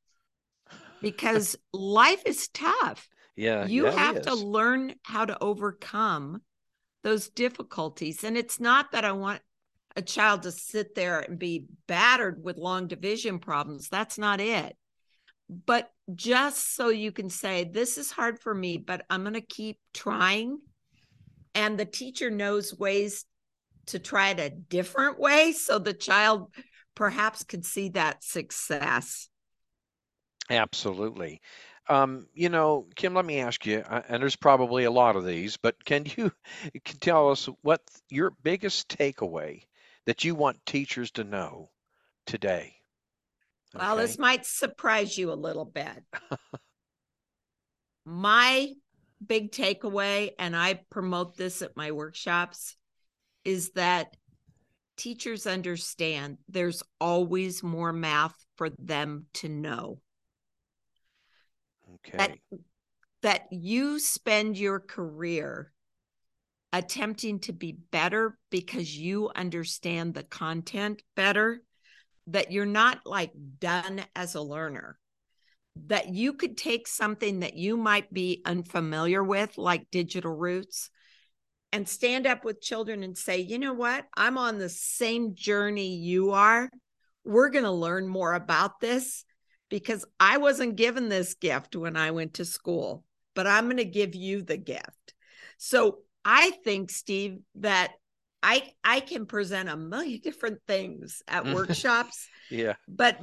Because 1.01 1.55
life 1.73 2.23
is 2.25 2.47
tough. 2.49 3.07
Yeah. 3.35 3.65
You 3.65 3.85
yeah, 3.85 3.91
have 3.91 4.21
to 4.23 4.33
learn 4.33 4.95
how 5.03 5.25
to 5.25 5.41
overcome 5.41 6.41
those 7.03 7.29
difficulties. 7.29 8.23
And 8.23 8.37
it's 8.37 8.59
not 8.59 8.91
that 8.91 9.05
I 9.05 9.11
want 9.11 9.41
a 9.95 10.01
child 10.01 10.43
to 10.43 10.51
sit 10.51 10.95
there 10.95 11.19
and 11.19 11.39
be 11.39 11.65
battered 11.87 12.43
with 12.43 12.57
long 12.57 12.87
division 12.87 13.39
problems. 13.39 13.89
That's 13.89 14.17
not 14.17 14.39
it. 14.39 14.75
But 15.49 15.89
just 16.13 16.75
so 16.75 16.89
you 16.89 17.11
can 17.11 17.29
say, 17.29 17.63
this 17.63 17.97
is 17.97 18.11
hard 18.11 18.39
for 18.39 18.53
me, 18.53 18.77
but 18.77 19.05
I'm 19.09 19.23
going 19.23 19.33
to 19.33 19.41
keep 19.41 19.79
trying. 19.93 20.59
And 21.55 21.79
the 21.79 21.85
teacher 21.85 22.29
knows 22.29 22.77
ways 22.77 23.25
to 23.87 23.99
try 23.99 24.29
it 24.29 24.39
a 24.39 24.49
different 24.49 25.19
way 25.19 25.51
so 25.51 25.79
the 25.79 25.93
child 25.93 26.51
perhaps 26.95 27.43
can 27.43 27.63
see 27.63 27.89
that 27.89 28.23
success. 28.23 29.29
Absolutely. 30.49 31.41
Um, 31.89 32.27
you 32.33 32.49
know, 32.49 32.87
Kim, 32.95 33.13
let 33.13 33.25
me 33.25 33.39
ask 33.39 33.65
you, 33.65 33.79
uh, 33.79 34.01
and 34.09 34.21
there's 34.21 34.35
probably 34.35 34.83
a 34.83 34.91
lot 34.91 35.15
of 35.15 35.25
these, 35.25 35.57
but 35.57 35.83
can 35.85 36.05
you 36.17 36.31
can 36.83 36.99
tell 36.99 37.29
us 37.29 37.47
what 37.61 37.81
your 38.09 38.31
biggest 38.43 38.89
takeaway 38.89 39.63
that 40.05 40.23
you 40.23 40.35
want 40.35 40.65
teachers 40.65 41.11
to 41.11 41.23
know 41.23 41.69
today? 42.25 42.73
Well, 43.73 43.97
this 43.97 44.17
might 44.17 44.45
surprise 44.45 45.17
you 45.17 45.31
a 45.31 45.35
little 45.35 45.65
bit. 45.65 46.03
My 48.05 48.73
big 49.25 49.51
takeaway, 49.51 50.31
and 50.39 50.55
I 50.55 50.81
promote 50.89 51.35
this 51.35 51.61
at 51.61 51.75
my 51.75 51.91
workshops, 51.91 52.75
is 53.47 53.69
that 53.75 54.17
teachers 54.97 55.47
understand 55.47 56.37
there's 56.49 56.83
always 56.99 57.63
more 57.63 57.93
math 57.93 58.35
for 58.57 58.69
them 58.77 59.25
to 59.35 59.47
know. 59.47 60.01
Okay. 61.93 62.17
That 62.17 62.37
that 63.21 63.47
you 63.49 63.99
spend 63.99 64.57
your 64.57 64.81
career 64.81 65.71
attempting 66.73 67.39
to 67.39 67.53
be 67.53 67.71
better 67.71 68.37
because 68.51 68.97
you 68.97 69.31
understand 69.33 70.13
the 70.13 70.23
content 70.23 71.01
better, 71.15 71.61
that 72.27 72.51
you're 72.51 72.65
not 72.65 72.99
like 73.05 73.31
done 73.59 74.01
as 74.13 74.35
a 74.35 74.41
learner, 74.41 74.99
that 75.85 76.09
you 76.09 76.33
could 76.33 76.57
take 76.57 76.85
something 76.85 77.39
that 77.39 77.55
you 77.55 77.77
might 77.77 78.13
be 78.13 78.41
unfamiliar 78.45 79.23
with, 79.23 79.57
like 79.57 79.89
digital 79.89 80.35
roots, 80.35 80.89
and 81.77 81.87
stand 81.87 82.25
up 82.25 82.43
with 82.43 82.59
children 82.59 83.03
and 83.03 83.15
say, 83.15 83.37
you 83.37 83.59
know 83.59 83.73
what? 83.73 84.03
I'm 84.17 84.39
on 84.39 84.57
the 84.57 84.67
same 84.67 85.35
journey 85.35 85.95
you 85.95 86.31
are. 86.31 86.71
We're 87.23 87.49
going 87.51 87.65
to 87.65 87.71
learn 87.71 88.07
more 88.07 88.33
about 88.33 88.79
this 88.79 89.23
because 89.69 90.03
I 90.19 90.37
wasn't 90.37 90.75
given 90.75 91.07
this 91.07 91.35
gift 91.35 91.75
when 91.75 91.95
I 91.95 92.09
went 92.09 92.33
to 92.35 92.45
school, 92.45 93.03
but 93.35 93.45
I'm 93.45 93.65
going 93.65 93.77
to 93.77 93.85
give 93.85 94.15
you 94.15 94.41
the 94.41 94.57
gift. 94.57 95.13
So 95.59 95.99
I 96.25 96.49
think, 96.63 96.89
Steve, 96.89 97.37
that 97.55 97.91
I 98.41 98.71
I 98.83 98.99
can 98.99 99.27
present 99.27 99.69
a 99.69 99.77
million 99.77 100.19
different 100.23 100.59
things 100.67 101.21
at 101.27 101.45
workshops, 101.53 102.27
Yeah. 102.49 102.73
but 102.87 103.21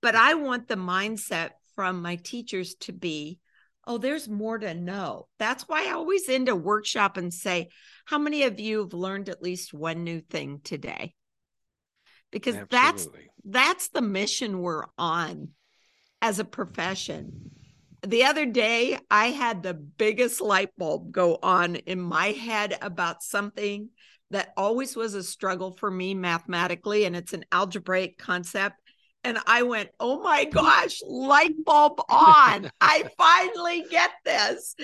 but 0.00 0.14
I 0.14 0.32
want 0.32 0.66
the 0.66 0.76
mindset 0.76 1.50
from 1.74 2.00
my 2.00 2.16
teachers 2.16 2.74
to 2.86 2.92
be, 2.92 3.38
oh, 3.86 3.98
there's 3.98 4.28
more 4.28 4.58
to 4.58 4.74
know. 4.74 5.28
That's 5.38 5.68
why 5.68 5.88
I 5.88 5.92
always 5.92 6.28
end 6.28 6.48
a 6.48 6.56
workshop 6.56 7.16
and 7.16 7.32
say, 7.32 7.70
how 8.04 8.18
many 8.18 8.44
of 8.44 8.60
you 8.60 8.80
have 8.80 8.92
learned 8.92 9.28
at 9.28 9.42
least 9.42 9.74
one 9.74 10.04
new 10.04 10.20
thing 10.20 10.60
today? 10.62 11.14
Because 12.30 12.56
that's 12.70 13.08
that's 13.44 13.88
the 13.88 14.00
mission 14.00 14.60
we're 14.60 14.84
on 14.96 15.50
as 16.22 16.38
a 16.38 16.44
profession. 16.44 17.50
The 18.04 18.24
other 18.24 18.46
day, 18.46 18.98
I 19.10 19.26
had 19.26 19.62
the 19.62 19.74
biggest 19.74 20.40
light 20.40 20.70
bulb 20.76 21.12
go 21.12 21.38
on 21.42 21.76
in 21.76 22.00
my 22.00 22.28
head 22.28 22.76
about 22.80 23.22
something 23.22 23.90
that 24.30 24.52
always 24.56 24.96
was 24.96 25.14
a 25.14 25.22
struggle 25.22 25.72
for 25.72 25.90
me 25.90 26.14
mathematically, 26.14 27.04
and 27.04 27.14
it's 27.14 27.34
an 27.34 27.44
algebraic 27.52 28.18
concept. 28.18 28.80
And 29.24 29.38
I 29.46 29.62
went, 29.62 29.90
oh 30.00 30.20
my 30.22 30.44
gosh, 30.52 31.00
light 31.06 31.54
bulb 31.64 32.00
on. 32.08 32.70
I 32.80 33.04
finally 33.18 33.84
get 33.90 34.10
this. 34.24 34.74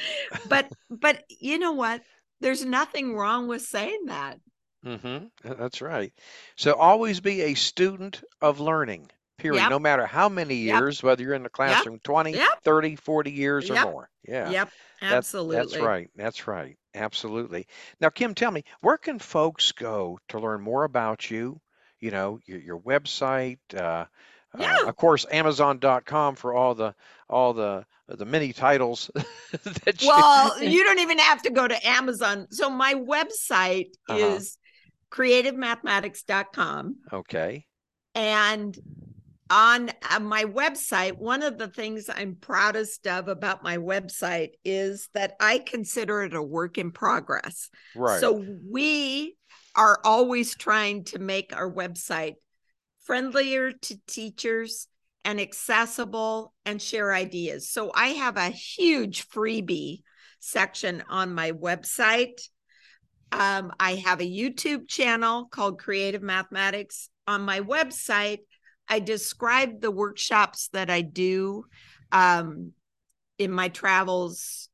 But 0.48 0.70
but 0.90 1.24
you 1.28 1.58
know 1.58 1.72
what? 1.72 2.02
There's 2.40 2.64
nothing 2.64 3.16
wrong 3.16 3.48
with 3.48 3.62
saying 3.62 4.06
that. 4.06 4.38
Mm-hmm. 4.86 5.26
That's 5.58 5.82
right. 5.82 6.12
So 6.56 6.74
always 6.74 7.18
be 7.20 7.42
a 7.42 7.54
student 7.54 8.22
of 8.40 8.60
learning, 8.60 9.10
period. 9.38 9.62
Yep. 9.62 9.70
No 9.70 9.78
matter 9.80 10.06
how 10.06 10.28
many 10.28 10.54
Yep. 10.54 10.80
years, 10.80 11.02
whether 11.02 11.20
you're 11.22 11.34
in 11.34 11.42
the 11.42 11.48
classroom 11.50 11.98
20, 12.04 12.32
Yep. 12.34 12.62
30, 12.62 12.94
40 12.94 13.32
years 13.32 13.68
or 13.70 13.74
Yep. 13.74 13.84
more. 13.86 14.08
Yeah. 14.26 14.50
Yep. 14.50 14.70
That- 15.00 15.12
Absolutely. 15.12 15.56
that's 15.56 15.76
right. 15.78 16.10
That's 16.14 16.46
right. 16.46 16.76
Absolutely. 16.94 17.66
Now, 18.00 18.08
Kim, 18.10 18.34
tell 18.34 18.52
me, 18.52 18.62
where 18.80 18.96
can 18.98 19.18
folks 19.18 19.72
go 19.72 20.18
to 20.28 20.38
learn 20.38 20.60
more 20.60 20.84
about 20.84 21.28
you? 21.30 21.60
You 22.00 22.10
know, 22.10 22.40
your, 22.46 22.58
your 22.60 22.78
website, 22.80 23.58
uh, 23.74 24.06
Yeah. 24.58 24.78
uh, 24.84 24.88
of 24.88 24.96
course, 24.96 25.26
Amazon.com 25.30 26.36
for 26.36 26.54
all 26.54 26.74
the 26.74 26.94
all 27.28 27.52
the 27.52 27.84
the 28.08 28.24
many 28.24 28.52
titles 28.52 29.10
that 29.52 30.00
you. 30.00 30.08
Well, 30.08 30.62
you 30.62 30.84
don't 30.84 31.00
even 31.00 31.18
have 31.18 31.42
to 31.42 31.50
go 31.50 31.68
to 31.68 31.86
Amazon. 31.86 32.46
So 32.50 32.70
my 32.70 32.94
website 32.94 33.90
Uh-huh. 34.08 34.36
is 34.36 34.56
creativemathematics.com. 35.10 36.96
Okay. 37.12 37.66
And 38.14 38.78
on 39.50 39.90
uh, 40.10 40.20
my 40.20 40.44
website, 40.44 41.16
one 41.16 41.42
of 41.42 41.56
the 41.56 41.68
things 41.68 42.10
I'm 42.14 42.36
proudest 42.36 43.06
of 43.06 43.28
about 43.28 43.62
my 43.62 43.78
website 43.78 44.50
is 44.64 45.08
that 45.14 45.34
I 45.40 45.58
consider 45.58 46.22
it 46.22 46.34
a 46.34 46.42
work 46.42 46.76
in 46.76 46.90
progress. 46.90 47.70
Right. 47.96 48.20
So 48.20 48.44
we 48.70 49.37
are 49.74 50.00
always 50.04 50.54
trying 50.54 51.04
to 51.04 51.18
make 51.18 51.54
our 51.54 51.70
website 51.70 52.34
friendlier 53.04 53.72
to 53.72 53.98
teachers 54.06 54.86
and 55.24 55.40
accessible 55.40 56.54
and 56.64 56.80
share 56.80 57.12
ideas. 57.12 57.70
So 57.70 57.90
I 57.94 58.08
have 58.08 58.36
a 58.36 58.50
huge 58.50 59.28
freebie 59.28 60.02
section 60.40 61.02
on 61.08 61.34
my 61.34 61.52
website. 61.52 62.40
Um, 63.32 63.72
I 63.78 63.96
have 63.96 64.20
a 64.20 64.30
YouTube 64.30 64.88
channel 64.88 65.46
called 65.50 65.80
Creative 65.80 66.22
Mathematics. 66.22 67.10
On 67.26 67.42
my 67.42 67.60
website, 67.60 68.38
I 68.88 69.00
describe 69.00 69.80
the 69.80 69.90
workshops 69.90 70.68
that 70.72 70.88
I 70.88 71.02
do 71.02 71.64
um, 72.10 72.72
in 73.38 73.52
my 73.52 73.68
travels 73.68 74.68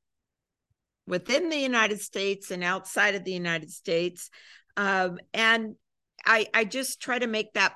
within 1.06 1.50
the 1.50 1.58
United 1.58 2.00
States 2.00 2.50
and 2.50 2.62
outside 2.62 3.14
of 3.14 3.24
the 3.24 3.32
United 3.32 3.70
States. 3.70 4.30
Um, 4.76 5.18
and 5.32 5.76
I, 6.24 6.46
I 6.52 6.64
just 6.64 7.00
try 7.00 7.18
to 7.18 7.26
make 7.26 7.52
that 7.54 7.74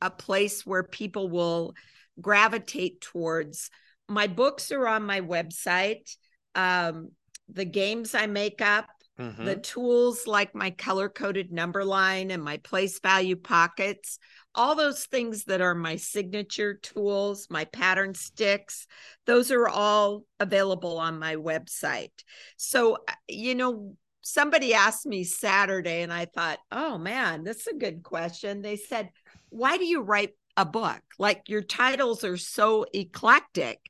a 0.00 0.10
place 0.10 0.66
where 0.66 0.82
people 0.82 1.28
will 1.28 1.74
gravitate 2.20 3.00
towards. 3.00 3.70
My 4.08 4.26
books 4.26 4.72
are 4.72 4.86
on 4.86 5.04
my 5.04 5.20
website. 5.20 6.16
Um, 6.54 7.12
the 7.48 7.64
games 7.64 8.14
I 8.14 8.26
make 8.26 8.60
up, 8.60 8.86
Mhm. 9.18 9.44
the 9.44 9.56
tools 9.56 10.26
like 10.26 10.54
my 10.54 10.70
color 10.70 11.08
coded 11.08 11.52
number 11.52 11.84
line 11.84 12.30
and 12.30 12.42
my 12.42 12.56
place 12.58 12.98
value 12.98 13.36
pockets, 13.36 14.18
all 14.54 14.74
those 14.74 15.06
things 15.06 15.44
that 15.44 15.60
are 15.60 15.74
my 15.74 15.96
signature 15.96 16.74
tools, 16.74 17.46
my 17.50 17.64
pattern 17.66 18.14
sticks, 18.14 18.86
those 19.26 19.50
are 19.50 19.68
all 19.68 20.24
available 20.40 20.98
on 20.98 21.18
my 21.18 21.36
website. 21.36 22.12
So, 22.56 22.96
uh, 23.08 23.14
you 23.28 23.54
know, 23.54 23.96
somebody 24.22 24.74
asked 24.74 25.06
me 25.06 25.24
Saturday, 25.24 26.02
and 26.02 26.12
I 26.12 26.24
thought, 26.24 26.58
oh 26.70 26.98
man, 26.98 27.44
this 27.44 27.62
is 27.62 27.66
a 27.68 27.78
good 27.78 28.02
question. 28.02 28.62
They 28.62 28.76
said, 28.76 29.10
why 29.50 29.76
do 29.76 29.84
you 29.84 30.00
write 30.00 30.30
a 30.56 30.64
book? 30.64 31.00
Like 31.18 31.48
your 31.48 31.62
titles 31.62 32.24
are 32.24 32.36
so 32.36 32.86
eclectic. 32.94 33.80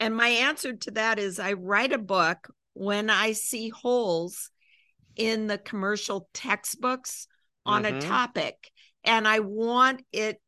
And 0.00 0.16
my 0.16 0.28
answer 0.28 0.74
to 0.74 0.90
that 0.92 1.18
is 1.18 1.38
I 1.38 1.52
write 1.54 1.92
a 1.92 1.98
book 1.98 2.48
when 2.74 3.10
I 3.10 3.32
see 3.32 3.68
holes 3.68 4.50
in 5.16 5.48
the 5.48 5.58
commercial 5.58 6.28
textbooks 6.32 7.26
on 7.66 7.82
Mhm. 7.82 7.98
a 7.98 8.00
topic. 8.00 8.70
And 9.04 9.26
I 9.26 9.40
want 9.40 10.04
it 10.12 10.40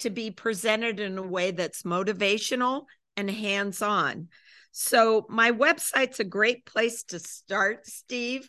to 0.00 0.10
be 0.10 0.30
presented 0.30 0.98
in 0.98 1.16
a 1.16 1.22
way 1.22 1.52
that's 1.52 1.82
motivational 1.82 2.86
and 3.16 3.30
hands 3.30 3.82
on. 3.82 4.28
So, 4.72 5.26
my 5.28 5.52
website's 5.52 6.20
a 6.20 6.24
great 6.24 6.66
place 6.66 7.04
to 7.04 7.18
start, 7.20 7.86
Steve. 7.86 8.48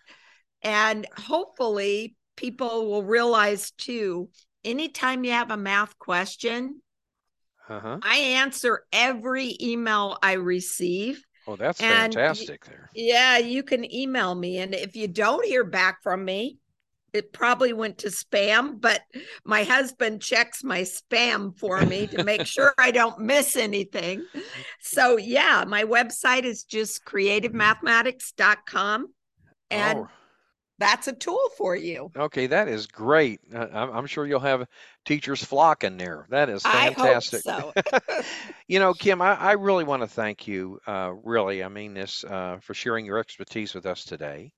And 0.62 1.08
hopefully, 1.18 2.16
people 2.38 2.90
will 2.90 3.04
realize 3.04 3.72
too 3.72 4.30
anytime 4.64 5.24
you 5.24 5.32
have 5.32 5.52
a 5.52 5.58
math 5.58 6.00
question, 6.00 6.82
Uh-huh. 7.70 8.02
I 8.02 8.18
answer 8.18 8.86
every 8.92 9.58
email 9.62 10.18
I 10.22 10.34
receive. 10.34 11.26
Oh, 11.48 11.56
that's 11.56 11.80
And 11.80 12.14
fantastic 12.14 12.66
there. 12.66 12.90
Yeah, 12.94 13.38
you 13.40 13.64
can 13.64 13.92
email 13.94 14.36
me. 14.36 14.60
And 14.60 14.76
if 14.76 14.96
you 14.96 15.08
don't 15.08 15.46
hear 15.46 15.64
back 15.64 16.04
from 16.04 16.26
me, 16.26 16.60
it 17.14 17.32
probably 17.32 17.74
went 17.74 18.00
to 18.00 18.08
spam, 18.08 18.82
but 18.82 19.02
my 19.46 19.64
husband 19.64 20.22
checks 20.22 20.64
my 20.64 20.82
spam 20.82 21.58
for 21.58 21.80
me 21.82 22.08
to 22.08 22.24
make 22.24 22.46
sure 22.48 22.74
I 22.78 22.92
don't 22.92 23.20
miss 23.20 23.56
anything. 23.56 24.24
So, 24.82 25.18
yeah, 25.18 25.64
my 25.68 25.84
website 25.84 26.44
is 26.44 26.64
just 26.64 27.06
creativemathematics.com. 27.06 29.08
And 29.70 30.00
Oh, 30.00 30.08
that's 30.80 31.08
a 31.08 31.14
tool 31.14 31.50
for 31.58 31.76
you. 31.76 32.12
okay, 32.18 32.48
that 32.48 32.68
is 32.68 32.88
great. 32.88 33.40
Uh, 33.54 33.68
I'm, 33.72 33.92
I'm 33.92 34.06
sure 34.08 34.26
you'll 34.26 34.40
have 34.40 34.66
teachers 35.06 35.44
flocking 35.44 35.98
there. 35.98 36.26
That 36.30 36.50
is 36.50 36.64
I 36.66 36.88
hope 36.92 36.96
fantastic. 36.96 37.44
so. 37.44 37.74
You 38.68 38.80
know, 38.80 38.94
Kim, 38.94 39.22
I, 39.22 39.36
I 39.36 39.52
really 39.54 39.84
want 39.84 40.02
to 40.02 40.08
thank 40.08 40.48
you, 40.48 40.80
uh, 40.88 41.12
really, 41.24 41.64
I 41.64 41.68
mean 41.68 41.94
this, 41.94 42.24
uh, 42.24 42.58
for 42.62 42.74
sharing 42.74 43.06
your 43.06 43.20
expertise 43.20 43.76
with 43.76 43.86
us 43.86 44.06
today. 44.06 44.54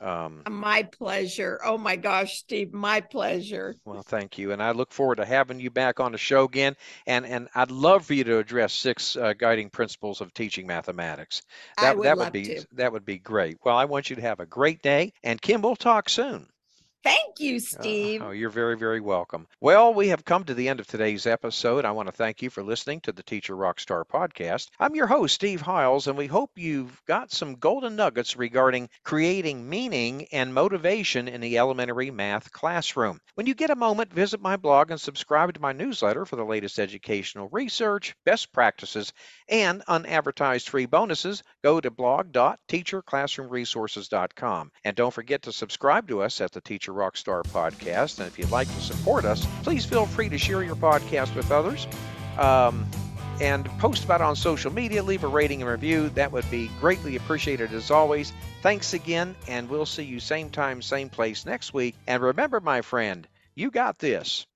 Um, 0.00 0.42
my 0.48 0.82
pleasure. 0.82 1.58
Oh 1.64 1.78
my 1.78 1.96
gosh, 1.96 2.38
Steve, 2.38 2.72
my 2.72 3.00
pleasure. 3.00 3.74
Well, 3.84 4.02
thank 4.02 4.36
you, 4.36 4.52
and 4.52 4.62
I 4.62 4.72
look 4.72 4.92
forward 4.92 5.16
to 5.16 5.24
having 5.24 5.58
you 5.58 5.70
back 5.70 6.00
on 6.00 6.12
the 6.12 6.18
show 6.18 6.44
again. 6.44 6.76
And 7.06 7.24
and 7.24 7.48
I'd 7.54 7.70
love 7.70 8.06
for 8.06 8.14
you 8.14 8.24
to 8.24 8.38
address 8.38 8.74
six 8.74 9.16
uh, 9.16 9.32
guiding 9.32 9.70
principles 9.70 10.20
of 10.20 10.34
teaching 10.34 10.66
mathematics. 10.66 11.42
That, 11.80 11.90
I 11.90 11.94
would 11.94 12.04
that 12.04 12.18
would 12.18 12.32
be 12.32 12.44
to. 12.46 12.66
that 12.72 12.92
would 12.92 13.04
be 13.04 13.18
great. 13.18 13.56
Well, 13.64 13.76
I 13.76 13.86
want 13.86 14.10
you 14.10 14.16
to 14.16 14.22
have 14.22 14.40
a 14.40 14.46
great 14.46 14.82
day, 14.82 15.12
and 15.22 15.40
Kim, 15.40 15.62
we'll 15.62 15.76
talk 15.76 16.08
soon. 16.08 16.48
Thank 17.06 17.38
you, 17.38 17.60
Steve. 17.60 18.20
Uh, 18.20 18.26
oh, 18.26 18.30
you're 18.32 18.50
very, 18.50 18.76
very 18.76 18.98
welcome. 18.98 19.46
Well, 19.60 19.94
we 19.94 20.08
have 20.08 20.24
come 20.24 20.42
to 20.42 20.54
the 20.54 20.68
end 20.68 20.80
of 20.80 20.88
today's 20.88 21.24
episode. 21.24 21.84
I 21.84 21.92
want 21.92 22.08
to 22.08 22.12
thank 22.12 22.42
you 22.42 22.50
for 22.50 22.64
listening 22.64 22.98
to 23.02 23.12
the 23.12 23.22
Teacher 23.22 23.54
Rockstar 23.54 24.02
podcast. 24.04 24.70
I'm 24.80 24.96
your 24.96 25.06
host, 25.06 25.36
Steve 25.36 25.60
Hiles, 25.60 26.08
and 26.08 26.18
we 26.18 26.26
hope 26.26 26.50
you've 26.56 27.00
got 27.06 27.30
some 27.30 27.54
golden 27.54 27.94
nuggets 27.94 28.36
regarding 28.36 28.88
creating 29.04 29.68
meaning 29.68 30.26
and 30.32 30.52
motivation 30.52 31.28
in 31.28 31.40
the 31.40 31.58
elementary 31.58 32.10
math 32.10 32.50
classroom. 32.50 33.20
When 33.36 33.46
you 33.46 33.54
get 33.54 33.70
a 33.70 33.76
moment, 33.76 34.12
visit 34.12 34.40
my 34.40 34.56
blog 34.56 34.90
and 34.90 35.00
subscribe 35.00 35.54
to 35.54 35.60
my 35.60 35.70
newsletter 35.70 36.24
for 36.24 36.34
the 36.34 36.44
latest 36.44 36.80
educational 36.80 37.48
research, 37.52 38.16
best 38.24 38.52
practices, 38.52 39.12
and 39.48 39.84
unadvertised 39.86 40.68
free 40.68 40.86
bonuses. 40.86 41.44
Go 41.62 41.80
to 41.80 41.88
blog.teacherclassroomresources.com. 41.88 44.72
And 44.84 44.96
don't 44.96 45.14
forget 45.14 45.42
to 45.42 45.52
subscribe 45.52 46.08
to 46.08 46.22
us 46.22 46.40
at 46.40 46.50
the 46.50 46.60
Teacher 46.60 46.95
Rockstar 46.96 47.42
podcast. 47.44 48.18
And 48.18 48.26
if 48.26 48.38
you'd 48.38 48.50
like 48.50 48.68
to 48.68 48.80
support 48.80 49.24
us, 49.24 49.46
please 49.62 49.84
feel 49.84 50.06
free 50.06 50.28
to 50.28 50.38
share 50.38 50.62
your 50.62 50.76
podcast 50.76 51.34
with 51.36 51.50
others. 51.52 51.86
Um, 52.38 52.86
and 53.40 53.66
post 53.78 54.04
about 54.04 54.20
it 54.20 54.24
on 54.24 54.34
social 54.34 54.72
media, 54.72 55.02
leave 55.02 55.24
a 55.24 55.28
rating 55.28 55.62
and 55.62 55.70
review. 55.70 56.08
That 56.10 56.32
would 56.32 56.50
be 56.50 56.70
greatly 56.80 57.16
appreciated 57.16 57.72
as 57.72 57.90
always. 57.90 58.32
Thanks 58.62 58.94
again, 58.94 59.36
and 59.46 59.68
we'll 59.68 59.86
see 59.86 60.04
you 60.04 60.20
same 60.20 60.50
time, 60.50 60.80
same 60.80 61.10
place 61.10 61.44
next 61.44 61.74
week. 61.74 61.94
And 62.06 62.22
remember, 62.22 62.60
my 62.60 62.82
friend, 62.82 63.26
you 63.54 63.70
got 63.70 63.98
this. 63.98 64.46